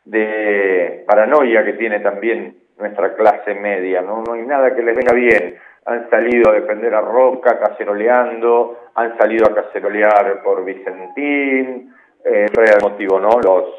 de 0.05 1.03
paranoia 1.05 1.63
que 1.65 1.73
tiene 1.73 1.99
también 1.99 2.57
nuestra 2.77 3.13
clase 3.13 3.53
media, 3.53 4.01
¿no? 4.01 4.23
No 4.25 4.33
hay 4.33 4.43
nada 4.43 4.73
que 4.73 4.81
les 4.81 4.95
venga 4.95 5.13
bien. 5.13 5.57
Han 5.85 6.09
salido 6.09 6.49
a 6.49 6.53
defender 6.53 6.93
a 6.95 7.01
Roca 7.01 7.59
caceroleando, 7.59 8.89
han 8.95 9.17
salido 9.17 9.47
a 9.47 9.55
cacerolear 9.55 10.41
por 10.43 10.63
Vicentín, 10.63 11.93
eh, 12.23 12.45
el 12.53 12.81
motivo, 12.81 13.19
¿no? 13.19 13.29
Los, 13.29 13.69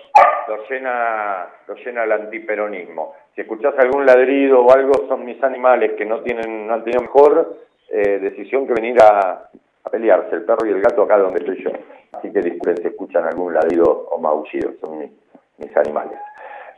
los, 0.48 0.70
llena, 0.70 1.46
los 1.66 1.78
llena 1.84 2.04
el 2.04 2.12
antiperonismo. 2.12 3.14
Si 3.34 3.40
escuchás 3.40 3.74
algún 3.78 4.04
ladrido 4.04 4.60
o 4.60 4.72
algo, 4.72 4.92
son 5.08 5.24
mis 5.24 5.42
animales 5.42 5.92
que 5.92 6.04
no 6.04 6.20
tienen, 6.22 6.66
no 6.66 6.74
han 6.74 6.84
tenido 6.84 7.02
mejor 7.02 7.56
eh, 7.90 8.18
decisión 8.20 8.66
que 8.66 8.74
venir 8.74 8.96
a, 9.02 9.48
pelearse, 9.90 10.36
el 10.36 10.42
perro 10.42 10.66
y 10.66 10.70
el 10.70 10.80
gato 10.80 11.02
acá 11.02 11.18
donde 11.18 11.40
estoy 11.40 11.64
yo. 11.64 11.70
Así 12.12 12.32
que 12.32 12.40
disculpen 12.40 12.76
si 12.76 12.88
escuchan 12.88 13.24
algún 13.24 13.52
ladrido 13.52 13.84
o 13.84 14.18
maullido, 14.18 14.72
son 14.80 14.98
mis, 14.98 15.10
mis 15.58 15.76
animales. 15.76 16.18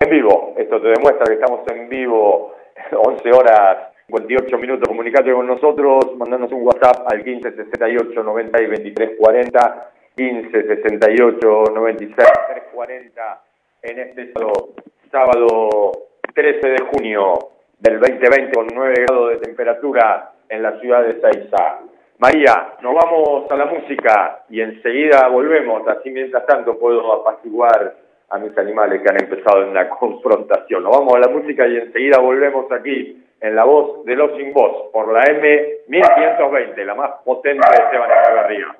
En 0.00 0.10
vivo, 0.10 0.54
esto 0.56 0.80
te 0.80 0.88
demuestra 0.88 1.26
que 1.26 1.34
estamos 1.34 1.60
en 1.70 1.88
vivo 1.88 2.54
11 2.92 3.32
horas 3.32 3.92
58 4.06 4.58
minutos. 4.58 4.88
Comunicate 4.88 5.32
con 5.32 5.46
nosotros, 5.46 6.16
mandanos 6.16 6.50
un 6.52 6.66
WhatsApp 6.66 7.06
al 7.12 7.22
15 7.22 7.52
68 7.52 8.22
90 8.22 8.62
y 8.62 8.66
23 8.66 9.10
40, 9.18 9.90
15 10.16 10.50
68 10.50 11.64
96 11.74 12.16
3 12.16 12.64
40 12.72 13.42
en 13.82 13.98
este 13.98 14.32
sábado 15.10 15.92
13 16.34 16.66
de 16.66 16.78
junio 16.92 17.38
del 17.78 18.00
2020 18.00 18.52
con 18.54 18.66
9 18.72 18.94
grados 19.06 19.30
de 19.30 19.36
temperatura 19.36 20.32
en 20.48 20.62
la 20.62 20.78
ciudad 20.80 21.02
de 21.02 21.20
Saiza. 21.20 21.80
María, 22.18 22.74
nos 22.80 22.94
vamos 22.94 23.50
a 23.50 23.56
la 23.56 23.66
música 23.66 24.44
y 24.48 24.60
enseguida 24.60 25.28
volvemos, 25.28 25.86
así 25.88 26.10
mientras 26.10 26.46
tanto 26.46 26.78
puedo 26.78 27.12
apaciguar 27.12 27.94
a 28.30 28.38
mis 28.38 28.56
animales 28.56 29.02
que 29.02 29.10
han 29.10 29.22
empezado 29.22 29.62
en 29.62 29.74
la 29.74 29.88
confrontación. 29.98 30.84
Nos 30.84 30.96
vamos 30.96 31.14
a 31.14 31.18
la 31.18 31.28
música 31.28 31.66
y 31.66 31.76
enseguida 31.76 32.18
volvemos 32.18 32.70
aquí 32.72 33.22
en 33.40 33.56
la 33.56 33.64
voz 33.64 34.04
de 34.04 34.14
los 34.14 34.36
sin 34.36 34.52
voz 34.52 34.90
por 34.92 35.12
la 35.12 35.24
M1520, 35.24 36.84
la 36.84 36.94
más 36.94 37.10
potente 37.24 37.66
de 37.68 37.84
Esteban 37.84 38.10
Echeverría. 38.10 38.76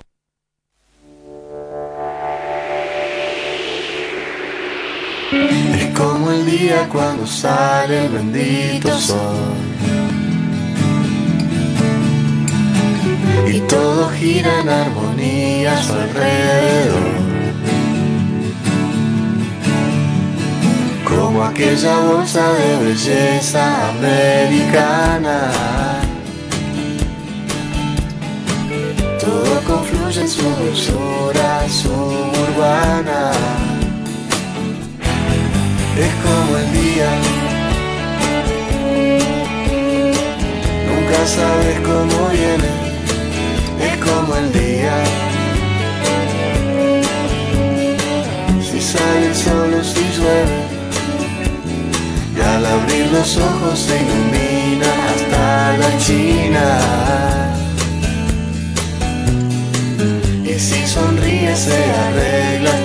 Es 5.75 5.85
como 5.95 6.31
el 6.31 6.43
día 6.47 6.89
cuando 6.91 7.27
sale 7.27 8.05
el 8.05 8.11
bendito 8.11 8.99
sol. 8.99 9.53
Y 13.47 13.59
todo 13.67 14.09
gira 14.09 14.61
en 14.61 14.69
armonía 14.69 15.77
a 15.77 15.83
su 15.83 15.93
alrededor. 15.93 17.28
Aquella 21.43 21.99
bolsa 21.99 22.53
de 22.53 22.85
belleza 22.85 23.89
americana. 23.89 25.51
Todo 29.19 29.61
confluye 29.65 30.21
en 30.21 30.29
su 30.29 30.43
dulzura 30.43 31.67
suburbana 31.69 33.31
es 35.99 36.13
como 36.23 36.57
el 36.57 36.71
día. 36.71 37.09
Nunca 40.87 41.19
sabes 41.25 41.79
cómo 41.81 42.29
viene, 42.29 42.71
es 43.87 43.97
como 43.97 44.35
el 44.35 44.51
día. 44.53 44.95
Si 48.61 48.79
sale 48.79 49.27
el 49.27 49.35
sol 49.35 49.73
o 49.73 49.83
si 49.83 50.03
llueve, 50.15 50.78
al 52.41 52.65
abrir 52.65 53.11
los 53.11 53.37
ojos 53.37 53.79
se 53.79 53.95
ilumina 54.01 54.87
hasta 55.09 55.77
la 55.77 55.97
China. 55.97 56.79
Y 60.43 60.59
si 60.59 60.87
sonríe 60.87 61.55
se 61.55 61.77
arregla 62.05 62.78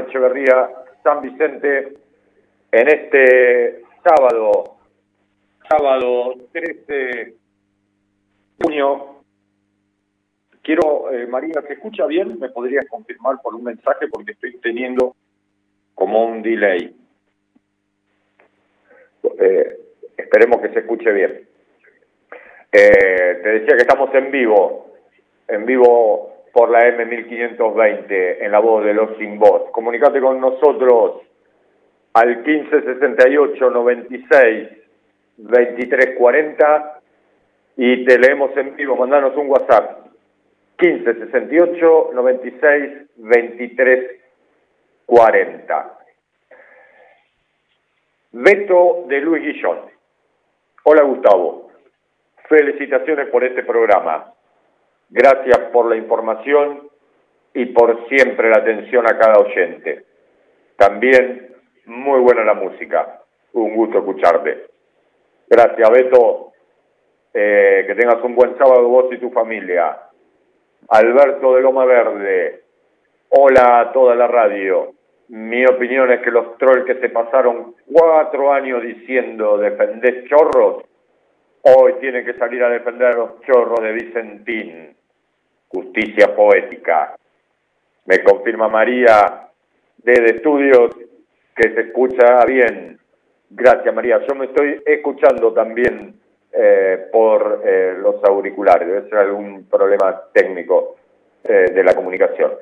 Echeverría, 0.00 0.70
San 1.02 1.22
Vicente, 1.22 1.94
en 2.72 2.88
este 2.88 3.82
sábado, 4.04 4.76
sábado 5.68 6.34
13 6.52 6.92
de 6.92 7.34
junio. 8.60 9.22
Quiero, 10.62 11.10
eh, 11.10 11.26
María, 11.26 11.62
¿se 11.66 11.74
escucha 11.74 12.06
bien? 12.06 12.38
¿Me 12.38 12.50
podrías 12.50 12.86
confirmar 12.88 13.36
por 13.42 13.54
un 13.54 13.64
mensaje? 13.64 14.06
Porque 14.08 14.32
estoy 14.32 14.58
teniendo 14.58 15.16
como 15.94 16.24
un 16.24 16.42
delay. 16.42 16.94
Eh, 19.38 19.78
esperemos 20.16 20.60
que 20.60 20.72
se 20.72 20.80
escuche 20.80 21.10
bien. 21.12 21.48
Eh, 22.72 23.40
te 23.42 23.48
decía 23.48 23.74
que 23.74 23.82
estamos 23.82 24.14
en 24.14 24.30
vivo, 24.30 24.92
en 25.48 25.66
vivo 25.66 26.39
por 26.52 26.70
la 26.70 26.80
M1520, 26.80 28.36
en 28.40 28.52
la 28.52 28.58
voz 28.58 28.84
de 28.84 28.92
los 28.94 29.16
sin 29.18 29.38
voz. 29.38 29.70
Comunicate 29.72 30.20
con 30.20 30.40
nosotros 30.40 31.22
al 32.12 32.42
1568 32.42 33.70
96 33.70 34.68
2340 35.36 37.00
y 37.76 38.04
te 38.04 38.18
leemos 38.18 38.56
en 38.56 38.74
vivo. 38.76 38.96
Mandanos 38.96 39.36
un 39.36 39.48
WhatsApp 39.48 40.06
1568 40.80 42.10
96 42.14 42.92
2340. 43.16 45.98
Beto 48.32 49.04
de 49.08 49.20
Luis 49.20 49.42
Guillón. 49.42 49.78
Hola 50.84 51.02
Gustavo. 51.02 51.70
Felicitaciones 52.48 53.28
por 53.28 53.44
este 53.44 53.62
programa. 53.62 54.32
Gracias 55.10 55.58
por 55.72 55.86
la 55.86 55.96
información 55.96 56.88
y 57.52 57.66
por 57.66 58.08
siempre 58.08 58.48
la 58.48 58.58
atención 58.58 59.04
a 59.06 59.18
cada 59.18 59.40
oyente. 59.40 60.04
También 60.76 61.56
muy 61.86 62.20
buena 62.20 62.44
la 62.44 62.54
música. 62.54 63.20
Un 63.52 63.74
gusto 63.74 63.98
escucharte. 63.98 64.66
Gracias, 65.48 65.90
Beto. 65.90 66.52
Eh, 67.34 67.84
que 67.86 67.94
tengas 67.94 68.22
un 68.22 68.34
buen 68.34 68.56
sábado 68.56 68.88
vos 68.88 69.12
y 69.12 69.18
tu 69.18 69.30
familia. 69.30 69.98
Alberto 70.88 71.54
de 71.54 71.60
Loma 71.60 71.84
Verde. 71.84 72.62
Hola 73.30 73.80
a 73.80 73.92
toda 73.92 74.14
la 74.14 74.28
radio. 74.28 74.92
Mi 75.28 75.64
opinión 75.64 76.10
es 76.12 76.20
que 76.20 76.30
los 76.30 76.56
trolls 76.58 76.84
que 76.84 77.00
se 77.00 77.08
pasaron 77.08 77.74
cuatro 77.92 78.52
años 78.52 78.82
diciendo 78.82 79.58
defender 79.58 80.24
chorros 80.28 80.84
Hoy 81.62 81.94
tienen 82.00 82.24
que 82.24 82.34
salir 82.34 82.62
a 82.64 82.70
defender 82.70 83.14
los 83.14 83.40
chorros 83.42 83.80
de 83.82 83.92
Vicentín. 83.92 84.96
Justicia 85.70 86.34
poética. 86.34 87.16
Me 88.06 88.22
confirma 88.24 88.68
María 88.68 89.48
desde 89.98 90.36
estudios 90.36 90.96
que 91.54 91.72
se 91.72 91.80
escucha 91.82 92.44
bien. 92.46 92.98
Gracias 93.50 93.94
María. 93.94 94.20
Yo 94.26 94.34
me 94.34 94.46
estoy 94.46 94.82
escuchando 94.84 95.52
también 95.52 96.14
eh, 96.52 97.08
por 97.12 97.62
eh, 97.64 97.94
los 98.00 98.22
auriculares. 98.24 98.88
Debe 98.88 99.08
ser 99.08 99.18
algún 99.18 99.64
problema 99.64 100.20
técnico 100.32 100.96
eh, 101.44 101.66
de 101.72 101.84
la 101.84 101.94
comunicación. 101.94 102.52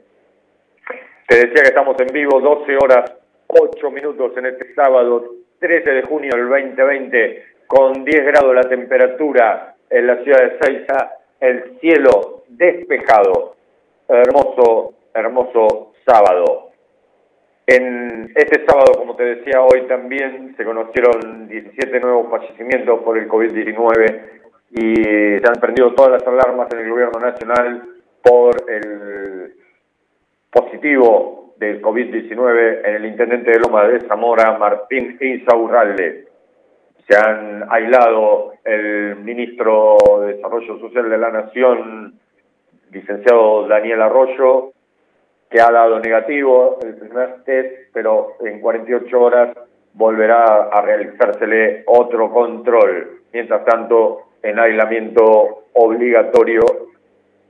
Te 1.26 1.36
decía 1.36 1.62
que 1.62 1.68
estamos 1.68 1.96
en 2.00 2.08
vivo 2.08 2.40
12 2.40 2.76
horas 2.76 3.12
8 3.46 3.90
minutos 3.90 4.36
en 4.36 4.46
este 4.46 4.74
sábado 4.74 5.24
13 5.60 5.90
de 5.90 6.02
junio 6.02 6.30
del 6.34 6.48
2020 6.48 7.44
con 7.66 8.04
10 8.04 8.24
grados 8.26 8.54
la 8.54 8.62
temperatura 8.62 9.74
en 9.90 10.06
la 10.06 10.22
ciudad 10.22 10.42
de 10.42 10.58
Seiza, 10.58 11.12
el 11.40 11.78
cielo 11.80 12.37
despejado. 12.48 13.56
Hermoso, 14.08 14.94
hermoso 15.14 15.92
sábado. 16.06 16.70
En 17.66 18.32
este 18.34 18.64
sábado, 18.64 18.92
como 18.96 19.14
te 19.14 19.24
decía 19.24 19.62
hoy 19.62 19.86
también, 19.86 20.54
se 20.56 20.64
conocieron 20.64 21.48
17 21.48 22.00
nuevos 22.00 22.30
fallecimientos 22.30 23.00
por 23.00 23.18
el 23.18 23.28
COVID-19 23.28 24.22
y 24.70 24.94
se 24.94 25.42
han 25.46 25.60
prendido 25.60 25.94
todas 25.94 26.12
las 26.12 26.26
alarmas 26.26 26.72
en 26.72 26.78
el 26.78 26.90
gobierno 26.90 27.20
nacional 27.20 27.82
por 28.22 28.54
el 28.70 29.54
positivo 30.50 31.54
del 31.58 31.82
COVID-19 31.82 32.80
en 32.84 32.94
el 32.94 33.04
intendente 33.06 33.50
de 33.50 33.60
Loma 33.60 33.86
de 33.86 34.00
Zamora, 34.06 34.56
Martín 34.58 35.18
Insaurralde. 35.20 36.26
Se 37.08 37.16
han 37.16 37.64
aislado 37.70 38.52
el 38.64 39.16
ministro 39.16 39.96
de 40.20 40.34
Desarrollo 40.34 40.78
Social 40.78 41.08
de 41.08 41.18
la 41.18 41.30
Nación, 41.30 42.18
licenciado 42.90 43.66
Daniel 43.66 44.02
Arroyo, 44.02 44.72
que 45.50 45.60
ha 45.60 45.70
dado 45.70 45.98
negativo 46.00 46.78
el 46.82 46.96
primer 46.96 47.42
test, 47.44 47.90
pero 47.92 48.36
en 48.40 48.60
48 48.60 49.20
horas 49.20 49.56
volverá 49.94 50.68
a 50.70 50.82
realizársele 50.82 51.84
otro 51.86 52.30
control. 52.30 53.22
Mientras 53.32 53.64
tanto, 53.64 54.28
en 54.42 54.58
aislamiento 54.58 55.64
obligatorio, 55.72 56.62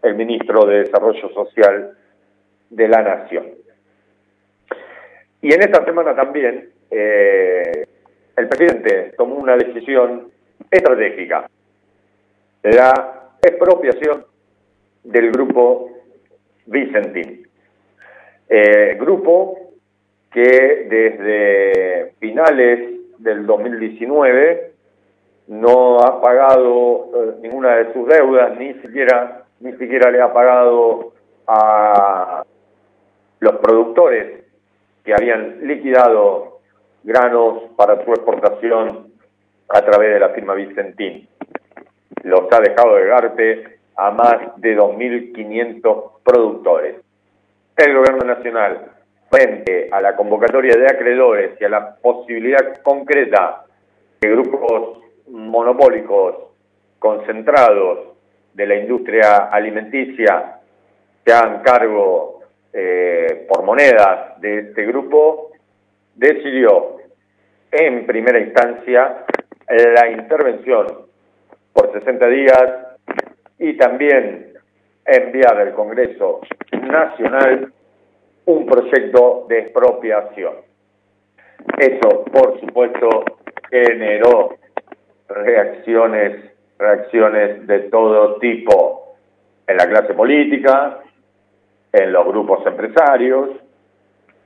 el 0.03 0.15
ministro 0.15 0.65
de 0.65 0.81
Desarrollo 0.81 1.29
Social 1.31 1.97
de 2.71 2.89
la 2.89 3.03
Nación. 3.03 3.47
Y 5.43 5.53
en 5.53 5.63
esta 5.63 5.85
semana 5.85 6.15
también 6.15 6.71
eh, 6.91 7.87
el 8.37 8.49
presidente 8.49 9.15
tomó 9.17 9.37
una 9.37 9.57
decisión 9.57 10.31
estratégica, 10.71 11.49
la 12.63 13.31
expropiación 13.43 14.28
del 15.09 15.33
grupo 15.33 15.91
Vicentín. 16.67 17.47
Eh, 18.49 18.97
grupo 18.99 19.59
que 20.31 20.87
desde 20.91 22.13
finales 22.19 23.19
del 23.19 23.47
2019 23.47 24.73
no 25.49 26.01
ha 26.01 26.21
pagado 26.21 27.09
eh, 27.15 27.35
ninguna 27.43 27.77
de 27.77 27.93
sus 27.93 28.07
deudas, 28.07 28.59
ni 28.59 28.75
siquiera, 28.75 29.45
ni 29.61 29.73
siquiera 29.73 30.11
le 30.11 30.21
ha 30.21 30.33
pagado 30.33 31.13
a 31.47 32.45
los 33.41 33.57
productores 33.57 34.45
que 35.05 35.15
habían 35.15 35.67
liquidado 35.67 36.61
granos 37.03 37.63
para 37.77 38.05
su 38.05 38.11
exportación 38.11 39.11
a 39.71 39.81
través 39.81 40.13
de 40.13 40.21
la 40.21 40.29
firma 40.31 40.55
Vicentín. 40.55 41.27
Los 42.25 42.43
ha 42.53 42.61
dejado 42.61 42.97
de 42.97 43.07
garpe 43.07 43.78
a 43.99 44.13
más 44.13 44.37
de 44.57 44.79
2.500 44.79 46.23
productores. 46.23 46.97
El 47.77 47.97
gobierno 47.97 48.25
nacional, 48.25 48.93
frente 49.29 49.89
a 49.91 50.01
la 50.01 50.15
convocatoria 50.15 50.77
de 50.77 50.87
acreedores 50.87 51.61
y 51.61 51.65
a 51.65 51.69
la 51.69 51.97
posibilidad 51.97 52.81
concreta 52.83 53.65
de 54.21 54.31
grupos 54.31 55.01
monopólicos 55.29 56.37
concentrados 57.01 58.15
de 58.55 58.67
la 58.67 58.77
industria 58.77 59.49
alimenticia 59.51 60.61
se 61.25 61.33
hagan 61.33 61.63
cargo 61.63 62.41
eh, 62.73 63.47
por 63.49 63.65
monedas 63.65 64.41
de 64.41 64.61
este 64.61 64.87
grupo, 64.87 65.51
decidió 66.15 66.99
en 67.71 68.07
primera 68.07 68.39
instancia 68.39 69.25
la 69.69 70.09
intervención 70.09 70.87
por 71.73 71.93
60 71.93 72.27
días 72.29 72.88
y 73.59 73.77
también 73.77 74.55
enviar 75.05 75.59
al 75.59 75.75
Congreso 75.75 76.41
Nacional 76.73 77.73
un 78.45 78.67
proyecto 78.67 79.47
de 79.49 79.59
expropiación. 79.59 80.55
Eso, 81.77 82.25
por 82.33 82.61
supuesto, 82.61 83.25
generó 83.71 84.57
reacciones, 85.29 86.53
reacciones 86.79 87.67
de 87.67 87.81
todo 87.91 88.39
tipo 88.39 89.17
en 89.67 89.77
la 89.77 89.87
clase 89.87 90.15
política, 90.15 91.01
en 91.93 92.13
los 92.13 92.27
grupos 92.27 92.67
empresarios 92.67 93.51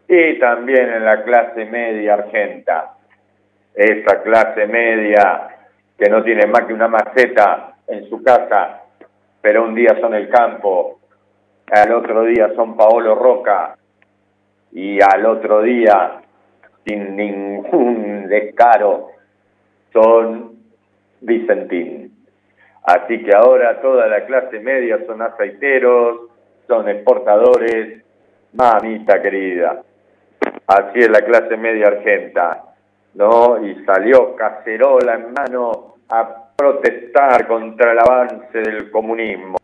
y 0.08 0.38
también 0.38 0.90
en 0.90 1.04
la 1.04 1.22
clase 1.22 1.64
media 1.66 2.14
argenta. 2.14 2.96
Esa 3.74 4.22
clase 4.22 4.66
media 4.66 5.48
que 5.98 6.10
no 6.10 6.22
tiene 6.22 6.46
más 6.46 6.66
que 6.66 6.74
una 6.74 6.88
maceta 6.88 7.76
en 7.86 8.08
su 8.08 8.22
casa, 8.22 8.81
pero 9.42 9.64
un 9.64 9.74
día 9.74 9.98
son 10.00 10.14
el 10.14 10.28
campo, 10.30 11.00
al 11.70 11.92
otro 11.92 12.22
día 12.24 12.54
son 12.54 12.76
Paolo 12.76 13.14
Roca 13.16 13.76
y 14.70 15.02
al 15.02 15.26
otro 15.26 15.62
día, 15.62 16.22
sin 16.86 17.16
ningún 17.16 18.26
descaro, 18.28 19.08
son 19.92 20.52
Vicentín. 21.20 22.12
Así 22.84 23.22
que 23.22 23.34
ahora 23.34 23.80
toda 23.80 24.06
la 24.06 24.24
clase 24.26 24.58
media 24.60 24.98
son 25.06 25.22
aceiteros, 25.22 26.30
son 26.66 26.88
exportadores, 26.88 28.02
mamita 28.54 29.20
querida. 29.20 29.82
Así 30.66 30.98
es 30.98 31.10
la 31.10 31.20
clase 31.20 31.56
media 31.56 31.88
argenta, 31.88 32.64
¿no? 33.14 33.64
Y 33.64 33.84
salió 33.84 34.34
cacerola 34.34 35.14
en 35.14 35.32
mano 35.32 35.96
a 36.08 36.41
protestar 36.62 37.48
contra 37.48 37.90
el 37.90 37.98
avance 37.98 38.58
del 38.58 38.90
comunismo. 38.90 39.56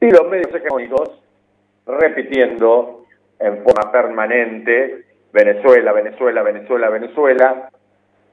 Y 0.00 0.10
los 0.10 0.26
medios 0.30 0.54
hegemónicos 0.54 1.22
repitiendo 1.86 3.04
en 3.38 3.62
forma 3.62 3.92
permanente 3.92 5.04
Venezuela, 5.32 5.92
Venezuela, 5.92 6.42
Venezuela, 6.42 6.88
Venezuela, 6.88 7.68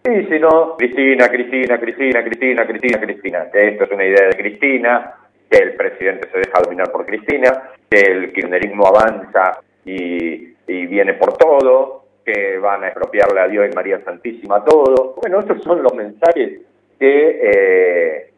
y 0.04 0.24
si 0.26 0.40
no, 0.40 0.78
Cristina, 0.78 1.28
Cristina, 1.28 1.80
Cristina, 1.80 2.24
Cristina, 2.24 2.66
Cristina, 2.66 3.00
Cristina, 3.00 3.52
que 3.52 3.68
esto 3.68 3.84
es 3.84 3.92
una 3.92 4.06
idea 4.06 4.28
de 4.28 4.38
Cristina, 4.38 5.16
que 5.50 5.58
el 5.58 5.76
presidente 5.76 6.30
se 6.32 6.38
deja 6.38 6.62
dominar 6.64 6.92
por 6.92 7.06
Cristina, 7.06 7.72
que 7.90 8.00
el 8.00 8.32
kirchnerismo 8.32 8.88
avanza 8.88 9.60
y, 9.86 10.56
y 10.66 10.86
viene 10.88 11.16
por 11.16 11.38
todo, 11.38 12.06
que 12.26 12.58
van 12.58 12.84
a 12.84 12.88
expropiarle 12.88 13.42
a 13.42 13.48
Dios 13.48 13.68
y 13.70 13.76
María 13.76 14.00
Santísima 14.04 14.64
todo. 14.64 15.16
Bueno, 15.22 15.42
esos 15.42 15.62
son 15.62 15.84
los 15.84 15.94
mensajes 15.94 16.62
que 17.02 17.40
eh, 17.42 18.32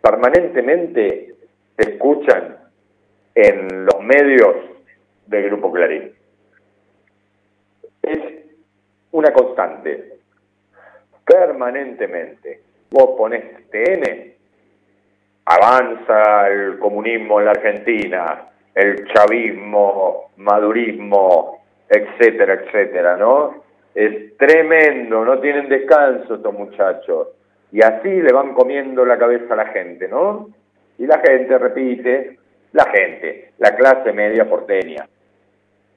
permanentemente 0.00 1.34
se 1.76 1.90
escuchan 1.90 2.56
en 3.34 3.84
los 3.84 4.00
medios 4.02 4.56
del 5.26 5.50
Grupo 5.50 5.70
Clarín. 5.70 6.14
Es 8.00 8.18
una 9.10 9.30
constante, 9.34 10.20
permanentemente. 11.22 12.62
Vos 12.90 13.10
ponés 13.18 13.44
TN, 13.68 14.32
avanza 15.44 16.48
el 16.48 16.78
comunismo 16.78 17.40
en 17.40 17.44
la 17.44 17.50
Argentina, 17.50 18.48
el 18.74 19.06
chavismo, 19.12 20.30
madurismo, 20.38 21.60
etcétera, 21.86 22.54
etcétera, 22.54 23.18
¿no? 23.18 23.64
Es 23.94 24.34
tremendo, 24.38 25.26
no 25.26 25.38
tienen 25.40 25.68
descanso 25.68 26.36
estos 26.36 26.54
muchachos. 26.54 27.28
Y 27.72 27.82
así 27.82 28.08
le 28.08 28.32
van 28.32 28.54
comiendo 28.54 29.04
la 29.04 29.18
cabeza 29.18 29.54
a 29.54 29.56
la 29.56 29.66
gente, 29.66 30.08
¿no? 30.08 30.48
Y 30.98 31.06
la 31.06 31.20
gente 31.20 31.58
repite, 31.58 32.38
la 32.72 32.84
gente, 32.90 33.52
la 33.58 33.76
clase 33.76 34.12
media 34.12 34.48
porteña, 34.48 35.06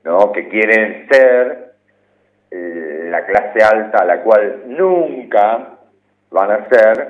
¿no? 0.03 0.31
Que 0.31 0.48
quieren 0.49 1.07
ser 1.10 1.72
eh, 2.52 3.07
la 3.10 3.26
clase 3.26 3.64
alta 3.64 3.99
a 3.99 4.06
la 4.06 4.22
cual 4.22 4.64
nunca 4.68 5.77
van 6.30 6.52
a 6.52 6.69
ser, 6.69 7.10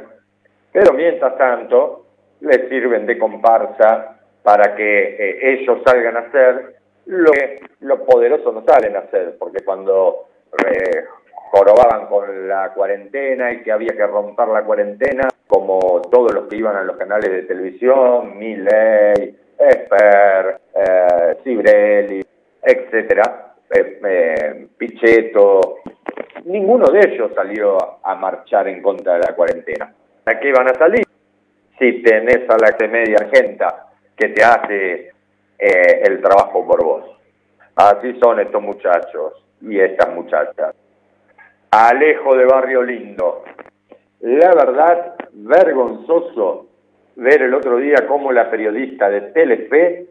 pero 0.72 0.94
mientras 0.94 1.38
tanto 1.38 2.06
les 2.42 2.70
sirven 2.70 3.06
de 3.06 3.18
comparsa 3.18 4.20
para 4.44 4.76
que 4.76 5.16
eh, 5.20 5.54
ellos 5.54 5.80
salgan 5.86 6.18
a 6.18 6.22
hacer 6.22 6.76
lo 7.06 7.32
que 7.32 7.62
los 7.82 8.00
poderosos 8.02 8.54
no 8.54 8.64
salen 8.66 8.96
a 8.96 9.00
hacer, 9.00 9.36
porque 9.38 9.64
cuando 9.64 10.28
eh, 10.66 11.06
jorobaban 11.52 12.08
con 12.08 12.48
la 12.48 12.74
cuarentena 12.74 13.52
y 13.52 13.62
que 13.62 13.72
había 13.72 13.94
que 13.94 14.08
romper 14.08 14.48
la 14.48 14.64
cuarentena, 14.64 15.28
como 15.48 16.02
todos 16.10 16.34
los 16.34 16.48
que 16.48 16.56
iban 16.56 16.78
a 16.78 16.84
los 16.84 16.96
canales 16.96 17.30
de 17.30 17.44
televisión, 17.44 18.38
Milley, 18.38 19.38
Esper, 19.60 20.60
eh, 20.74 21.38
Cibrelli, 21.44 22.26
etcétera, 22.64 23.54
eh, 23.70 24.00
eh, 24.04 24.68
Pichetto, 24.78 25.78
ninguno 26.46 26.90
de 26.90 27.00
ellos 27.00 27.32
salió 27.36 27.78
a 28.04 28.16
marchar 28.16 28.68
en 28.68 28.82
contra 28.82 29.14
de 29.14 29.20
la 29.20 29.36
cuarentena. 29.36 29.94
¿A 30.26 30.40
qué 30.40 30.52
van 30.52 30.70
a 30.70 30.74
salir? 30.74 31.06
Si 31.78 32.02
tenés 32.02 32.50
a 32.50 32.58
la 32.58 32.88
media 32.88 33.18
argenta 33.20 33.88
que 34.16 34.30
te 34.30 34.44
hace 34.44 35.12
eh, 35.58 36.02
el 36.06 36.22
trabajo 36.22 36.66
por 36.66 36.84
vos. 36.84 37.06
Así 37.76 38.18
son 38.20 38.40
estos 38.40 38.62
muchachos 38.62 39.34
y 39.62 39.80
estas 39.80 40.14
muchachas. 40.14 40.76
Alejo 41.74 42.36
de 42.36 42.44
Barrio 42.44 42.84
Lindo. 42.84 43.46
La 44.20 44.54
verdad, 44.54 45.16
vergonzoso 45.32 46.68
ver 47.16 47.44
el 47.44 47.54
otro 47.54 47.78
día 47.78 48.06
cómo 48.10 48.34
la 48.34 48.52
periodista 48.52 49.10
de 49.10 49.22
Telefe, 49.32 50.06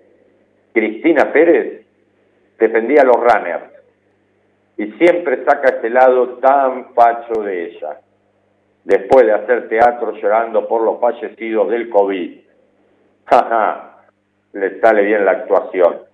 Cristina 0.73 1.31
Pérez, 1.31 1.85
defendía 2.59 3.03
a 3.03 3.05
los 3.05 3.17
runners. 3.17 3.75
Y 4.79 4.87
siempre 4.93 5.45
saca 5.45 5.77
ese 5.77 5.91
lado 5.91 6.39
tan 6.39 6.95
facho 6.95 7.43
de 7.43 7.67
ella. 7.67 8.01
Después 8.85 9.27
de 9.27 9.33
hacer 9.33 9.69
teatro 9.69 10.13
llorando 10.13 10.67
por 10.67 10.81
los 10.81 10.99
fallecidos 10.99 11.69
del 11.69 11.91
COVID. 11.91 12.41
Jaja, 13.27 13.99
le 14.55 14.81
sale 14.81 15.03
bien 15.03 15.27
la 15.27 15.33
actuación. 15.33 16.05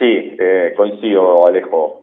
Sí, 0.00 0.36
eh, 0.40 0.74
coincido, 0.76 1.46
Alejo. 1.46 2.02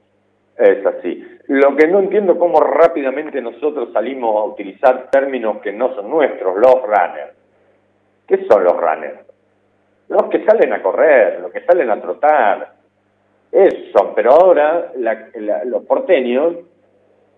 Es 0.58 0.86
así. 0.86 1.35
Lo 1.48 1.76
que 1.76 1.88
no 1.88 2.00
entiendo 2.00 2.40
cómo 2.40 2.60
rápidamente 2.60 3.40
nosotros 3.42 3.94
salimos 3.94 4.36
a 4.36 4.46
utilizar 4.46 5.10
términos 5.12 5.58
que 5.62 5.72
no 5.72 5.94
son 5.94 6.10
nuestros, 6.10 6.56
los 6.58 6.82
runners. 6.82 7.34
¿Qué 8.28 8.46
son 8.48 8.64
los 8.64 8.76
runners? 8.76 9.20
Los 10.10 10.24
que 10.30 10.44
salen 10.44 10.74
a 10.74 10.82
correr, 10.82 11.40
los 11.40 11.52
que 11.52 11.62
salen 11.62 11.90
a 11.92 12.02
trotar. 12.02 12.74
Eso, 13.52 14.14
pero 14.16 14.32
ahora 14.32 14.92
la, 14.98 15.30
la, 15.36 15.64
los 15.66 15.84
porteños, 15.86 16.56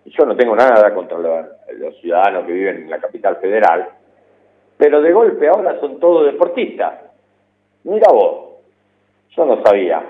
y 0.04 0.10
yo 0.10 0.24
no 0.24 0.36
tengo 0.36 0.56
nada 0.56 0.94
contra 0.94 1.18
los, 1.18 1.46
los 1.78 2.00
ciudadanos 2.00 2.46
que 2.46 2.52
viven 2.52 2.76
en 2.82 2.90
la 2.90 2.98
capital 2.98 3.36
federal, 3.36 3.88
pero 4.78 5.02
de 5.02 5.12
golpe 5.12 5.48
ahora 5.48 5.78
son 5.80 6.00
todos 6.00 6.32
deportistas. 6.32 6.94
Mira 7.84 8.10
vos, 8.10 8.56
yo 9.36 9.44
no 9.44 9.62
sabía. 9.62 10.02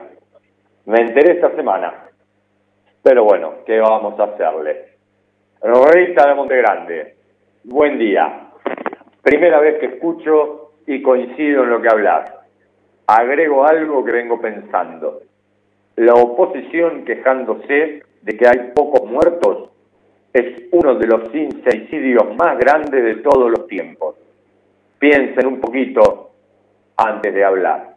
Me 0.86 1.00
enteré 1.00 1.34
esta 1.34 1.54
semana. 1.56 2.07
Pero 3.08 3.24
bueno, 3.24 3.64
¿qué 3.64 3.80
vamos 3.80 4.20
a 4.20 4.24
hacerle? 4.24 4.84
Rita 5.62 6.28
de 6.28 6.34
Montegrande, 6.34 7.14
buen 7.64 7.98
día. 7.98 8.50
Primera 9.22 9.60
vez 9.60 9.78
que 9.78 9.86
escucho 9.86 10.72
y 10.86 11.00
coincido 11.00 11.62
en 11.62 11.70
lo 11.70 11.80
que 11.80 11.88
hablas. 11.88 12.30
Agrego 13.06 13.66
algo 13.66 14.04
que 14.04 14.12
vengo 14.12 14.38
pensando. 14.38 15.22
La 15.96 16.12
oposición 16.12 17.06
quejándose 17.06 18.02
de 18.20 18.36
que 18.36 18.46
hay 18.46 18.72
pocos 18.74 19.10
muertos 19.10 19.70
es 20.34 20.64
uno 20.72 20.96
de 20.96 21.06
los 21.06 21.30
suicidios 21.30 22.36
más 22.36 22.58
grandes 22.58 23.02
de 23.02 23.22
todos 23.22 23.50
los 23.50 23.66
tiempos. 23.68 24.16
Piensen 24.98 25.46
un 25.46 25.62
poquito 25.62 26.32
antes 26.98 27.32
de 27.32 27.42
hablar. 27.42 27.94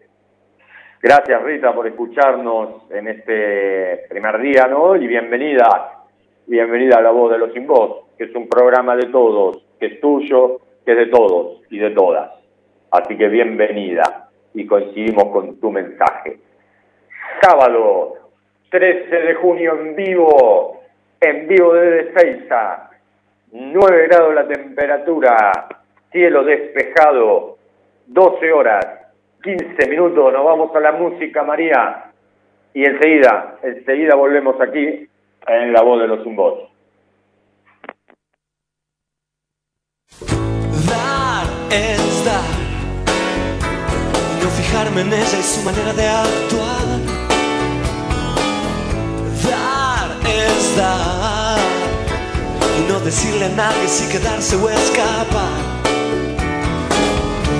Gracias 1.03 1.41
Rita 1.41 1.73
por 1.73 1.87
escucharnos 1.87 2.83
en 2.91 3.07
este 3.07 4.05
primer 4.07 4.39
día, 4.39 4.67
¿no? 4.67 4.95
Y 4.95 5.07
bienvenida, 5.07 6.03
bienvenida 6.45 6.99
a 6.99 7.01
La 7.01 7.09
Voz 7.09 7.31
de 7.31 7.39
los 7.39 7.51
Sin 7.53 7.65
Voz, 7.65 8.05
que 8.19 8.25
es 8.25 8.35
un 8.35 8.47
programa 8.47 8.95
de 8.95 9.07
todos, 9.07 9.65
que 9.79 9.87
es 9.87 9.99
tuyo, 9.99 10.59
que 10.85 10.91
es 10.91 10.97
de 10.99 11.07
todos 11.07 11.63
y 11.71 11.79
de 11.79 11.89
todas. 11.89 12.29
Así 12.91 13.17
que 13.17 13.29
bienvenida 13.29 14.29
y 14.53 14.67
coincidimos 14.67 15.23
con 15.33 15.59
tu 15.59 15.71
mensaje. 15.71 16.37
Sábado 17.41 18.17
13 18.69 19.09
de 19.09 19.33
junio 19.33 19.79
en 19.79 19.95
vivo, 19.95 20.81
en 21.19 21.47
vivo 21.47 21.73
desde 21.73 22.13
Seiza, 22.13 22.91
9 23.53 24.07
grados 24.07 24.35
la 24.35 24.47
temperatura, 24.47 25.67
cielo 26.11 26.43
despejado, 26.43 27.57
12 28.05 28.51
horas, 28.51 29.00
15 29.41 29.87
minutos, 29.89 30.33
nos 30.33 30.45
vamos 30.45 30.75
a 30.75 30.79
la 30.79 30.91
música, 30.91 31.43
María, 31.43 32.11
y 32.73 32.85
enseguida, 32.85 33.57
enseguida 33.63 34.15
volvemos 34.15 34.59
aquí 34.61 35.07
en 35.47 35.73
la 35.73 35.81
voz 35.81 36.01
de 36.01 36.07
los 36.07 36.23
zumbos. 36.23 36.69
Dar 40.87 41.47
es 41.71 42.25
dar, 42.25 42.43
no 44.43 44.49
fijarme 44.49 45.01
en 45.01 45.07
ella 45.07 45.39
y 45.39 45.43
su 45.43 45.65
manera 45.65 45.93
de 45.93 46.07
actuar. 46.07 46.87
Dar 49.49 50.09
es 50.29 50.77
dar, 50.77 51.59
y 52.77 52.91
no 52.91 52.99
decirle 52.99 53.45
a 53.45 53.49
nadie 53.49 53.87
si 53.87 54.11
quedarse 54.11 54.55
o 54.55 54.69
escapar. 54.69 55.70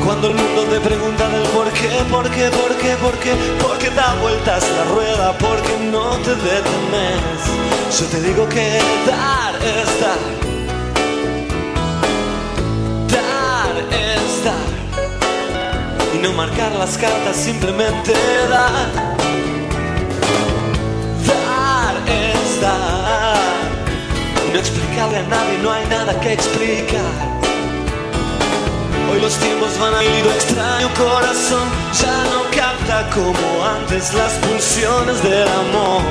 Cuando 0.05 0.29
el 0.29 0.35
mundo 0.35 0.63
te 0.63 0.79
pregunta 0.79 1.29
del 1.29 1.43
por 1.49 1.71
qué, 1.71 1.89
por 2.09 2.29
qué, 2.31 2.49
por 2.49 2.75
qué, 2.77 2.95
por 2.95 3.13
qué, 3.19 3.33
por 3.61 3.77
qué 3.77 3.89
da 3.91 4.15
vueltas 4.15 4.63
la 4.75 4.85
rueda, 4.93 5.37
por 5.37 5.61
qué 5.61 5.77
no 5.91 6.17
te 6.17 6.31
detenes. 6.35 7.41
Yo 7.99 8.05
te 8.07 8.21
digo 8.21 8.49
que 8.49 8.79
dar 9.05 9.55
es 9.61 10.01
dar. 10.01 10.19
Dar 13.09 13.75
es 13.91 14.43
dar. 14.43 16.15
Y 16.15 16.17
no 16.17 16.33
marcar 16.33 16.71
las 16.73 16.97
cartas, 16.97 17.35
simplemente 17.35 18.13
dar. 18.49 18.91
Dar 21.27 21.95
es 22.07 22.61
dar. 22.61 23.37
Y 24.47 24.51
no 24.51 24.59
explicarle 24.59 25.17
a 25.17 25.23
nadie, 25.23 25.57
no 25.61 25.71
hay 25.71 25.85
nada 25.87 26.19
que 26.19 26.33
explicar. 26.33 27.40
Hoy 29.11 29.19
los 29.19 29.35
tiempos 29.39 29.77
van 29.77 29.93
a 29.93 30.03
ir, 30.03 30.25
extraño 30.25 30.89
corazón 30.93 31.67
ya 32.01 32.23
no 32.31 32.43
capta 32.55 33.09
como 33.13 33.65
antes 33.65 34.13
las 34.13 34.33
pulsiones 34.35 35.21
del 35.21 35.47
amor. 35.47 36.01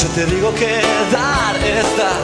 Yo 0.00 0.08
te 0.08 0.26
digo 0.26 0.52
que 0.54 0.80
dar 1.12 1.56
es 1.56 1.96
dar, 1.96 2.22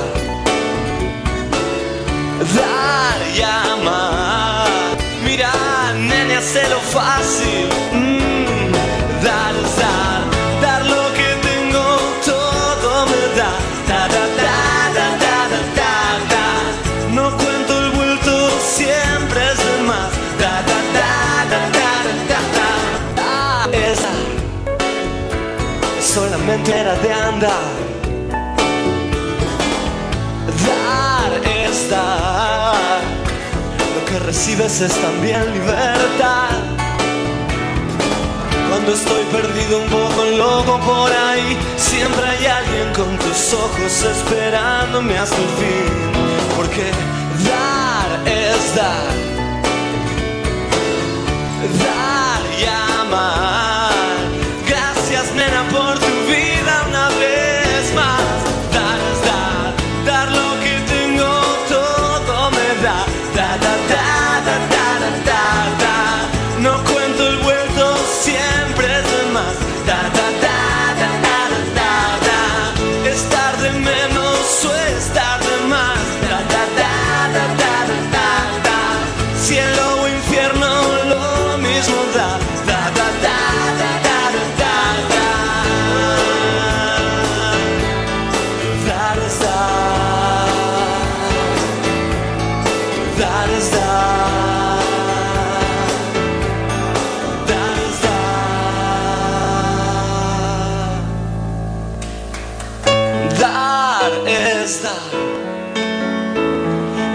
dar 2.57 3.37
y 3.37 3.43
amar. 3.43 4.69
Mira, 5.25 5.53
nene, 5.95 6.37
hazlo 6.37 6.81
fácil. 6.81 8.10
Solamente 26.51 26.81
era 26.81 26.95
de 26.97 27.13
andar. 27.13 27.73
Dar 30.67 31.33
es 31.47 31.91
dar. 31.91 33.01
Lo 33.95 34.05
que 34.07 34.19
recibes 34.27 34.81
es 34.81 34.93
también 35.01 35.53
libertad. 35.53 36.51
Cuando 38.69 38.93
estoy 38.93 39.25
perdido 39.33 39.79
un 39.79 39.89
poco 39.89 40.25
loco 40.25 40.81
por 40.81 41.13
ahí, 41.13 41.57
siempre 41.77 42.25
hay 42.27 42.47
alguien 42.47 42.93
con 42.95 43.17
tus 43.19 43.55
ojos 43.55 44.03
esperándome 44.03 45.19
hasta 45.19 45.37
el 45.37 45.49
fin. 45.61 46.57
Porque 46.57 46.91
dar 47.45 48.29
es 48.29 48.75
dar. 48.75 49.11
Dar 51.85 52.10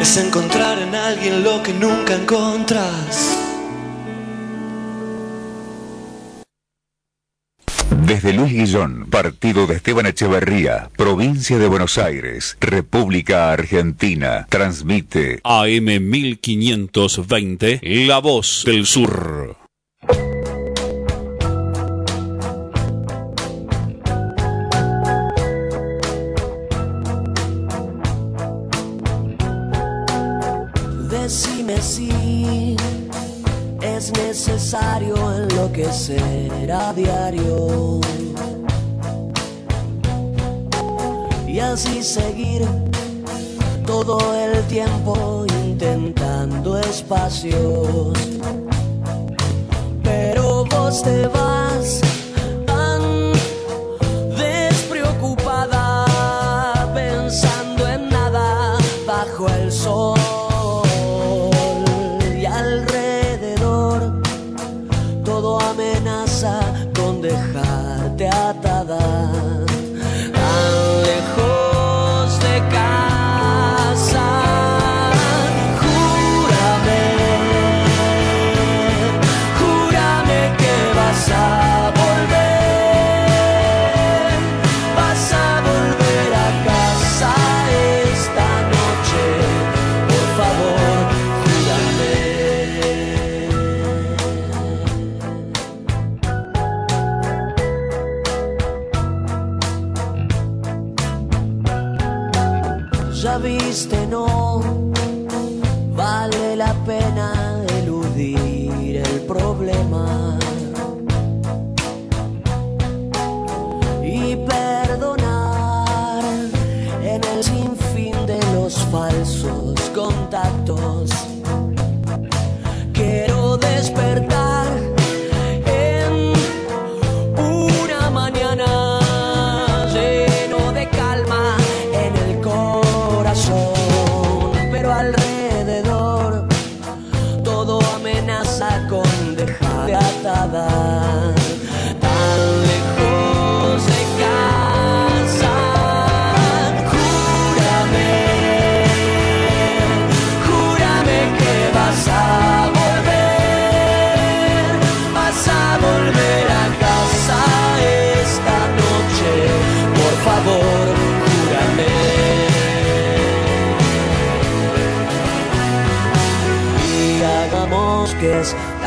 es 0.02 0.18
encontrar 0.18 0.80
en 0.82 0.96
alguien 0.96 1.44
lo 1.44 1.62
que 1.62 1.74
nunca 1.74 2.16
encontras. 2.16 3.38
Desde 7.92 8.34
Luis 8.34 8.52
Guillón, 8.52 9.08
partido 9.12 9.68
de 9.68 9.76
Esteban 9.76 10.08
Echeverría, 10.08 10.90
provincia 10.98 11.60
de 11.60 11.68
Buenos 11.68 12.00
Aires, 12.00 12.58
República 12.60 13.52
Argentina, 13.52 14.48
transmite 14.50 15.40
AM 15.44 15.86
1520, 15.86 17.80
La 18.08 18.18
Voz 18.18 18.64
del 18.66 18.88
Sur. 18.88 19.65
Enloquecer 36.10 36.72
a 36.72 36.94
diario 36.94 38.00
y 41.48 41.60
así 41.60 42.04
seguir 42.04 42.66
todo 43.86 44.20
el 44.36 44.62
tiempo 44.68 45.46
intentando 45.64 46.78
espacios. 46.80 48.14
Pero 50.04 50.66
vos 50.66 51.04
te 51.04 51.28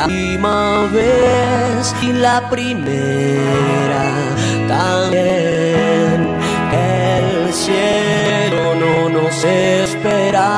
última 0.09 0.89
vez 0.91 1.95
y 2.01 2.13
la 2.13 2.49
primera 2.49 4.07
también. 4.67 6.39
El 6.73 7.53
cielo 7.53 8.75
no 8.75 9.09
nos 9.11 9.45
espera 9.45 10.49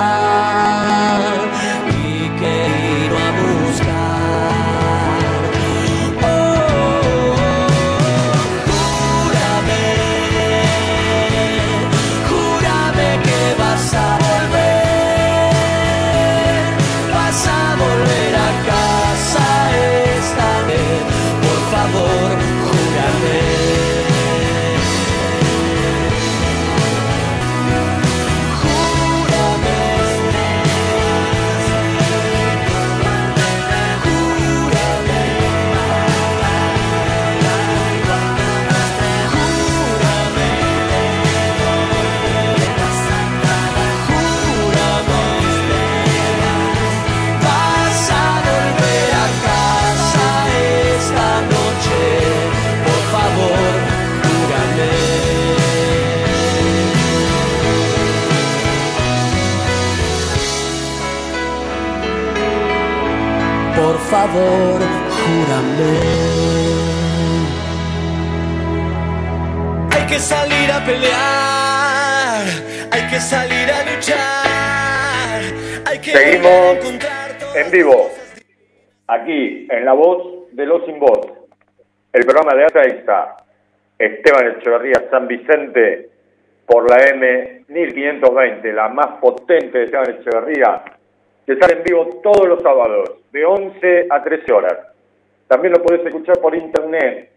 en 77.71 77.79
vivo, 77.79 78.11
aquí 79.07 79.69
en 79.71 79.85
La 79.85 79.93
Voz 79.93 80.51
de 80.53 80.67
los 80.67 80.85
Sin 80.87 80.99
Voz, 80.99 81.21
el 82.13 82.25
programa 82.25 82.57
de 82.57 82.65
Ata 82.65 82.83
Esteban 83.99 84.57
Echeverría 84.57 85.09
San 85.11 85.29
Vicente, 85.29 86.09
por 86.67 86.91
la 86.91 86.97
M 87.11 87.65
1520, 87.69 88.73
la 88.73 88.89
más 88.89 89.21
potente 89.21 89.79
de 89.79 89.85
Esteban 89.85 90.11
Echeverría, 90.11 90.83
que 91.47 91.55
sale 91.57 91.75
en 91.79 91.85
vivo 91.85 92.21
todos 92.23 92.49
los 92.49 92.61
sábados, 92.63 93.19
de 93.33 93.45
11 93.45 94.07
a 94.11 94.21
13 94.23 94.53
horas. 94.53 94.79
También 95.47 95.75
lo 95.75 95.83
podés 95.83 96.05
escuchar 96.07 96.41
por 96.41 96.57
internet, 96.57 97.31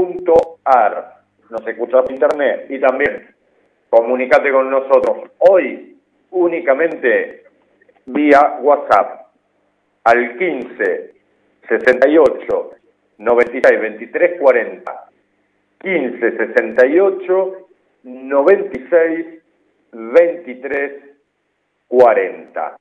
www.lavozdelsur.com.ar. 0.00 1.20
Nos 1.50 1.66
escuchás 1.66 2.02
por 2.02 2.12
internet 2.12 2.66
y 2.68 2.78
también 2.78 3.34
comunicate 3.88 4.52
con 4.52 4.70
nosotros 4.70 5.30
hoy 5.38 5.96
únicamente 6.30 7.44
vía 8.06 8.58
WhatsApp 8.60 9.26
al 10.04 10.38
15 10.38 11.12
68 11.68 12.70
96 13.18 13.80
23 13.80 14.40
40 14.40 15.08
15 15.80 16.36
68 16.36 17.68
96 18.04 19.26
23 19.92 20.92
40 21.88 22.76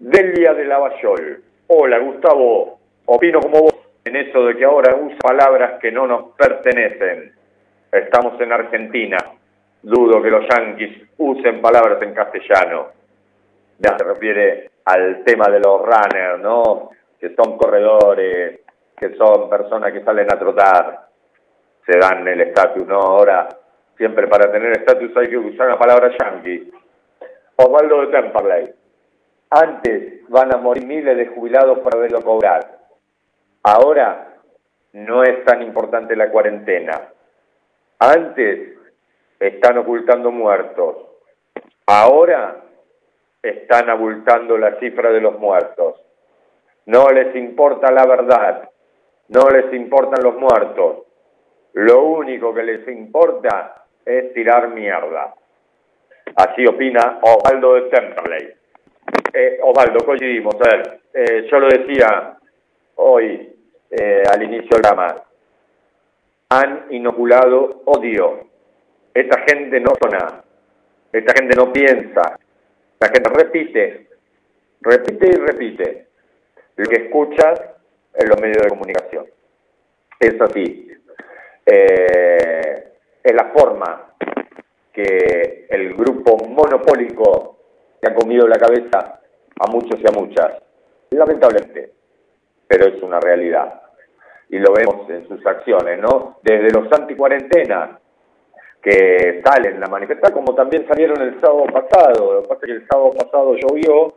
Delia 0.00 0.54
de 0.54 0.64
Lavallol. 0.64 1.42
Hola 1.68 1.98
Gustavo, 1.98 2.80
opino 3.04 3.40
como 3.40 3.62
vos 3.62 3.80
en 4.04 4.16
eso 4.16 4.44
de 4.46 4.56
que 4.56 4.64
ahora 4.64 4.96
usa 4.96 5.18
palabras 5.18 5.78
que 5.80 5.92
no 5.92 6.06
nos 6.06 6.32
pertenecen. 6.36 7.34
Estamos 7.92 8.40
en 8.40 8.52
Argentina. 8.52 9.18
Dudo 9.82 10.22
que 10.22 10.30
los 10.30 10.46
yanquis 10.48 11.08
usen 11.18 11.60
palabras 11.60 12.00
en 12.02 12.14
castellano. 12.14 12.88
Ya 13.78 13.96
se 13.96 14.04
refiere 14.04 14.70
al 14.84 15.24
tema 15.24 15.46
de 15.48 15.60
los 15.60 15.80
runners, 15.80 16.40
¿no? 16.40 16.90
Que 17.18 17.34
son 17.34 17.56
corredores, 17.56 18.60
que 18.96 19.14
son 19.16 19.48
personas 19.48 19.92
que 19.92 20.02
salen 20.02 20.26
a 20.32 20.38
trotar, 20.38 21.08
se 21.86 21.98
dan 21.98 22.26
el 22.28 22.40
estatus, 22.42 22.86
¿no? 22.86 23.00
Ahora, 23.00 23.48
siempre 23.96 24.28
para 24.28 24.50
tener 24.52 24.72
estatus 24.72 25.16
hay 25.16 25.28
que 25.28 25.38
usar 25.38 25.68
la 25.68 25.78
palabra 25.78 26.10
yankee. 26.18 26.70
Osvaldo 27.56 28.02
de 28.02 28.06
Temperley. 28.08 28.74
Antes 29.50 30.28
van 30.28 30.54
a 30.54 30.58
morir 30.58 30.86
miles 30.86 31.16
de 31.16 31.26
jubilados 31.26 31.80
para 31.80 31.98
verlo 31.98 32.22
cobrar. 32.22 32.79
Ahora 33.62 34.36
no 34.92 35.22
es 35.22 35.44
tan 35.44 35.62
importante 35.62 36.16
la 36.16 36.30
cuarentena. 36.30 37.12
Antes 37.98 38.78
están 39.38 39.78
ocultando 39.78 40.30
muertos. 40.30 40.96
Ahora 41.86 42.56
están 43.42 43.90
abultando 43.90 44.56
la 44.56 44.78
cifra 44.78 45.10
de 45.10 45.20
los 45.20 45.38
muertos. 45.38 46.00
No 46.86 47.10
les 47.10 47.34
importa 47.36 47.92
la 47.92 48.06
verdad. 48.06 48.70
No 49.28 49.48
les 49.48 49.72
importan 49.74 50.24
los 50.24 50.36
muertos. 50.36 51.04
Lo 51.74 52.04
único 52.04 52.54
que 52.54 52.62
les 52.62 52.88
importa 52.88 53.84
es 54.04 54.32
tirar 54.32 54.68
mierda. 54.68 55.34
Así 56.36 56.66
opina 56.66 57.20
Osvaldo 57.22 57.74
de 57.74 57.82
Temperley. 57.82 58.54
Eh, 59.32 59.60
Osvaldo, 59.62 60.04
coincidimos. 60.04 60.54
A 60.56 60.76
ver, 60.76 61.00
eh, 61.14 61.46
yo 61.50 61.60
lo 61.60 61.68
decía 61.68 62.39
hoy 63.00 63.56
eh, 63.90 64.22
al 64.30 64.42
inicio 64.42 64.68
del 64.70 64.80
programa. 64.82 65.24
Han 66.50 66.86
inoculado 66.90 67.82
odio. 67.86 68.46
Esta 69.14 69.40
gente 69.48 69.80
no 69.80 69.92
sona. 70.00 70.42
Esta 71.12 71.32
gente 71.34 71.56
no 71.56 71.72
piensa. 71.72 72.38
La 72.98 73.08
gente 73.08 73.30
repite. 73.30 74.08
Repite 74.80 75.26
y 75.26 75.36
repite. 75.36 76.06
Lo 76.76 76.88
que 76.88 77.04
escuchas 77.04 77.60
en 78.14 78.28
los 78.28 78.40
medios 78.40 78.62
de 78.62 78.68
comunicación. 78.68 79.26
Es 80.18 80.40
así. 80.40 80.92
Eh, 81.66 82.92
es 83.22 83.34
la 83.34 83.52
forma 83.52 84.14
que 84.92 85.66
el 85.68 85.94
grupo 85.94 86.36
monopólico 86.48 87.58
que 88.00 88.10
ha 88.10 88.14
comido 88.14 88.48
la 88.48 88.56
cabeza 88.56 89.20
a 89.58 89.70
muchos 89.70 90.00
y 90.00 90.04
a 90.06 90.18
muchas, 90.18 90.62
lamentablemente, 91.10 91.92
pero 92.70 92.86
es 92.86 93.02
una 93.02 93.18
realidad. 93.18 93.82
Y 94.48 94.60
lo 94.60 94.72
vemos 94.72 95.10
en 95.10 95.26
sus 95.26 95.44
acciones, 95.44 95.98
¿no? 95.98 96.38
Desde 96.40 96.70
los 96.70 96.90
anticuarentena, 96.92 97.98
que 98.80 99.42
salen 99.44 99.82
a 99.82 99.88
manifestar, 99.88 100.32
como 100.32 100.54
también 100.54 100.86
salieron 100.86 101.20
el 101.20 101.40
sábado 101.40 101.66
pasado. 101.66 102.34
Lo 102.34 102.42
que 102.42 102.48
pasa 102.48 102.60
es 102.62 102.66
que 102.66 102.76
el 102.76 102.86
sábado 102.86 103.10
pasado 103.10 103.56
llovió 103.56 104.14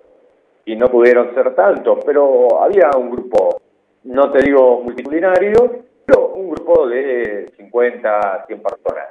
y 0.65 0.75
no 0.75 0.87
pudieron 0.87 1.33
ser 1.33 1.55
tantos, 1.55 1.99
pero 2.05 2.61
había 2.61 2.91
un 2.95 3.09
grupo, 3.09 3.59
no 4.03 4.31
te 4.31 4.43
digo 4.43 4.81
multitudinario, 4.81 5.85
pero 6.05 6.27
un 6.35 6.51
grupo 6.51 6.87
de 6.87 7.51
50, 7.57 8.45
100 8.45 8.61
personas. 8.61 9.07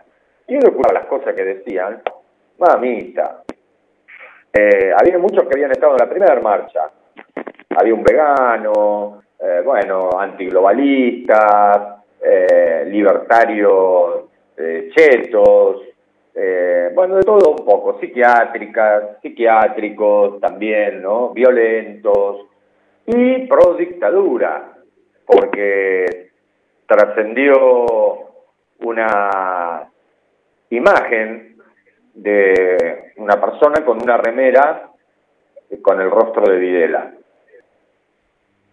Y 0.47 0.55
uno 0.55 0.69
escuchaba 0.69 1.01
las 1.01 1.07
cosas 1.07 1.35
que 1.35 1.45
decían, 1.45 2.01
mamita. 2.59 3.43
Eh, 4.53 4.93
había 4.97 5.19
muchos 5.19 5.45
que 5.49 5.55
habían 5.55 5.73
estado 5.73 5.95
en 5.95 5.99
la 5.99 6.09
primera 6.09 6.41
marcha. 6.41 6.91
Había 7.77 7.95
un 7.95 8.05
vegano, 8.05 9.23
eh, 9.43 9.61
bueno, 9.65 10.11
antiglobalista, 10.19 12.03
eh, 12.23 12.85
libertario 12.87 14.29
eh, 14.57 14.91
chetos, 14.95 15.83
eh, 16.33 16.91
bueno, 16.95 17.17
de 17.17 17.23
todo 17.23 17.51
un 17.51 17.65
poco, 17.65 17.99
psiquiátricas, 17.99 19.21
psiquiátricos 19.21 20.41
también, 20.41 21.03
¿no? 21.03 21.31
Violentos. 21.31 22.47
Y 23.07 23.47
pro 23.49 23.75
dictadura, 23.75 24.75
porque 25.27 26.31
trascendió 26.87 27.87
una 28.81 29.91
imagen 30.71 31.57
de 32.15 33.13
una 33.17 33.41
persona 33.41 33.85
con 33.85 34.01
una 34.01 34.17
remera 34.19 34.89
con 35.83 36.01
el 36.01 36.11
rostro 36.11 36.45
de 36.53 36.59
Videla 36.59 37.13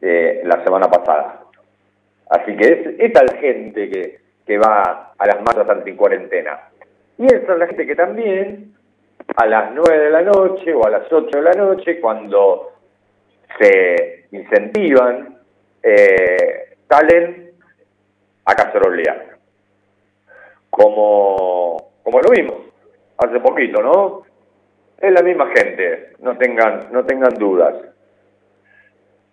eh, 0.02 0.42
la 0.44 0.64
semana 0.64 0.90
pasada. 0.90 1.46
Así 2.30 2.56
que 2.56 2.68
es, 2.68 3.00
esta 3.00 3.24
es 3.24 3.34
la 3.34 3.40
gente 3.40 3.90
que, 3.90 4.20
que 4.46 4.58
va 4.58 5.14
a 5.18 5.26
las 5.26 5.42
masas 5.42 5.70
anticuarentena. 5.70 6.60
Y 7.18 7.26
esa 7.26 7.54
es 7.54 7.60
la 7.60 7.68
gente 7.68 7.86
que 7.86 7.96
también 7.96 8.74
a 9.36 9.46
las 9.46 9.72
9 9.74 9.98
de 10.06 10.10
la 10.10 10.22
noche 10.22 10.74
o 10.74 10.86
a 10.86 10.90
las 10.90 11.12
8 11.12 11.38
de 11.38 11.44
la 11.44 11.54
noche, 11.54 12.00
cuando 12.00 12.72
se 13.60 14.26
incentivan, 14.32 15.38
eh, 15.84 16.76
salen 16.88 17.52
a 18.46 18.56
cacerolear. 18.56 19.38
Como, 20.70 21.92
como 22.04 22.20
lo 22.22 22.30
vimos 22.30 22.70
hace 23.20 23.40
poquito, 23.40 23.82
¿no? 23.82 24.24
Es 25.00 25.12
la 25.12 25.22
misma 25.22 25.48
gente, 25.48 26.14
no 26.20 26.38
tengan, 26.38 26.88
no 26.92 27.06
tengan 27.06 27.34
dudas. 27.36 27.76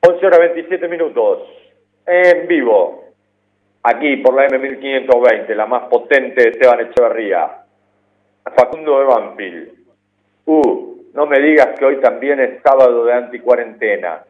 11 0.08 0.24
horas 0.24 0.38
27 0.38 0.86
minutos, 0.86 1.48
en 2.06 2.46
vivo, 2.46 3.06
aquí 3.82 4.18
por 4.18 4.34
la 4.36 4.46
M1520, 4.46 5.52
la 5.54 5.66
más 5.66 5.88
potente 5.88 6.42
de 6.42 6.50
Esteban 6.50 6.80
Echeverría. 6.80 7.64
Facundo 8.56 9.00
de 9.00 9.04
Banfield. 9.04 9.72
Uh, 10.44 10.96
no 11.12 11.26
me 11.26 11.40
digas 11.40 11.76
que 11.76 11.84
hoy 11.84 11.96
también 11.96 12.38
es 12.38 12.62
sábado 12.62 13.04
de 13.04 13.14
anticuarentena. 13.14 14.22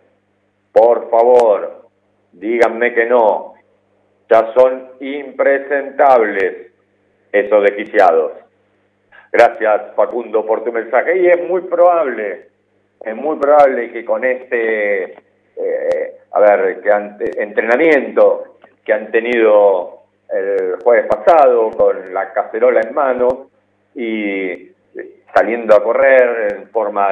Por 0.73 1.11
favor, 1.11 1.89
díganme 2.33 2.95
que 2.95 3.05
no. 3.05 3.55
Ya 4.31 4.55
son 4.55 4.93
impresentables 5.01 6.73
esos 7.33 7.63
desquiciados. 7.65 8.33
Gracias, 9.31 9.95
Facundo, 9.95 10.47
por 10.47 10.65
tu 10.65 10.73
mensaje. 10.73 11.19
Y 11.19 11.27
es 11.27 11.47
muy 11.47 11.61
probable, 11.63 12.49
es 13.05 13.15
muy 13.15 13.37
probable 13.37 13.93
que 13.93 14.07
con 14.07 14.25
este, 14.25 15.26
eh, 15.57 16.17
a 16.33 16.41
ver, 16.41 16.81
que 16.81 16.91
ante, 16.91 17.43
entrenamiento 17.43 18.59
que 18.85 18.93
han 18.93 19.11
tenido 19.11 20.03
el 20.29 20.77
jueves 20.83 21.07
pasado 21.07 21.71
con 21.71 22.13
la 22.13 22.33
cacerola 22.33 22.81
en 22.81 22.95
mano 22.95 23.51
y 23.95 24.71
saliendo 25.35 25.75
a 25.75 25.83
correr 25.83 26.57
en 26.57 26.69
forma 26.69 27.09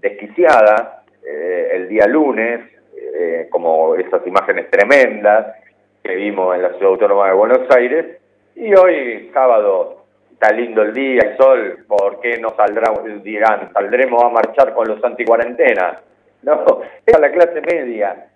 desquiciada 0.00 1.02
eh, 1.24 1.70
el 1.74 1.88
día 1.88 2.06
lunes, 2.06 2.60
eh, 2.96 3.48
como 3.50 3.94
esas 3.96 4.26
imágenes 4.26 4.70
tremendas 4.70 5.56
que 6.02 6.14
vimos 6.14 6.54
en 6.56 6.62
la 6.62 6.70
Ciudad 6.70 6.92
Autónoma 6.92 7.28
de 7.28 7.34
Buenos 7.34 7.76
Aires, 7.76 8.18
y 8.56 8.74
hoy 8.74 9.30
sábado 9.32 10.04
está 10.32 10.52
lindo 10.52 10.82
el 10.82 10.94
día, 10.94 11.20
el 11.22 11.36
sol, 11.36 11.84
¿por 11.86 12.20
qué 12.20 12.38
no 12.38 12.50
saldrán, 12.56 13.22
dirán, 13.22 13.72
saldremos 13.72 14.22
a 14.24 14.28
marchar 14.30 14.72
con 14.74 14.88
los 14.88 15.02
anticuarentenas? 15.04 15.98
No, 16.42 16.80
es 17.04 17.20
la 17.20 17.30
clase 17.30 17.60
media, 17.60 18.28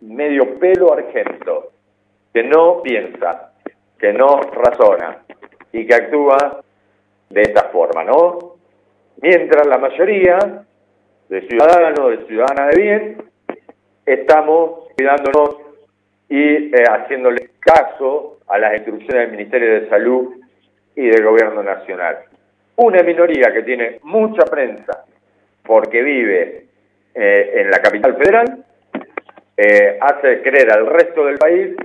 medio 0.00 0.58
pelo 0.58 0.92
argento, 0.92 1.70
que 2.32 2.42
no 2.42 2.82
piensa, 2.82 3.52
que 3.98 4.12
no 4.12 4.40
razona 4.40 5.18
y 5.72 5.86
que 5.86 5.94
actúa 5.94 6.62
de 7.30 7.42
esta 7.42 7.68
forma, 7.70 8.04
¿no? 8.04 8.56
Mientras 9.22 9.66
la 9.66 9.78
mayoría 9.78 10.64
de 11.28 11.48
ciudadanos, 11.48 12.10
de 12.10 12.26
ciudadanas 12.26 12.74
de 12.74 12.82
bien, 12.82 13.22
estamos 14.04 14.88
cuidándonos 14.96 15.56
y 16.28 16.74
eh, 16.74 16.84
haciéndole 16.90 17.50
caso 17.60 18.38
a 18.48 18.58
las 18.58 18.74
instrucciones 18.74 19.26
del 19.26 19.30
Ministerio 19.30 19.80
de 19.80 19.88
Salud 19.88 20.34
y 20.96 21.06
del 21.06 21.24
Gobierno 21.24 21.62
Nacional. 21.62 22.18
Una 22.76 23.02
minoría 23.02 23.52
que 23.52 23.62
tiene 23.62 24.00
mucha 24.02 24.44
prensa 24.44 25.04
porque 25.64 26.02
vive 26.02 26.63
eh, 27.14 27.52
en 27.60 27.70
la 27.70 27.80
capital 27.80 28.16
federal, 28.16 28.64
eh, 29.56 29.98
hace 30.00 30.42
creer 30.42 30.72
al 30.72 30.86
resto 30.86 31.24
del 31.26 31.38
país 31.38 31.76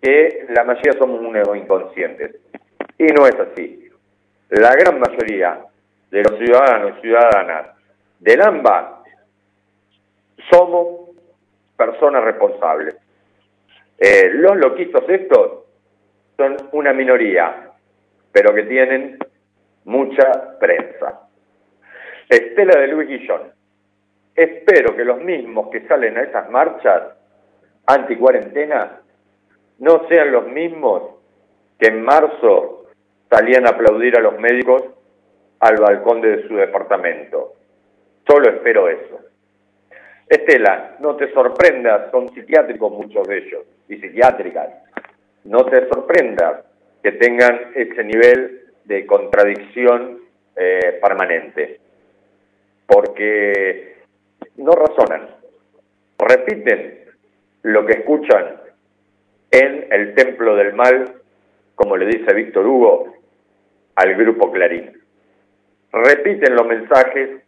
que 0.00 0.46
la 0.50 0.64
mayoría 0.64 0.92
somos 0.98 1.20
unos 1.20 1.56
inconscientes. 1.56 2.36
Y 2.98 3.06
no 3.06 3.26
es 3.26 3.34
así. 3.34 3.90
La 4.50 4.74
gran 4.74 5.00
mayoría 5.00 5.58
de 6.10 6.22
los 6.22 6.38
ciudadanos 6.38 6.98
y 6.98 7.00
ciudadanas 7.00 7.66
del 8.20 8.40
AMBA 8.40 9.02
somos 10.50 11.10
personas 11.76 12.22
responsables. 12.24 12.96
Eh, 13.98 14.30
los 14.34 14.56
loquitos 14.56 15.04
estos 15.08 15.64
son 16.36 16.56
una 16.72 16.92
minoría, 16.92 17.70
pero 18.30 18.54
que 18.54 18.64
tienen 18.64 19.18
mucha 19.84 20.58
prensa. 20.58 21.28
Estela 22.28 22.80
de 22.80 22.88
Luis 22.88 23.08
Guillón. 23.08 23.55
Espero 24.36 24.94
que 24.94 25.04
los 25.04 25.18
mismos 25.22 25.68
que 25.70 25.86
salen 25.88 26.18
a 26.18 26.22
esas 26.22 26.50
marchas 26.50 27.02
anti-cuarentena 27.86 29.00
no 29.78 30.06
sean 30.08 30.30
los 30.30 30.46
mismos 30.48 31.02
que 31.78 31.88
en 31.88 32.02
marzo 32.02 32.86
salían 33.30 33.66
a 33.66 33.70
aplaudir 33.70 34.16
a 34.16 34.20
los 34.20 34.38
médicos 34.38 34.82
al 35.60 35.76
balcón 35.76 36.20
de 36.20 36.46
su 36.46 36.56
departamento. 36.56 37.54
Solo 38.28 38.50
espero 38.50 38.88
eso. 38.88 39.20
Estela, 40.28 40.96
no 41.00 41.16
te 41.16 41.32
sorprendas, 41.32 42.10
son 42.10 42.28
psiquiátricos 42.34 42.92
muchos 42.92 43.26
de 43.26 43.38
ellos 43.38 43.64
y 43.88 43.96
psiquiátricas. 43.96 44.68
No 45.44 45.64
te 45.64 45.88
sorprendas 45.88 46.64
que 47.02 47.12
tengan 47.12 47.72
ese 47.74 48.04
nivel 48.04 48.72
de 48.84 49.06
contradicción 49.06 50.20
eh, 50.56 50.98
permanente, 51.00 51.80
porque 52.86 53.95
no 54.58 54.72
razonan, 54.72 55.28
repiten 56.18 57.04
lo 57.62 57.84
que 57.84 57.92
escuchan 57.94 58.60
en 59.50 59.86
el 59.90 60.14
templo 60.14 60.56
del 60.56 60.74
mal, 60.74 61.14
como 61.74 61.96
le 61.96 62.06
dice 62.06 62.34
Víctor 62.34 62.66
Hugo 62.66 63.14
al 63.94 64.14
grupo 64.14 64.50
Clarín. 64.52 64.92
Repiten 65.92 66.54
los 66.54 66.66
mensajes 66.66 67.42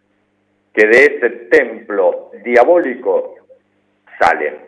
que 0.72 0.86
de 0.86 1.04
ese 1.04 1.30
templo 1.50 2.30
diabólico 2.44 3.34
salen. 4.18 4.58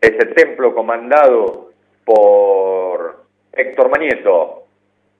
Ese 0.00 0.26
templo 0.26 0.74
comandado 0.74 1.72
por 2.04 3.24
Héctor 3.52 3.90
Manieto, 3.90 4.64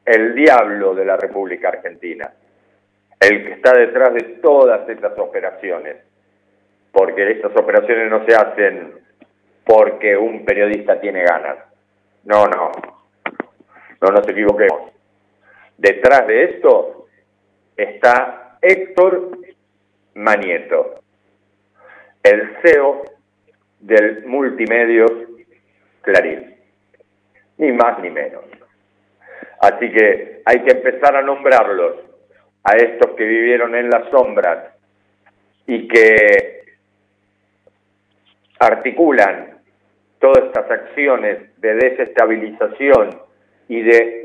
el 0.05 0.35
diablo 0.35 0.95
de 0.95 1.05
la 1.05 1.17
República 1.17 1.69
Argentina, 1.69 2.33
el 3.23 3.45
que 3.45 3.53
está 3.53 3.73
detrás 3.73 4.15
de 4.15 4.23
todas 4.43 4.89
estas 4.89 5.17
operaciones, 5.19 5.97
porque 6.91 7.31
estas 7.31 7.57
operaciones 7.57 8.11
no 8.11 8.25
se 8.27 8.35
hacen 8.35 8.95
porque 9.65 10.17
un 10.17 10.45
periodista 10.45 11.01
tiene 11.01 11.23
ganas. 11.23 11.59
No, 12.25 12.47
no, 12.47 12.73
no 14.01 14.09
nos 14.09 14.29
equivoquemos. 14.29 14.91
Detrás 15.79 16.27
de 16.27 16.45
esto 16.45 17.07
está 17.77 18.59
Héctor 18.61 19.39
Manieto, 20.15 21.03
el 22.25 22.57
CEO 22.63 23.03
del 23.81 24.27
multimedios 24.27 25.13
Clarín, 26.03 26.57
ni 27.59 27.71
más 27.73 28.01
ni 28.01 28.11
menos. 28.11 28.45
Así 29.61 29.93
que 29.93 30.43
hay 30.45 30.65
que 30.65 30.73
empezar 30.73 31.15
a 31.15 31.23
nombrarlos 31.23 32.12
a 32.65 32.77
estos 32.77 33.13
que 33.17 33.25
vivieron 33.25 33.75
en 33.75 33.91
las 33.91 34.09
sombras 34.11 34.75
y 35.67 35.89
que 35.89 36.63
articulan 38.59 39.59
todas 40.21 40.45
estas 40.45 40.71
acciones 40.71 41.61
de 41.61 41.75
desestabilización 41.75 43.11
y 43.69 43.83
de, 43.83 44.23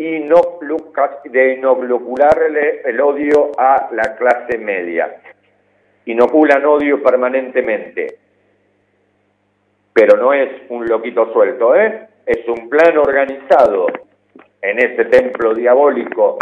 de 1.26 1.54
inocularle 1.54 2.82
el 2.86 3.02
odio 3.02 3.52
a 3.58 3.90
la 3.92 4.16
clase 4.16 4.58
media. 4.58 5.22
Inoculan 6.06 6.66
odio 6.66 7.02
permanentemente. 7.02 8.20
Pero 9.94 10.18
no 10.18 10.34
es 10.34 10.50
un 10.70 10.86
loquito 10.88 11.34
suelto, 11.34 11.76
¿eh? 11.76 12.08
Es 12.26 12.48
un 12.48 12.70
plan 12.70 12.98
organizado 12.98 13.88
en 14.62 14.80
ese 14.80 15.06
templo 15.06 15.54
diabólico 15.56 16.38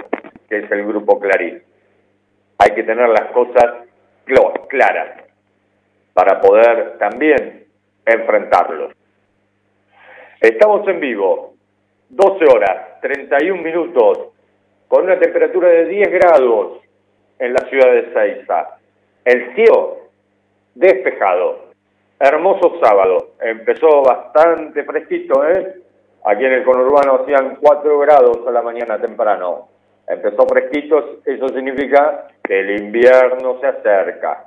que 0.49 0.57
es 0.57 0.71
el 0.71 0.85
Grupo 0.85 1.19
Clarín. 1.19 1.61
Hay 2.57 2.73
que 2.73 2.83
tener 2.83 3.09
las 3.09 3.31
cosas 3.31 3.85
claras 4.69 5.23
para 6.13 6.39
poder 6.41 6.97
también 6.97 7.65
enfrentarlos. 8.05 8.93
Estamos 10.39 10.87
en 10.87 10.99
vivo, 10.99 11.53
12 12.09 12.45
horas, 12.45 13.01
31 13.01 13.61
minutos, 13.61 14.29
con 14.87 15.03
una 15.03 15.19
temperatura 15.19 15.69
de 15.69 15.85
10 15.85 16.11
grados 16.11 16.79
en 17.39 17.53
la 17.53 17.65
ciudad 17.69 17.91
de 17.91 18.13
Seiza. 18.13 18.77
El 19.25 19.55
cielo 19.55 19.97
despejado. 20.75 21.65
Hermoso 22.19 22.79
sábado. 22.81 23.31
Empezó 23.41 24.03
bastante 24.03 24.83
fresquito, 24.83 25.45
¿eh? 25.47 25.81
Aquí 26.25 26.45
en 26.45 26.53
el 26.53 26.63
conurbano 26.63 27.21
hacían 27.21 27.57
4 27.57 27.99
grados 27.99 28.47
a 28.47 28.51
la 28.51 28.61
mañana 28.61 28.99
temprano. 28.99 29.67
Empezó 30.07 30.47
fresquito, 30.47 31.19
eso 31.25 31.47
significa 31.49 32.27
que 32.43 32.59
el 32.59 32.81
invierno 32.81 33.59
se 33.59 33.67
acerca. 33.67 34.45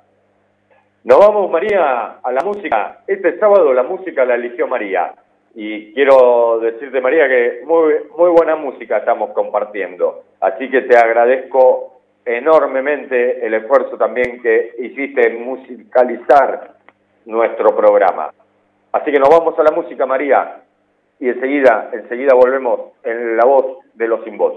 Nos 1.05 1.19
vamos, 1.19 1.51
María, 1.51 2.19
a 2.23 2.33
la 2.33 2.41
música. 2.45 3.01
Este 3.07 3.39
sábado 3.39 3.73
la 3.73 3.83
música 3.83 4.25
la 4.25 4.35
eligió 4.35 4.69
María. 4.69 5.15
Y 5.55 5.93
quiero 5.95 6.61
decirte, 6.61 7.01
María, 7.01 7.27
que 7.27 7.63
muy, 7.65 7.95
muy 8.17 8.31
buena 8.31 8.57
música 8.57 8.99
estamos 8.99 9.31
compartiendo. 9.31 10.25
Así 10.41 10.71
que 10.71 10.83
te 10.83 10.97
agradezco 10.97 12.01
enormemente 12.25 13.45
el 13.45 13.55
esfuerzo 13.55 13.97
también 13.97 14.43
que 14.43 14.75
hiciste 14.79 15.29
en 15.29 15.45
musicalizar 15.45 16.75
nuestro 17.25 17.75
programa. 17.75 18.31
Así 18.93 19.11
que 19.11 19.19
nos 19.19 19.31
vamos 19.31 19.59
a 19.59 19.63
la 19.63 19.71
música, 19.71 20.07
María, 20.07 20.63
y 21.19 21.29
enseguida, 21.29 21.91
enseguida 21.93 22.35
volvemos 22.35 22.93
en 23.03 23.37
la 23.37 23.45
voz 23.45 23.79
de 23.95 24.09
los 24.09 24.23
sin 24.25 24.37
voz. 24.37 24.55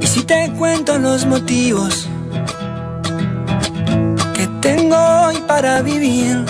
Y 0.00 0.06
si 0.06 0.22
te 0.22 0.52
cuento 0.56 0.96
los 0.98 1.26
motivos 1.26 2.08
que 4.34 4.46
tengo 4.60 4.96
hoy 5.26 5.38
para 5.48 5.82
vivir, 5.82 6.44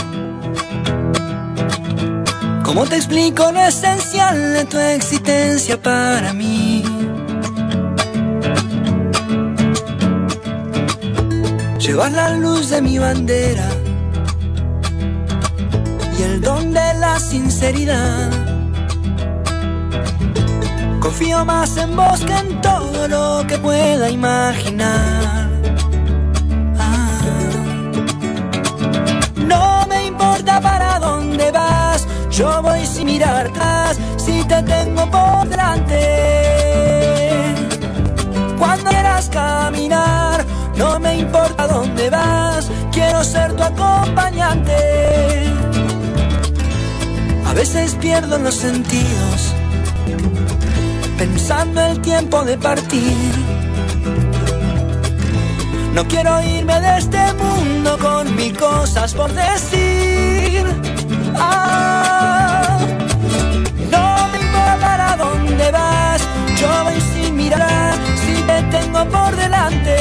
¿cómo 2.64 2.84
te 2.86 2.96
explico 2.96 3.52
lo 3.52 3.60
esencial 3.60 4.54
de 4.54 4.64
tu 4.64 4.78
existencia 4.78 5.80
para 5.80 6.32
mí? 6.32 6.82
Llevas 11.78 12.12
la 12.12 12.30
luz 12.30 12.70
de 12.70 12.80
mi 12.80 12.98
bandera 12.98 13.68
y 16.18 16.22
el 16.22 16.40
don 16.40 16.72
de 16.72 16.94
la 16.94 17.20
sinceridad. 17.20 18.30
Confío 20.98 21.44
más 21.44 21.76
en 21.76 21.94
vos 21.94 22.20
que 22.24 22.32
en 22.32 22.60
todo 22.62 23.06
lo 23.06 23.46
que 23.46 23.58
pueda 23.58 24.08
imaginar. 24.08 25.50
Ah. 26.78 27.20
No 29.46 29.86
me 29.86 30.06
importa 30.06 30.60
para 30.62 30.98
dónde 30.98 31.50
vas, 31.50 32.06
yo 32.36 32.60
voy 32.62 32.84
sin 32.84 33.06
mirar 33.06 33.46
atrás 33.46 33.98
si 34.16 34.42
te 34.44 34.62
tengo 34.62 35.08
por 35.10 35.48
delante. 35.48 36.00
Cuando 38.58 38.90
quieras 38.90 39.28
caminar, 39.28 40.44
no 40.76 40.98
me 40.98 41.18
importa 41.18 41.68
dónde 41.68 42.10
vas, 42.10 42.68
quiero 42.92 43.22
ser 43.22 43.54
tu 43.54 43.62
acompañante. 43.62 44.74
A 47.46 47.52
veces 47.52 47.94
pierdo 48.00 48.38
los 48.38 48.54
sentidos 48.54 49.54
pensando 51.16 51.80
el 51.82 52.00
tiempo 52.00 52.44
de 52.44 52.58
partir. 52.58 53.32
No 55.94 56.04
quiero 56.08 56.42
irme 56.42 56.80
de 56.80 56.98
este 56.98 57.32
mundo 57.34 57.96
con 58.00 58.34
mil 58.34 58.56
cosas 58.56 59.14
por 59.14 59.32
decir. 59.32 60.66
Ah, 61.36 61.93
dónde 65.54 65.70
vas, 65.70 66.20
yo 66.60 66.68
voy 66.84 67.00
sin 67.00 67.36
mirar 67.36 67.94
si 68.24 68.42
te 68.42 68.62
tengo 68.76 69.04
por 69.04 69.36
delante. 69.36 69.96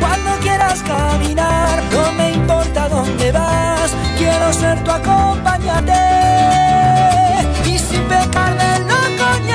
Cuando 0.00 0.30
quieras 0.42 0.82
caminar, 0.82 1.82
no 1.92 2.12
me 2.12 2.32
importa 2.32 2.88
dónde 2.90 3.32
vas, 3.32 3.90
quiero 4.18 4.52
ser 4.52 4.84
tu 4.84 4.90
acompañante. 4.90 5.94
Y 7.64 7.78
sin 7.78 8.02
pecar 8.02 8.52
de 8.58 8.80
loco 8.80 9.26
ni 9.46 9.52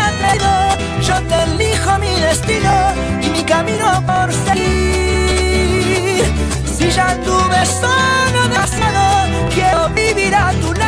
yo 1.06 1.16
te 1.30 1.44
elijo 1.44 2.00
mi 2.00 2.20
destino 2.20 2.74
y 3.22 3.30
mi 3.30 3.44
camino 3.44 4.04
por 4.08 4.34
seguir. 4.34 6.24
Si 6.66 6.90
ya 6.90 7.16
tuve 7.24 7.66
solo 7.66 8.42
demasiado, 8.50 9.50
quiero 9.54 9.90
vivir 9.90 10.34
a 10.34 10.52
tu 10.62 10.74
lado 10.74 10.87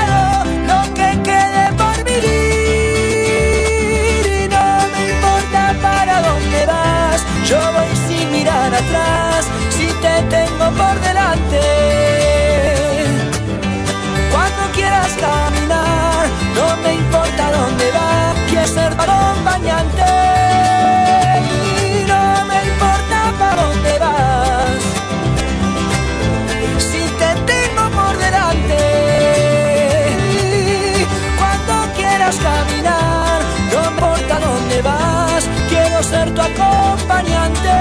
ser 36.10 36.34
tu 36.34 36.41
acompañante. 36.41 37.76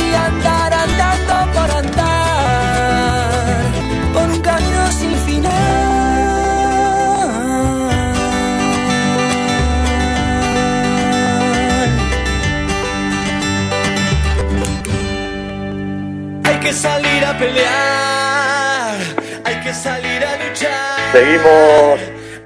Y 0.00 0.14
andar 0.14 0.72
andando 0.72 1.34
por 1.54 1.70
andar, 1.82 3.56
por 4.14 4.26
un 4.30 4.40
camino 4.40 4.82
sin 4.92 5.14
final. 5.26 5.52
Hay 16.44 16.58
que 16.60 16.72
salir 16.72 17.24
a 17.24 17.38
pelear, 17.38 18.94
hay 19.44 19.56
que 19.64 19.72
salir 19.72 20.24
a 20.24 20.32
luchar. 20.42 21.12
Seguimos 21.12 22.00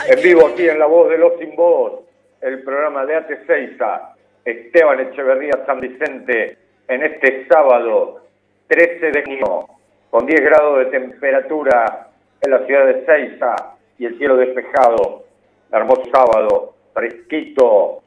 en 0.09 0.23
vivo 0.23 0.47
aquí 0.47 0.69
en 0.69 0.79
La 0.79 0.87
Voz 0.87 1.11
de 1.11 1.19
los 1.19 1.33
Voz, 1.57 2.08
el 2.41 2.63
programa 2.63 3.05
de 3.07 3.17
AT 3.17 3.47
Seiza, 3.47 4.15
Esteban 4.45 5.01
Echeverría 5.01 5.65
San 5.67 5.81
Vicente, 5.81 6.57
en 6.87 7.03
este 7.03 7.47
sábado 7.49 8.23
13 8.69 9.11
de 9.11 9.23
junio, 9.25 9.67
con 10.11 10.27
10 10.27 10.41
grados 10.41 10.79
de 10.79 10.87
temperatura 10.87 12.09
en 12.41 12.51
la 12.51 12.65
ciudad 12.67 12.87
de 12.87 13.05
Seiza 13.05 13.55
y 13.99 14.07
el 14.07 14.17
cielo 14.19 14.37
despejado, 14.37 15.25
hermoso 15.73 16.05
sábado, 16.13 16.75
fresquito, 16.95 18.03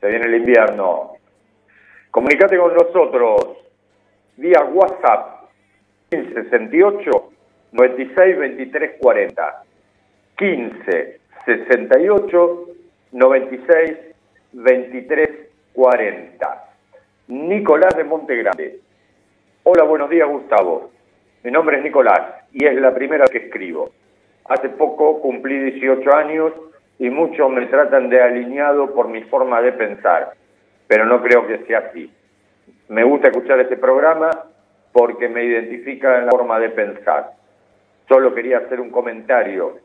se 0.00 0.08
viene 0.08 0.26
el 0.26 0.34
invierno. 0.34 1.12
Comunicate 2.10 2.58
con 2.58 2.74
nosotros 2.74 3.58
vía 4.36 4.62
WhatsApp 4.64 5.48
1568 6.12 7.30
96 7.72 8.38
23 8.38 8.92
40. 9.00 9.62
15 10.36 11.20
68 11.46 12.66
96 13.14 13.96
23 14.54 15.30
40. 15.72 16.64
Nicolás 17.28 17.96
de 17.96 18.02
Montegrande. 18.02 18.80
Hola, 19.62 19.84
buenos 19.84 20.10
días, 20.10 20.28
Gustavo. 20.28 20.90
Mi 21.44 21.52
nombre 21.52 21.76
es 21.78 21.84
Nicolás 21.84 22.42
y 22.50 22.66
es 22.66 22.74
la 22.74 22.92
primera 22.92 23.26
que 23.26 23.38
escribo. 23.38 23.90
Hace 24.46 24.68
poco 24.70 25.20
cumplí 25.20 25.56
18 25.70 26.12
años 26.12 26.52
y 26.98 27.08
muchos 27.08 27.48
me 27.52 27.66
tratan 27.66 28.10
de 28.10 28.20
alineado 28.20 28.92
por 28.92 29.06
mi 29.06 29.22
forma 29.22 29.62
de 29.62 29.70
pensar, 29.74 30.32
pero 30.88 31.06
no 31.06 31.22
creo 31.22 31.46
que 31.46 31.58
sea 31.66 31.90
así. 31.90 32.12
Me 32.88 33.04
gusta 33.04 33.28
escuchar 33.28 33.60
este 33.60 33.76
programa 33.76 34.30
porque 34.92 35.28
me 35.28 35.44
identifica 35.44 36.18
en 36.18 36.26
la 36.26 36.32
forma 36.32 36.58
de 36.58 36.70
pensar. 36.70 37.30
Solo 38.08 38.34
quería 38.34 38.58
hacer 38.58 38.80
un 38.80 38.90
comentario 38.90 39.78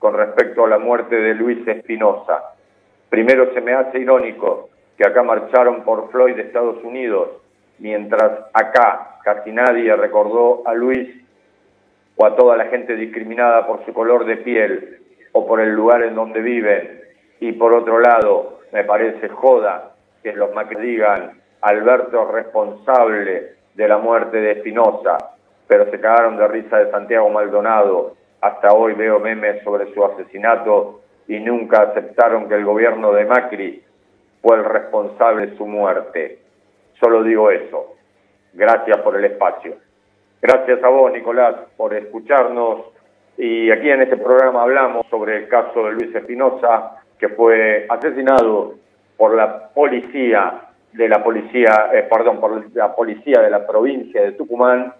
con 0.00 0.14
respecto 0.14 0.64
a 0.64 0.68
la 0.68 0.80
muerte 0.80 1.14
de 1.14 1.34
Luis 1.34 1.64
Espinosa. 1.68 2.51
Primero 3.12 3.52
se 3.52 3.60
me 3.60 3.74
hace 3.74 3.98
irónico 3.98 4.70
que 4.96 5.06
acá 5.06 5.22
marcharon 5.22 5.82
por 5.82 6.10
Floyd 6.10 6.34
de 6.34 6.44
Estados 6.44 6.82
Unidos, 6.82 7.28
mientras 7.78 8.46
acá 8.54 9.18
casi 9.22 9.52
nadie 9.52 9.94
recordó 9.94 10.62
a 10.64 10.72
Luis 10.72 11.10
o 12.16 12.24
a 12.24 12.34
toda 12.36 12.56
la 12.56 12.64
gente 12.68 12.96
discriminada 12.96 13.66
por 13.66 13.84
su 13.84 13.92
color 13.92 14.24
de 14.24 14.38
piel 14.38 15.02
o 15.32 15.46
por 15.46 15.60
el 15.60 15.74
lugar 15.74 16.02
en 16.04 16.14
donde 16.14 16.40
viven. 16.40 17.02
Y 17.38 17.52
por 17.52 17.74
otro 17.74 18.00
lado, 18.00 18.60
me 18.72 18.82
parece 18.82 19.28
joda 19.28 19.90
que 20.22 20.32
los 20.32 20.54
Macri 20.54 20.80
digan 20.80 21.38
Alberto 21.60 22.22
es 22.22 22.28
responsable 22.32 23.56
de 23.74 23.88
la 23.88 23.98
muerte 23.98 24.38
de 24.38 24.52
Espinosa, 24.52 25.18
pero 25.68 25.84
se 25.90 26.00
cagaron 26.00 26.38
de 26.38 26.48
risa 26.48 26.78
de 26.78 26.90
Santiago 26.90 27.28
Maldonado. 27.28 28.16
Hasta 28.40 28.72
hoy 28.72 28.94
veo 28.94 29.20
memes 29.20 29.62
sobre 29.64 29.92
su 29.92 30.02
asesinato 30.02 31.01
y 31.28 31.40
nunca 31.40 31.82
aceptaron 31.82 32.48
que 32.48 32.54
el 32.54 32.64
gobierno 32.64 33.12
de 33.12 33.24
Macri 33.24 33.82
fue 34.40 34.56
el 34.56 34.64
responsable 34.64 35.46
de 35.46 35.56
su 35.56 35.66
muerte. 35.66 36.38
Solo 37.00 37.22
digo 37.22 37.50
eso. 37.50 37.94
Gracias 38.52 38.98
por 38.98 39.16
el 39.16 39.24
espacio. 39.24 39.76
Gracias 40.40 40.82
a 40.82 40.88
vos, 40.88 41.12
Nicolás, 41.12 41.54
por 41.76 41.94
escucharnos. 41.94 42.86
Y 43.38 43.70
aquí 43.70 43.90
en 43.90 44.02
este 44.02 44.16
programa 44.16 44.62
hablamos 44.62 45.06
sobre 45.08 45.36
el 45.38 45.48
caso 45.48 45.84
de 45.84 45.92
Luis 45.92 46.14
Espinosa, 46.14 47.02
que 47.18 47.28
fue 47.30 47.86
asesinado 47.88 48.74
por 49.16 49.34
la 49.34 49.68
policía 49.68 50.68
de 50.92 51.08
la 51.08 51.22
policía, 51.22 51.90
eh, 51.94 52.06
perdón, 52.10 52.40
por 52.40 52.74
la 52.74 52.94
policía 52.94 53.40
de 53.40 53.50
la 53.50 53.66
provincia 53.66 54.22
de 54.22 54.32
Tucumán 54.32 54.92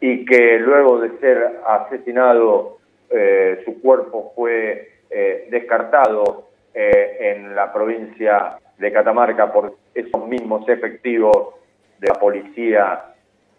y 0.00 0.24
que 0.24 0.58
luego 0.58 1.00
de 1.00 1.18
ser 1.18 1.60
asesinado 1.66 2.78
eh, 3.10 3.62
su 3.64 3.80
cuerpo 3.80 4.32
fue 4.36 4.93
eh, 5.10 5.48
descartado 5.50 6.48
eh, 6.72 7.16
en 7.20 7.54
la 7.54 7.72
provincia 7.72 8.58
de 8.78 8.92
Catamarca 8.92 9.52
por 9.52 9.76
esos 9.94 10.26
mismos 10.26 10.68
efectivos 10.68 11.54
de 11.98 12.08
la 12.08 12.14
policía 12.14 13.04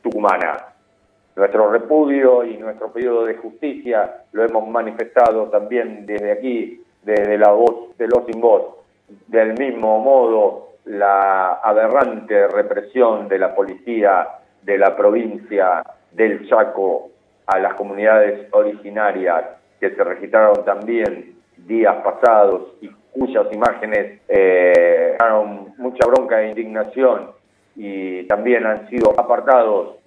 tucumana. 0.01 0.65
Nuestro 1.35 1.71
repudio 1.71 2.43
y 2.45 2.57
nuestro 2.57 2.91
pedido 2.91 3.25
de 3.25 3.35
justicia 3.35 4.23
lo 4.31 4.43
hemos 4.43 4.67
manifestado 4.67 5.49
también 5.49 6.05
desde 6.05 6.31
aquí, 6.31 6.81
desde 7.03 7.37
la 7.37 7.51
voz 7.51 7.97
de 7.97 8.07
los 8.07 8.25
sin 8.25 8.39
voz. 8.39 8.75
Del 9.27 9.57
mismo 9.57 9.99
modo, 9.99 10.75
la 10.85 11.53
aberrante 11.55 12.47
represión 12.47 13.27
de 13.27 13.39
la 13.39 13.55
policía 13.55 14.27
de 14.61 14.77
la 14.77 14.95
provincia 14.95 15.83
del 16.11 16.47
Chaco 16.47 17.11
a 17.47 17.59
las 17.59 17.75
comunidades 17.75 18.47
originarias 18.51 19.45
que 19.79 19.91
se 19.91 20.03
registraron 20.03 20.63
también 20.65 21.34
días 21.65 21.95
pasados 22.03 22.73
y 22.81 22.89
cuyas 23.11 23.47
imágenes 23.51 24.21
eh, 24.27 25.17
mucha 25.77 26.05
bronca 26.07 26.41
e 26.41 26.49
indignación 26.49 27.31
y 27.75 28.23
también 28.27 28.65
han 28.65 28.89
sido 28.89 29.11
apartados 29.17 29.97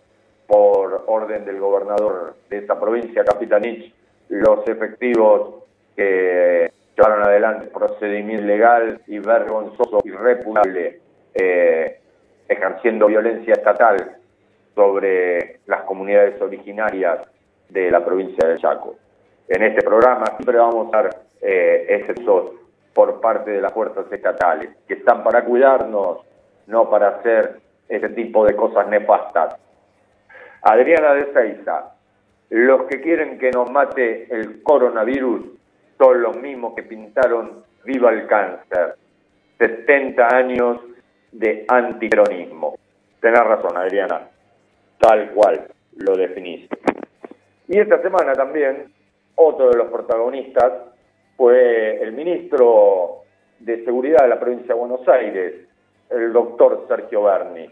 por 0.47 1.05
orden 1.07 1.45
del 1.45 1.61
gobernador 1.61 2.35
de 2.49 2.59
esta 2.59 2.79
provincia, 2.81 3.25
Capitanich, 3.25 3.93
los 4.29 4.67
efectivos 4.67 5.65
que 5.95 6.71
llevaron 6.97 7.23
adelante 7.23 7.67
procedimiento 7.67 8.45
ilegal 8.45 9.01
y 9.07 9.19
vergonzoso 9.19 10.01
y 10.05 10.11
repugnable 10.11 11.01
eh, 11.35 12.01
ejerciendo 12.49 13.07
violencia 13.07 13.53
estatal 13.55 14.17
sobre 14.75 15.61
las 15.67 15.83
comunidades 15.83 16.41
originarias 16.41 17.21
de 17.69 17.91
la 17.91 18.05
provincia 18.05 18.49
de 18.49 18.59
Chaco. 18.59 18.97
En 19.49 19.63
este 19.63 19.83
programa 19.83 20.25
siempre 20.37 20.57
vamos 20.57 20.93
a 20.93 21.03
dar 21.03 21.28
eh, 21.41 21.87
excesos 21.89 22.53
por 22.95 23.21
parte 23.21 23.51
de 23.53 23.61
las 23.61 23.73
fuerzas 23.73 24.11
estatales, 24.11 24.71
que 24.87 24.95
están 24.95 25.23
para 25.23 25.45
cuidarnos, 25.45 26.19
no 26.67 26.91
para 26.91 27.09
hacer 27.09 27.61
ese 27.89 28.09
tipo 28.11 28.45
de 28.45 28.57
cosas 28.57 28.89
nefastas. 28.89 29.57
Adriana 30.63 31.15
de 31.15 31.33
Seiza, 31.33 31.95
los 32.51 32.85
que 32.85 33.01
quieren 33.01 33.39
que 33.39 33.51
nos 33.51 33.71
mate 33.71 34.27
el 34.35 34.63
coronavirus 34.63 35.47
son 35.97 36.23
los 36.23 36.37
mismos 36.37 36.75
que 36.75 36.83
pintaron 36.83 37.65
Viva 37.85 38.11
el 38.11 38.27
Cáncer. 38.27 38.97
70 39.59 40.37
años 40.37 40.81
de 41.33 41.65
antiperonismo. 41.69 42.77
Tenés 43.21 43.45
razón, 43.45 43.77
Adriana. 43.77 44.29
Tal 44.99 45.31
cual 45.31 45.69
lo 45.97 46.17
definís. 46.17 46.69
Y 47.67 47.79
esta 47.79 48.01
semana 48.03 48.33
también, 48.33 48.93
otro 49.37 49.71
de 49.71 49.77
los 49.77 49.89
protagonistas 49.89 50.73
fue 51.39 52.03
el 52.03 52.13
ministro 52.13 53.23
de 53.61 53.85
Seguridad 53.85 54.25
de 54.25 54.29
la 54.29 54.41
provincia 54.41 54.75
de 54.75 54.81
Buenos 54.81 55.07
Aires, 55.07 55.55
el 56.11 56.33
doctor 56.33 56.85
Sergio 56.89 57.23
Berni. 57.23 57.69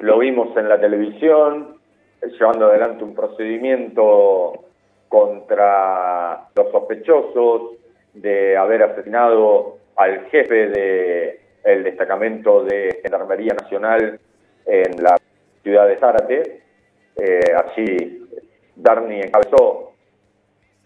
Lo 0.00 0.18
vimos 0.18 0.56
en 0.56 0.68
la 0.68 0.80
televisión, 0.80 1.78
llevando 2.20 2.66
adelante 2.66 3.04
un 3.04 3.14
procedimiento 3.14 4.64
contra 5.08 6.48
los 6.56 6.72
sospechosos 6.72 7.76
de 8.14 8.56
haber 8.56 8.82
asesinado 8.82 9.76
al 9.94 10.24
jefe 10.26 10.68
de 10.68 11.40
el 11.62 11.84
destacamento 11.84 12.64
de 12.64 12.98
Gendarmería 13.02 13.54
Nacional 13.54 14.18
en 14.66 15.02
la 15.02 15.16
ciudad 15.62 15.86
de 15.86 15.96
Zárate. 15.98 16.62
Eh, 17.14 17.40
allí 17.56 18.26
Darni 18.74 19.20
encabezó 19.20 19.92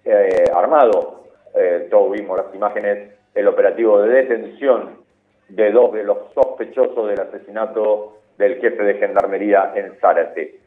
eh, 0.04 0.44
armado, 0.54 1.21
eh, 1.54 1.88
todos 1.90 2.12
vimos 2.12 2.36
las 2.38 2.54
imágenes, 2.54 3.10
el 3.34 3.48
operativo 3.48 4.00
de 4.02 4.10
detención 4.10 5.02
de 5.48 5.70
dos 5.70 5.92
de 5.92 6.04
los 6.04 6.32
sospechosos 6.34 7.08
del 7.08 7.20
asesinato 7.20 8.18
del 8.38 8.60
jefe 8.60 8.82
de 8.82 8.94
Gendarmería 8.94 9.72
en 9.74 9.94
Zárate. 10.00 10.58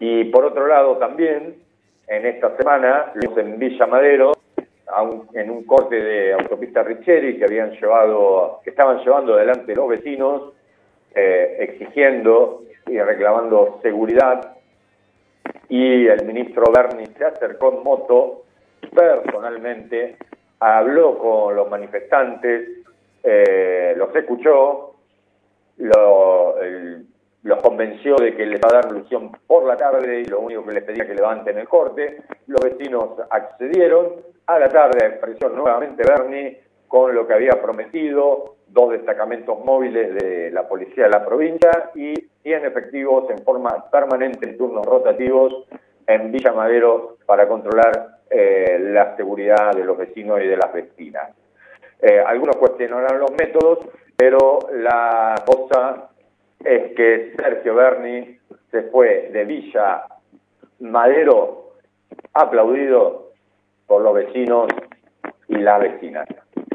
Y 0.00 0.24
por 0.24 0.44
otro 0.44 0.66
lado 0.66 0.96
también, 0.96 1.56
en 2.08 2.26
esta 2.26 2.56
semana, 2.56 3.12
en 3.14 3.58
Villa 3.58 3.86
Madero, 3.86 4.32
en 5.32 5.50
un 5.50 5.64
corte 5.64 5.96
de 5.96 6.34
autopista 6.34 6.82
Richeri 6.82 7.38
que 7.38 7.44
habían 7.44 7.70
llevado, 7.72 8.60
que 8.62 8.70
estaban 8.70 8.98
llevando 9.02 9.34
adelante 9.34 9.74
los 9.74 9.88
vecinos, 9.88 10.52
eh, 11.14 11.56
exigiendo 11.60 12.62
y 12.86 12.98
reclamando 12.98 13.78
seguridad. 13.82 14.56
Y 15.68 16.06
el 16.06 16.24
ministro 16.26 16.64
Berni 16.72 17.06
se 17.06 17.24
acercó 17.24 17.72
en 17.72 17.82
moto 17.82 18.43
personalmente, 18.88 20.16
habló 20.60 21.18
con 21.18 21.56
los 21.56 21.68
manifestantes, 21.68 22.84
eh, 23.22 23.94
los 23.96 24.14
escuchó, 24.14 24.94
los 25.76 27.62
convenció 27.62 28.16
de 28.16 28.34
que 28.36 28.46
les 28.46 28.60
va 28.60 28.68
a 28.70 28.74
dar 28.74 28.88
solución 28.88 29.32
por 29.46 29.64
la 29.64 29.76
tarde 29.76 30.20
y 30.20 30.24
lo 30.26 30.40
único 30.40 30.64
que 30.64 30.72
les 30.72 30.84
pedía 30.84 31.06
que 31.06 31.14
levanten 31.14 31.58
el 31.58 31.68
corte. 31.68 32.18
Los 32.46 32.60
vecinos 32.60 33.10
accedieron. 33.30 34.16
A 34.46 34.58
la 34.58 34.68
tarde 34.68 35.16
apareció 35.16 35.48
nuevamente 35.48 36.02
Berni 36.06 36.56
con 36.86 37.14
lo 37.14 37.26
que 37.26 37.34
había 37.34 37.60
prometido, 37.60 38.56
dos 38.68 38.92
destacamentos 38.92 39.64
móviles 39.64 40.14
de 40.14 40.50
la 40.50 40.68
policía 40.68 41.04
de 41.04 41.10
la 41.10 41.24
provincia 41.24 41.90
y 41.94 42.14
100 42.42 42.66
efectivos 42.66 43.30
en 43.30 43.38
forma 43.38 43.90
permanente 43.90 44.48
en 44.48 44.58
turnos 44.58 44.84
rotativos 44.84 45.66
en 46.06 46.30
Villa 46.30 46.52
Madero 46.52 47.16
para 47.26 47.48
controlar 47.48 48.13
eh, 48.30 48.78
la 48.80 49.16
seguridad 49.16 49.72
de 49.74 49.84
los 49.84 49.96
vecinos 49.96 50.40
y 50.42 50.46
de 50.46 50.56
las 50.56 50.72
vecinas. 50.72 51.30
Eh, 52.00 52.20
algunos 52.20 52.56
cuestionarán 52.56 53.18
los 53.18 53.32
métodos, 53.32 53.78
pero 54.16 54.58
la 54.72 55.34
cosa 55.46 56.10
es 56.64 56.94
que 56.94 57.34
Sergio 57.36 57.74
Berni 57.74 58.38
se 58.70 58.82
fue 58.84 59.30
de 59.32 59.44
Villa 59.44 60.04
Madero 60.80 61.72
aplaudido 62.32 63.32
por 63.86 64.02
los 64.02 64.14
vecinos 64.14 64.68
y 65.48 65.56
las 65.56 65.80
vecinas. 65.80 66.26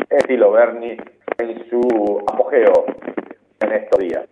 Estilo 0.10 0.52
Berni 0.52 0.98
en 1.38 1.70
su 1.70 2.24
apogeo 2.28 2.86
en 3.60 3.72
estos 3.72 4.00
días. 4.00 4.28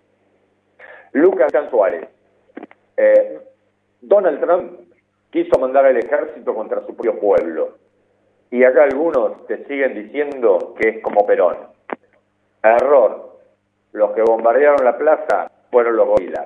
Lucas 1.13 1.51
Suárez. 1.69 2.07
Eh, 2.95 3.39
Donald 4.01 4.39
Trump 4.39 4.86
quiso 5.31 5.59
mandar 5.59 5.85
al 5.85 5.97
ejército 5.97 6.53
contra 6.53 6.81
su 6.81 6.95
propio 6.95 7.19
pueblo. 7.19 7.77
Y 8.49 8.63
acá 8.63 8.83
algunos 8.83 9.45
te 9.47 9.65
siguen 9.65 9.93
diciendo 9.93 10.75
que 10.79 10.89
es 10.89 11.01
como 11.01 11.25
Perón. 11.25 11.57
Error. 12.63 13.37
Los 13.91 14.11
que 14.11 14.21
bombardearon 14.21 14.83
la 14.83 14.97
plaza 14.97 15.51
fueron 15.71 15.95
los 15.95 16.07
gorilas. 16.07 16.45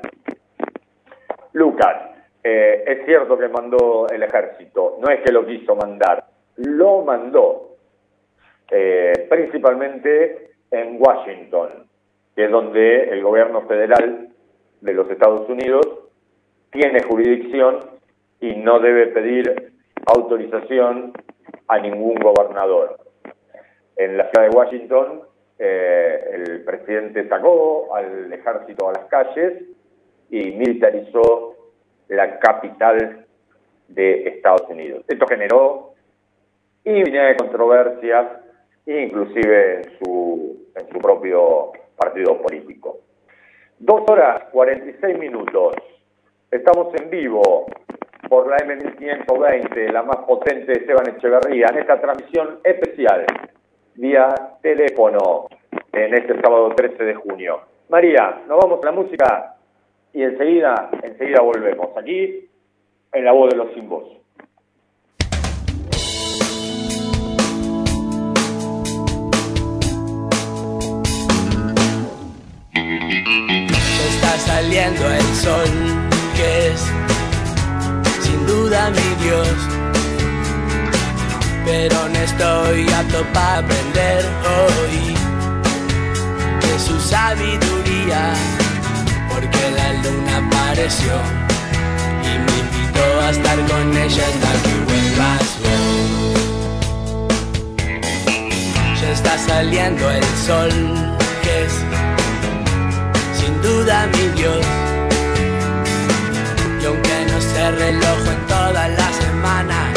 Lucas, 1.53 2.11
eh, 2.43 2.83
es 2.87 3.05
cierto 3.05 3.37
que 3.37 3.47
mandó 3.49 4.07
el 4.09 4.23
ejército, 4.23 4.97
no 4.99 5.11
es 5.11 5.21
que 5.21 5.31
lo 5.31 5.45
quiso 5.45 5.75
mandar, 5.75 6.25
lo 6.55 7.01
mandó, 7.03 7.75
eh, 8.69 9.27
principalmente 9.29 10.51
en 10.71 10.97
Washington, 10.99 11.85
que 12.35 12.45
es 12.45 12.51
donde 12.51 13.09
el 13.09 13.21
gobierno 13.21 13.61
federal 13.67 14.29
de 14.79 14.93
los 14.93 15.09
Estados 15.11 15.47
Unidos 15.49 15.85
tiene 16.71 17.03
jurisdicción 17.03 17.79
y 18.41 18.55
no 18.55 18.79
debe 18.79 19.07
pedir 19.07 19.73
autorización 20.05 21.13
a 21.67 21.79
ningún 21.79 22.15
gobernador. 22.15 22.97
En 23.95 24.17
la 24.17 24.29
ciudad 24.29 24.49
de 24.49 24.55
Washington 24.57 25.21
eh, 25.59 26.19
el 26.33 26.63
presidente 26.63 27.29
sacó 27.29 27.95
al 27.95 28.33
ejército 28.33 28.89
a 28.89 28.93
las 28.93 29.05
calles 29.05 29.63
y 30.31 30.51
militarizó 30.51 31.55
la 32.07 32.39
capital 32.39 33.27
de 33.87 34.27
Estados 34.27 34.67
Unidos. 34.69 35.05
Esto 35.07 35.27
generó 35.27 35.93
infinidad 36.83 37.27
de 37.27 37.35
controversias, 37.37 38.27
inclusive 38.87 39.81
en 39.81 39.99
su, 39.99 40.67
en 40.75 40.89
su 40.89 40.97
propio 40.97 41.73
partido 41.95 42.41
político. 42.41 42.97
Dos 43.77 44.01
horas 44.09 44.45
46 44.51 45.19
minutos. 45.19 45.75
Estamos 46.49 46.93
en 46.95 47.09
vivo 47.09 47.67
por 48.29 48.49
la 48.49 48.57
M1520, 48.57 49.91
la 49.91 50.03
más 50.03 50.17
potente 50.17 50.71
de 50.71 50.79
Esteban 50.79 51.09
Echeverría, 51.09 51.67
en 51.71 51.79
esta 51.79 51.99
transmisión 51.99 52.59
especial 52.63 53.25
vía 53.95 54.29
teléfono 54.61 55.47
en 55.91 56.13
este 56.13 56.39
sábado 56.41 56.69
13 56.75 57.03
de 57.03 57.15
junio. 57.15 57.61
María, 57.89 58.41
nos 58.47 58.59
vamos 58.59 58.79
a 58.81 58.85
la 58.85 58.91
música 58.91 59.55
y 60.13 60.23
enseguida, 60.23 60.89
enseguida 61.03 61.41
volvemos. 61.41 61.89
Aquí, 61.97 62.49
en 63.13 63.25
la 63.25 63.31
voz 63.31 63.49
de 63.49 63.57
los 63.57 63.73
sin 63.73 63.89
voz. 63.89 64.07
Está 72.73 74.37
saliendo 74.37 75.05
el 75.05 75.21
sol, 75.21 76.10
Dios. 79.21 79.47
pero 81.65 82.09
no 82.09 82.19
estoy 82.19 82.89
apto 82.89 83.23
para 83.33 83.59
aprender 83.59 84.25
hoy 84.57 85.15
de 86.61 86.79
su 86.79 86.99
sabiduría, 86.99 88.33
porque 89.29 89.71
la 89.77 89.93
luna 90.03 90.37
apareció 90.45 91.13
y 92.23 92.31
me 92.45 92.53
invitó 92.63 93.05
a 93.25 93.29
estar 93.29 93.57
con 93.67 93.97
ella 93.97 94.23
hasta 94.31 94.51
que 94.63 94.75
vuelvas. 94.87 95.47
Ya 99.01 99.11
está 99.11 99.37
saliendo 99.37 100.09
el 100.09 100.23
sol, 100.45 100.71
que 101.43 101.65
es 101.65 101.73
sin 103.39 103.61
duda 103.61 104.07
mi 104.13 104.27
Dios. 104.39 104.65
Y 106.81 106.85
aunque 106.85 107.25
no 107.31 107.41
se 107.41 107.71
reloj 107.71 108.19
en 108.27 108.47
toda 108.47 108.87
la 108.87 109.10
semana 109.41 109.91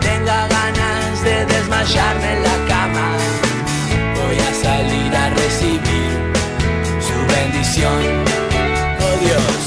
tenga 0.00 0.46
ganas 0.48 1.24
de 1.24 1.46
desmayarme 1.46 2.32
en 2.36 2.42
la 2.42 2.56
cama, 2.68 3.06
voy 4.18 4.36
a 4.48 4.52
salir 4.64 5.16
a 5.16 5.30
recibir 5.30 6.12
su 7.08 7.16
bendición. 7.34 8.00
Oh 9.06 9.16
Dios. 9.24 9.60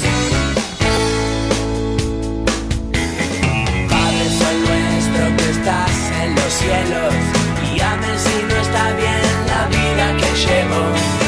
Padre 3.90 4.26
Sol 4.38 4.56
nuestro 4.68 5.22
que 5.36 5.50
estás 5.56 5.96
en 6.22 6.34
los 6.36 6.52
cielos, 6.62 7.14
guíame 7.62 8.12
si 8.24 8.36
no 8.48 8.56
está 8.66 8.84
bien 9.02 9.26
la 9.52 9.62
vida 9.76 10.06
que 10.20 10.30
llevo. 10.44 11.23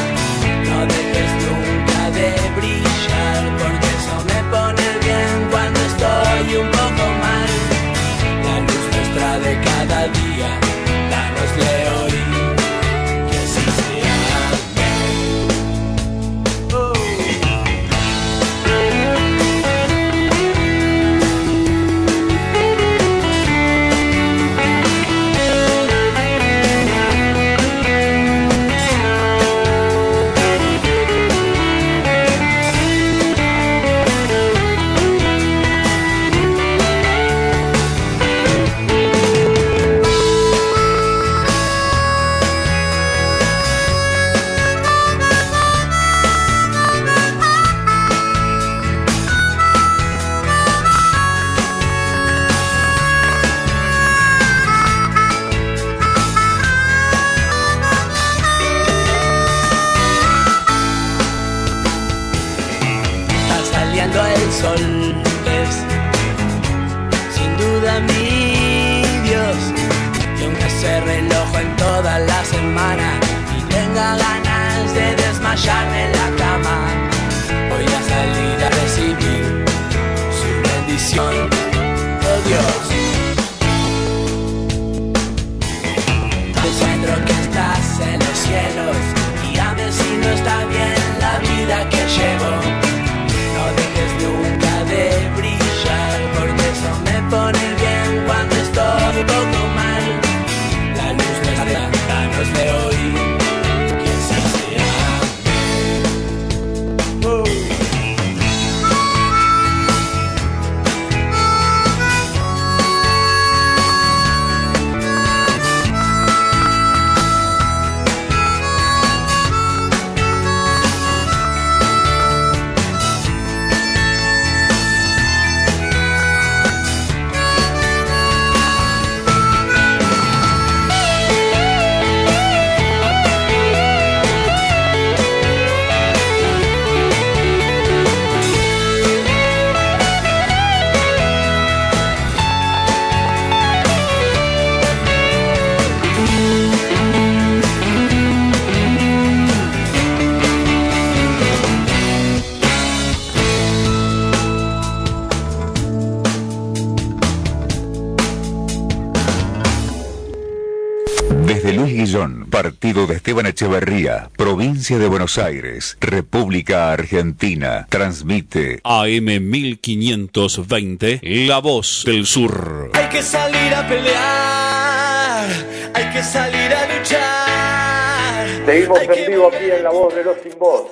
Partido 162.86 163.08
de 163.08 163.14
Esteban 163.14 163.46
Echeverría, 163.46 164.28
provincia 164.38 164.96
de 164.96 165.08
Buenos 165.08 165.38
Aires, 165.38 165.98
República 166.00 166.92
Argentina, 166.92 167.84
transmite 167.90 168.78
AM 168.84 169.24
1520, 169.24 171.18
La 171.48 171.58
Voz 171.58 172.04
del 172.06 172.26
Sur. 172.26 172.92
Hay 172.94 173.08
que 173.08 173.22
salir 173.22 173.74
a 173.74 173.88
pelear, 173.88 175.48
hay 175.94 176.12
que 176.12 176.22
salir 176.22 176.72
a 176.72 176.96
luchar. 176.96 178.66
Seguimos 178.66 179.00
que 179.00 179.24
en 179.24 179.32
vivo 179.32 179.48
aquí 179.48 179.68
en 179.68 179.82
La 179.82 179.90
Voz 179.90 180.14
de 180.14 180.22
los 180.22 180.36
Sin 180.38 180.56
Voz, 180.56 180.86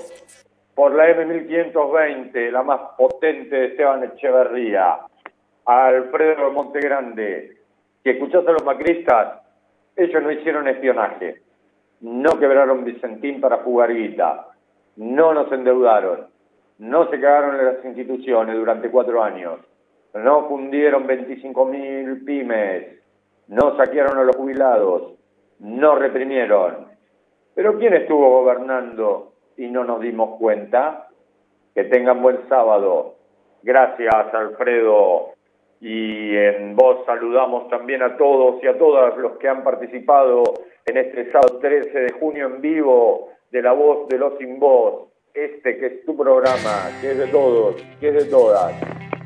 por 0.74 0.96
la 0.96 1.06
M1520, 1.10 2.50
la 2.50 2.64
más 2.64 2.80
potente 2.98 3.54
de 3.54 3.66
Esteban 3.66 4.02
Echeverría, 4.02 4.98
Alfredo 5.64 6.50
Montegrande, 6.50 7.56
que 8.02 8.10
escuchaste 8.10 8.50
a 8.50 8.54
los 8.54 8.64
macristas, 8.64 9.44
ellos 9.94 10.22
no 10.24 10.32
hicieron 10.32 10.66
espionaje, 10.66 11.43
no 12.04 12.38
quebraron 12.38 12.84
Vicentín 12.84 13.40
para 13.40 13.62
jugar 13.62 13.94
guita, 13.94 14.48
no 14.96 15.32
nos 15.32 15.50
endeudaron, 15.50 16.26
no 16.78 17.08
se 17.08 17.18
cagaron 17.18 17.58
en 17.58 17.64
las 17.64 17.84
instituciones 17.84 18.54
durante 18.56 18.90
cuatro 18.90 19.22
años, 19.22 19.60
no 20.12 20.46
fundieron 20.46 21.06
25.000 21.06 22.24
pymes, 22.26 23.00
no 23.48 23.74
saquearon 23.78 24.18
a 24.18 24.24
los 24.24 24.36
jubilados, 24.36 25.14
no 25.60 25.94
reprimieron. 25.94 26.88
Pero 27.54 27.78
¿quién 27.78 27.94
estuvo 27.94 28.42
gobernando 28.42 29.32
y 29.56 29.68
no 29.68 29.84
nos 29.84 30.02
dimos 30.02 30.38
cuenta? 30.38 31.08
Que 31.74 31.84
tengan 31.84 32.20
buen 32.20 32.46
sábado. 32.50 33.14
Gracias, 33.62 34.34
Alfredo. 34.34 35.30
Y 35.80 36.36
en 36.36 36.76
voz 36.76 37.06
saludamos 37.06 37.68
también 37.70 38.02
a 38.02 38.18
todos 38.18 38.62
y 38.62 38.66
a 38.66 38.76
todas 38.76 39.16
los 39.16 39.38
que 39.38 39.48
han 39.48 39.64
participado 39.64 40.42
en 40.86 40.98
este 40.98 41.30
sábado 41.32 41.58
13 41.60 41.98
de 41.98 42.12
junio 42.12 42.46
en 42.46 42.60
vivo 42.60 43.30
de 43.50 43.62
La 43.62 43.72
Voz 43.72 44.06
de 44.08 44.18
los 44.18 44.36
Sin 44.38 44.58
Voz. 44.58 45.08
Este 45.32 45.78
que 45.78 45.86
es 45.86 46.04
tu 46.04 46.16
programa, 46.16 46.90
que 47.00 47.12
es 47.12 47.18
de 47.18 47.26
todos, 47.28 47.76
que 47.98 48.08
es 48.08 48.14
de 48.14 48.24
todas. 48.26 48.72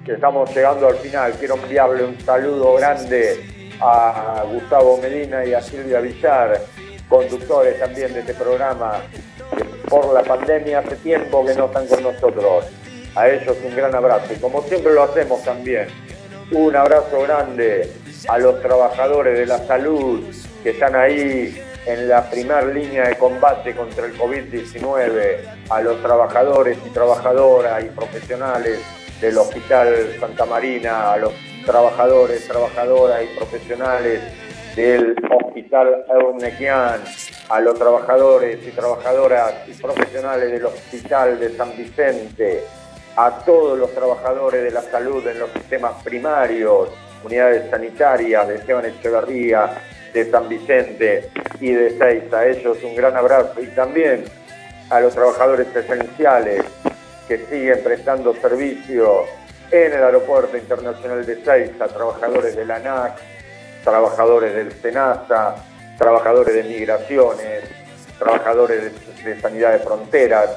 Estamos 0.07 0.55
llegando 0.55 0.87
al 0.87 0.95
final. 0.95 1.33
Quiero 1.33 1.57
enviarle 1.57 2.05
un 2.05 2.19
saludo 2.21 2.75
grande 2.77 3.37
a 3.81 4.45
Gustavo 4.51 4.99
Medina 4.99 5.45
y 5.45 5.53
a 5.53 5.61
Silvia 5.61 6.01
Villar, 6.01 6.61
conductores 7.09 7.79
también 7.79 8.15
de 8.15 8.21
este 8.21 8.35
programa, 8.35 9.03
que 9.57 9.65
por 9.91 10.15
la 10.15 10.23
pandemia 10.23 10.79
hace 10.79 10.97
tiempo 10.97 11.45
que 11.45 11.55
no 11.55 11.67
están 11.67 11.87
con 11.89 12.03
nosotros. 12.05 12.73
A 13.15 13.29
ellos 13.29 13.57
un 13.65 13.77
gran 13.77 13.95
abrazo 13.95 14.33
y 14.33 14.41
como 14.41 14.63
siempre 14.63 14.95
lo 14.95 15.03
hacemos 15.03 15.43
también, 15.45 15.89
un 16.53 16.75
abrazo 16.75 17.23
grande 17.23 17.91
a 18.29 18.39
los 18.39 18.63
trabajadores 18.63 19.39
de 19.39 19.47
la 19.47 19.59
salud 19.59 20.25
que 20.69 20.73
están 20.73 20.97
ahí 20.97 21.59
en 21.87 22.09
la 22.11 22.29
primera 22.29 22.61
línea 22.61 23.09
de 23.09 23.17
combate 23.17 23.75
contra 23.75 24.05
el 24.05 24.13
COVID-19, 24.19 25.71
a 25.71 25.81
los 25.81 26.03
trabajadores 26.03 26.77
y 26.85 26.91
trabajadoras 26.91 27.83
y 27.83 27.89
profesionales 27.89 28.79
del 29.19 29.39
Hospital 29.39 30.15
Santa 30.21 30.45
Marina, 30.45 31.15
a 31.15 31.17
los 31.17 31.33
trabajadores, 31.65 32.47
trabajadoras 32.47 33.23
y 33.23 33.39
profesionales 33.39 34.21
del 34.77 35.17
Hospital 35.43 36.05
Eurnequian, 36.07 37.01
a 37.49 37.61
los 37.61 37.79
trabajadores 37.79 38.59
y 38.67 38.71
trabajadoras 38.71 39.55
y 39.69 39.73
profesionales 39.73 40.53
del 40.53 40.67
Hospital 40.67 41.41
de 41.41 41.57
San 41.57 41.75
Vicente, 41.79 42.65
a 43.17 43.43
todos 43.43 43.79
los 43.79 43.91
trabajadores 43.95 44.63
de 44.65 44.71
la 44.71 44.83
salud 44.83 45.27
en 45.27 45.39
los 45.39 45.51
sistemas 45.53 45.93
primarios, 46.05 46.91
unidades 47.25 47.71
sanitarias 47.71 48.47
de 48.47 48.57
Esteban 48.57 48.85
Echeverría, 48.85 49.71
de 50.13 50.31
San 50.31 50.49
Vicente 50.49 51.31
y 51.61 51.73
de 51.73 51.99
Seiza. 51.99 52.41
A 52.41 52.47
ellos 52.47 52.79
un 52.83 52.95
gran 52.95 53.17
abrazo 53.17 53.61
y 53.61 53.67
también 53.69 54.25
a 54.91 55.01
los 55.01 55.15
trabajadores 55.15 55.75
esenciales 55.75 56.65
que 57.27 57.39
siguen 57.47 57.83
prestando 57.83 58.35
servicio 58.35 59.25
en 59.71 59.93
el 59.93 60.03
Aeropuerto 60.03 60.57
Internacional 60.57 61.27
de 61.27 61.45
Seiza, 61.45 61.89
trabajadores 61.89 62.57
de 62.57 62.65
la 62.65 62.77
ANAC, 62.77 63.19
trabajadores 63.85 64.55
del 64.55 64.73
SENASA, 64.73 65.57
trabajadores 65.99 66.55
de 66.55 66.63
migraciones, 66.65 67.65
trabajadores 68.19 68.93
de 69.25 69.41
sanidad 69.41 69.73
de 69.73 69.79
fronteras, 69.81 70.51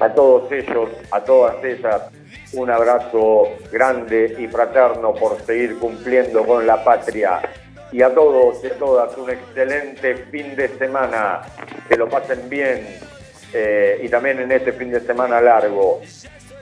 a 0.00 0.12
todos 0.12 0.50
ellos, 0.52 0.90
a 1.10 1.20
todas 1.20 1.62
ellas, 1.64 2.02
un 2.52 2.70
abrazo 2.70 3.48
grande 3.72 4.36
y 4.38 4.46
fraterno 4.46 5.14
por 5.14 5.40
seguir 5.42 5.78
cumpliendo 5.78 6.44
con 6.46 6.66
la 6.66 6.82
patria. 6.84 7.40
Y 7.90 8.02
a 8.02 8.14
todos 8.14 8.62
y 8.62 8.66
a 8.66 8.78
todas 8.78 9.16
un 9.16 9.30
excelente 9.30 10.16
fin 10.30 10.54
de 10.54 10.68
semana, 10.68 11.42
que 11.88 11.96
lo 11.96 12.08
pasen 12.08 12.48
bien 12.48 12.86
eh, 13.52 14.00
y 14.02 14.08
también 14.08 14.40
en 14.40 14.52
este 14.52 14.72
fin 14.72 14.90
de 14.90 15.00
semana 15.00 15.40
largo. 15.40 16.00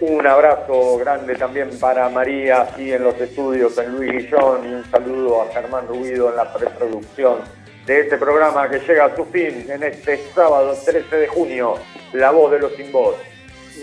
Un 0.01 0.27
abrazo 0.27 0.99
grande 0.99 1.35
también 1.37 1.71
para 1.81 2.09
María, 2.11 2.63
aquí 2.63 2.93
en 2.93 3.03
los 3.03 3.19
estudios 3.19 3.79
en 3.79 3.97
Luis 3.97 4.13
Guillón, 4.13 4.69
y 4.69 4.75
un 4.75 4.91
saludo 4.91 5.43
a 5.43 5.53
Germán 5.53 5.89
Ruido 5.89 6.29
en 6.29 6.37
la 6.37 6.53
preproducción 6.53 7.39
de 7.87 8.01
este 8.01 8.19
programa 8.19 8.69
que 8.69 8.81
llega 8.81 9.07
a 9.07 9.17
su 9.17 9.25
fin 9.27 9.65
en 9.71 9.83
este 9.85 10.19
sábado 10.35 10.77
13 10.85 11.17
de 11.17 11.29
junio, 11.29 11.77
La 12.13 12.31
Voz 12.31 12.53
de 12.53 12.59
los 12.59 12.75
Sin 12.75 12.93
Voz. 12.93 13.17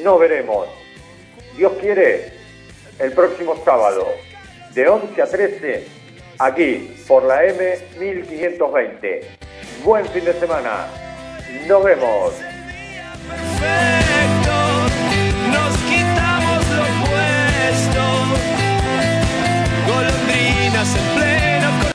Nos 0.02 0.20
veremos, 0.20 0.68
Dios 1.58 1.74
quiere, 1.80 2.34
el 3.00 3.12
próximo 3.14 3.56
sábado, 3.66 4.08
de 4.74 4.88
11 4.88 5.22
a 5.22 5.26
13, 5.26 5.88
aquí 6.40 6.96
por 7.08 7.24
la 7.24 7.44
M1520. 7.44 9.22
Buen 9.84 10.06
fin 10.08 10.26
de 10.26 10.34
semana. 10.34 10.88
Nos 11.68 11.84
vemos. 11.84 12.34
Nos 15.52 15.78
quitamos 15.90 16.64
lo 16.78 16.86
puesto. 17.06 18.04
Golondrinas 19.88 20.96
en 20.96 21.06
pleno 21.16 21.83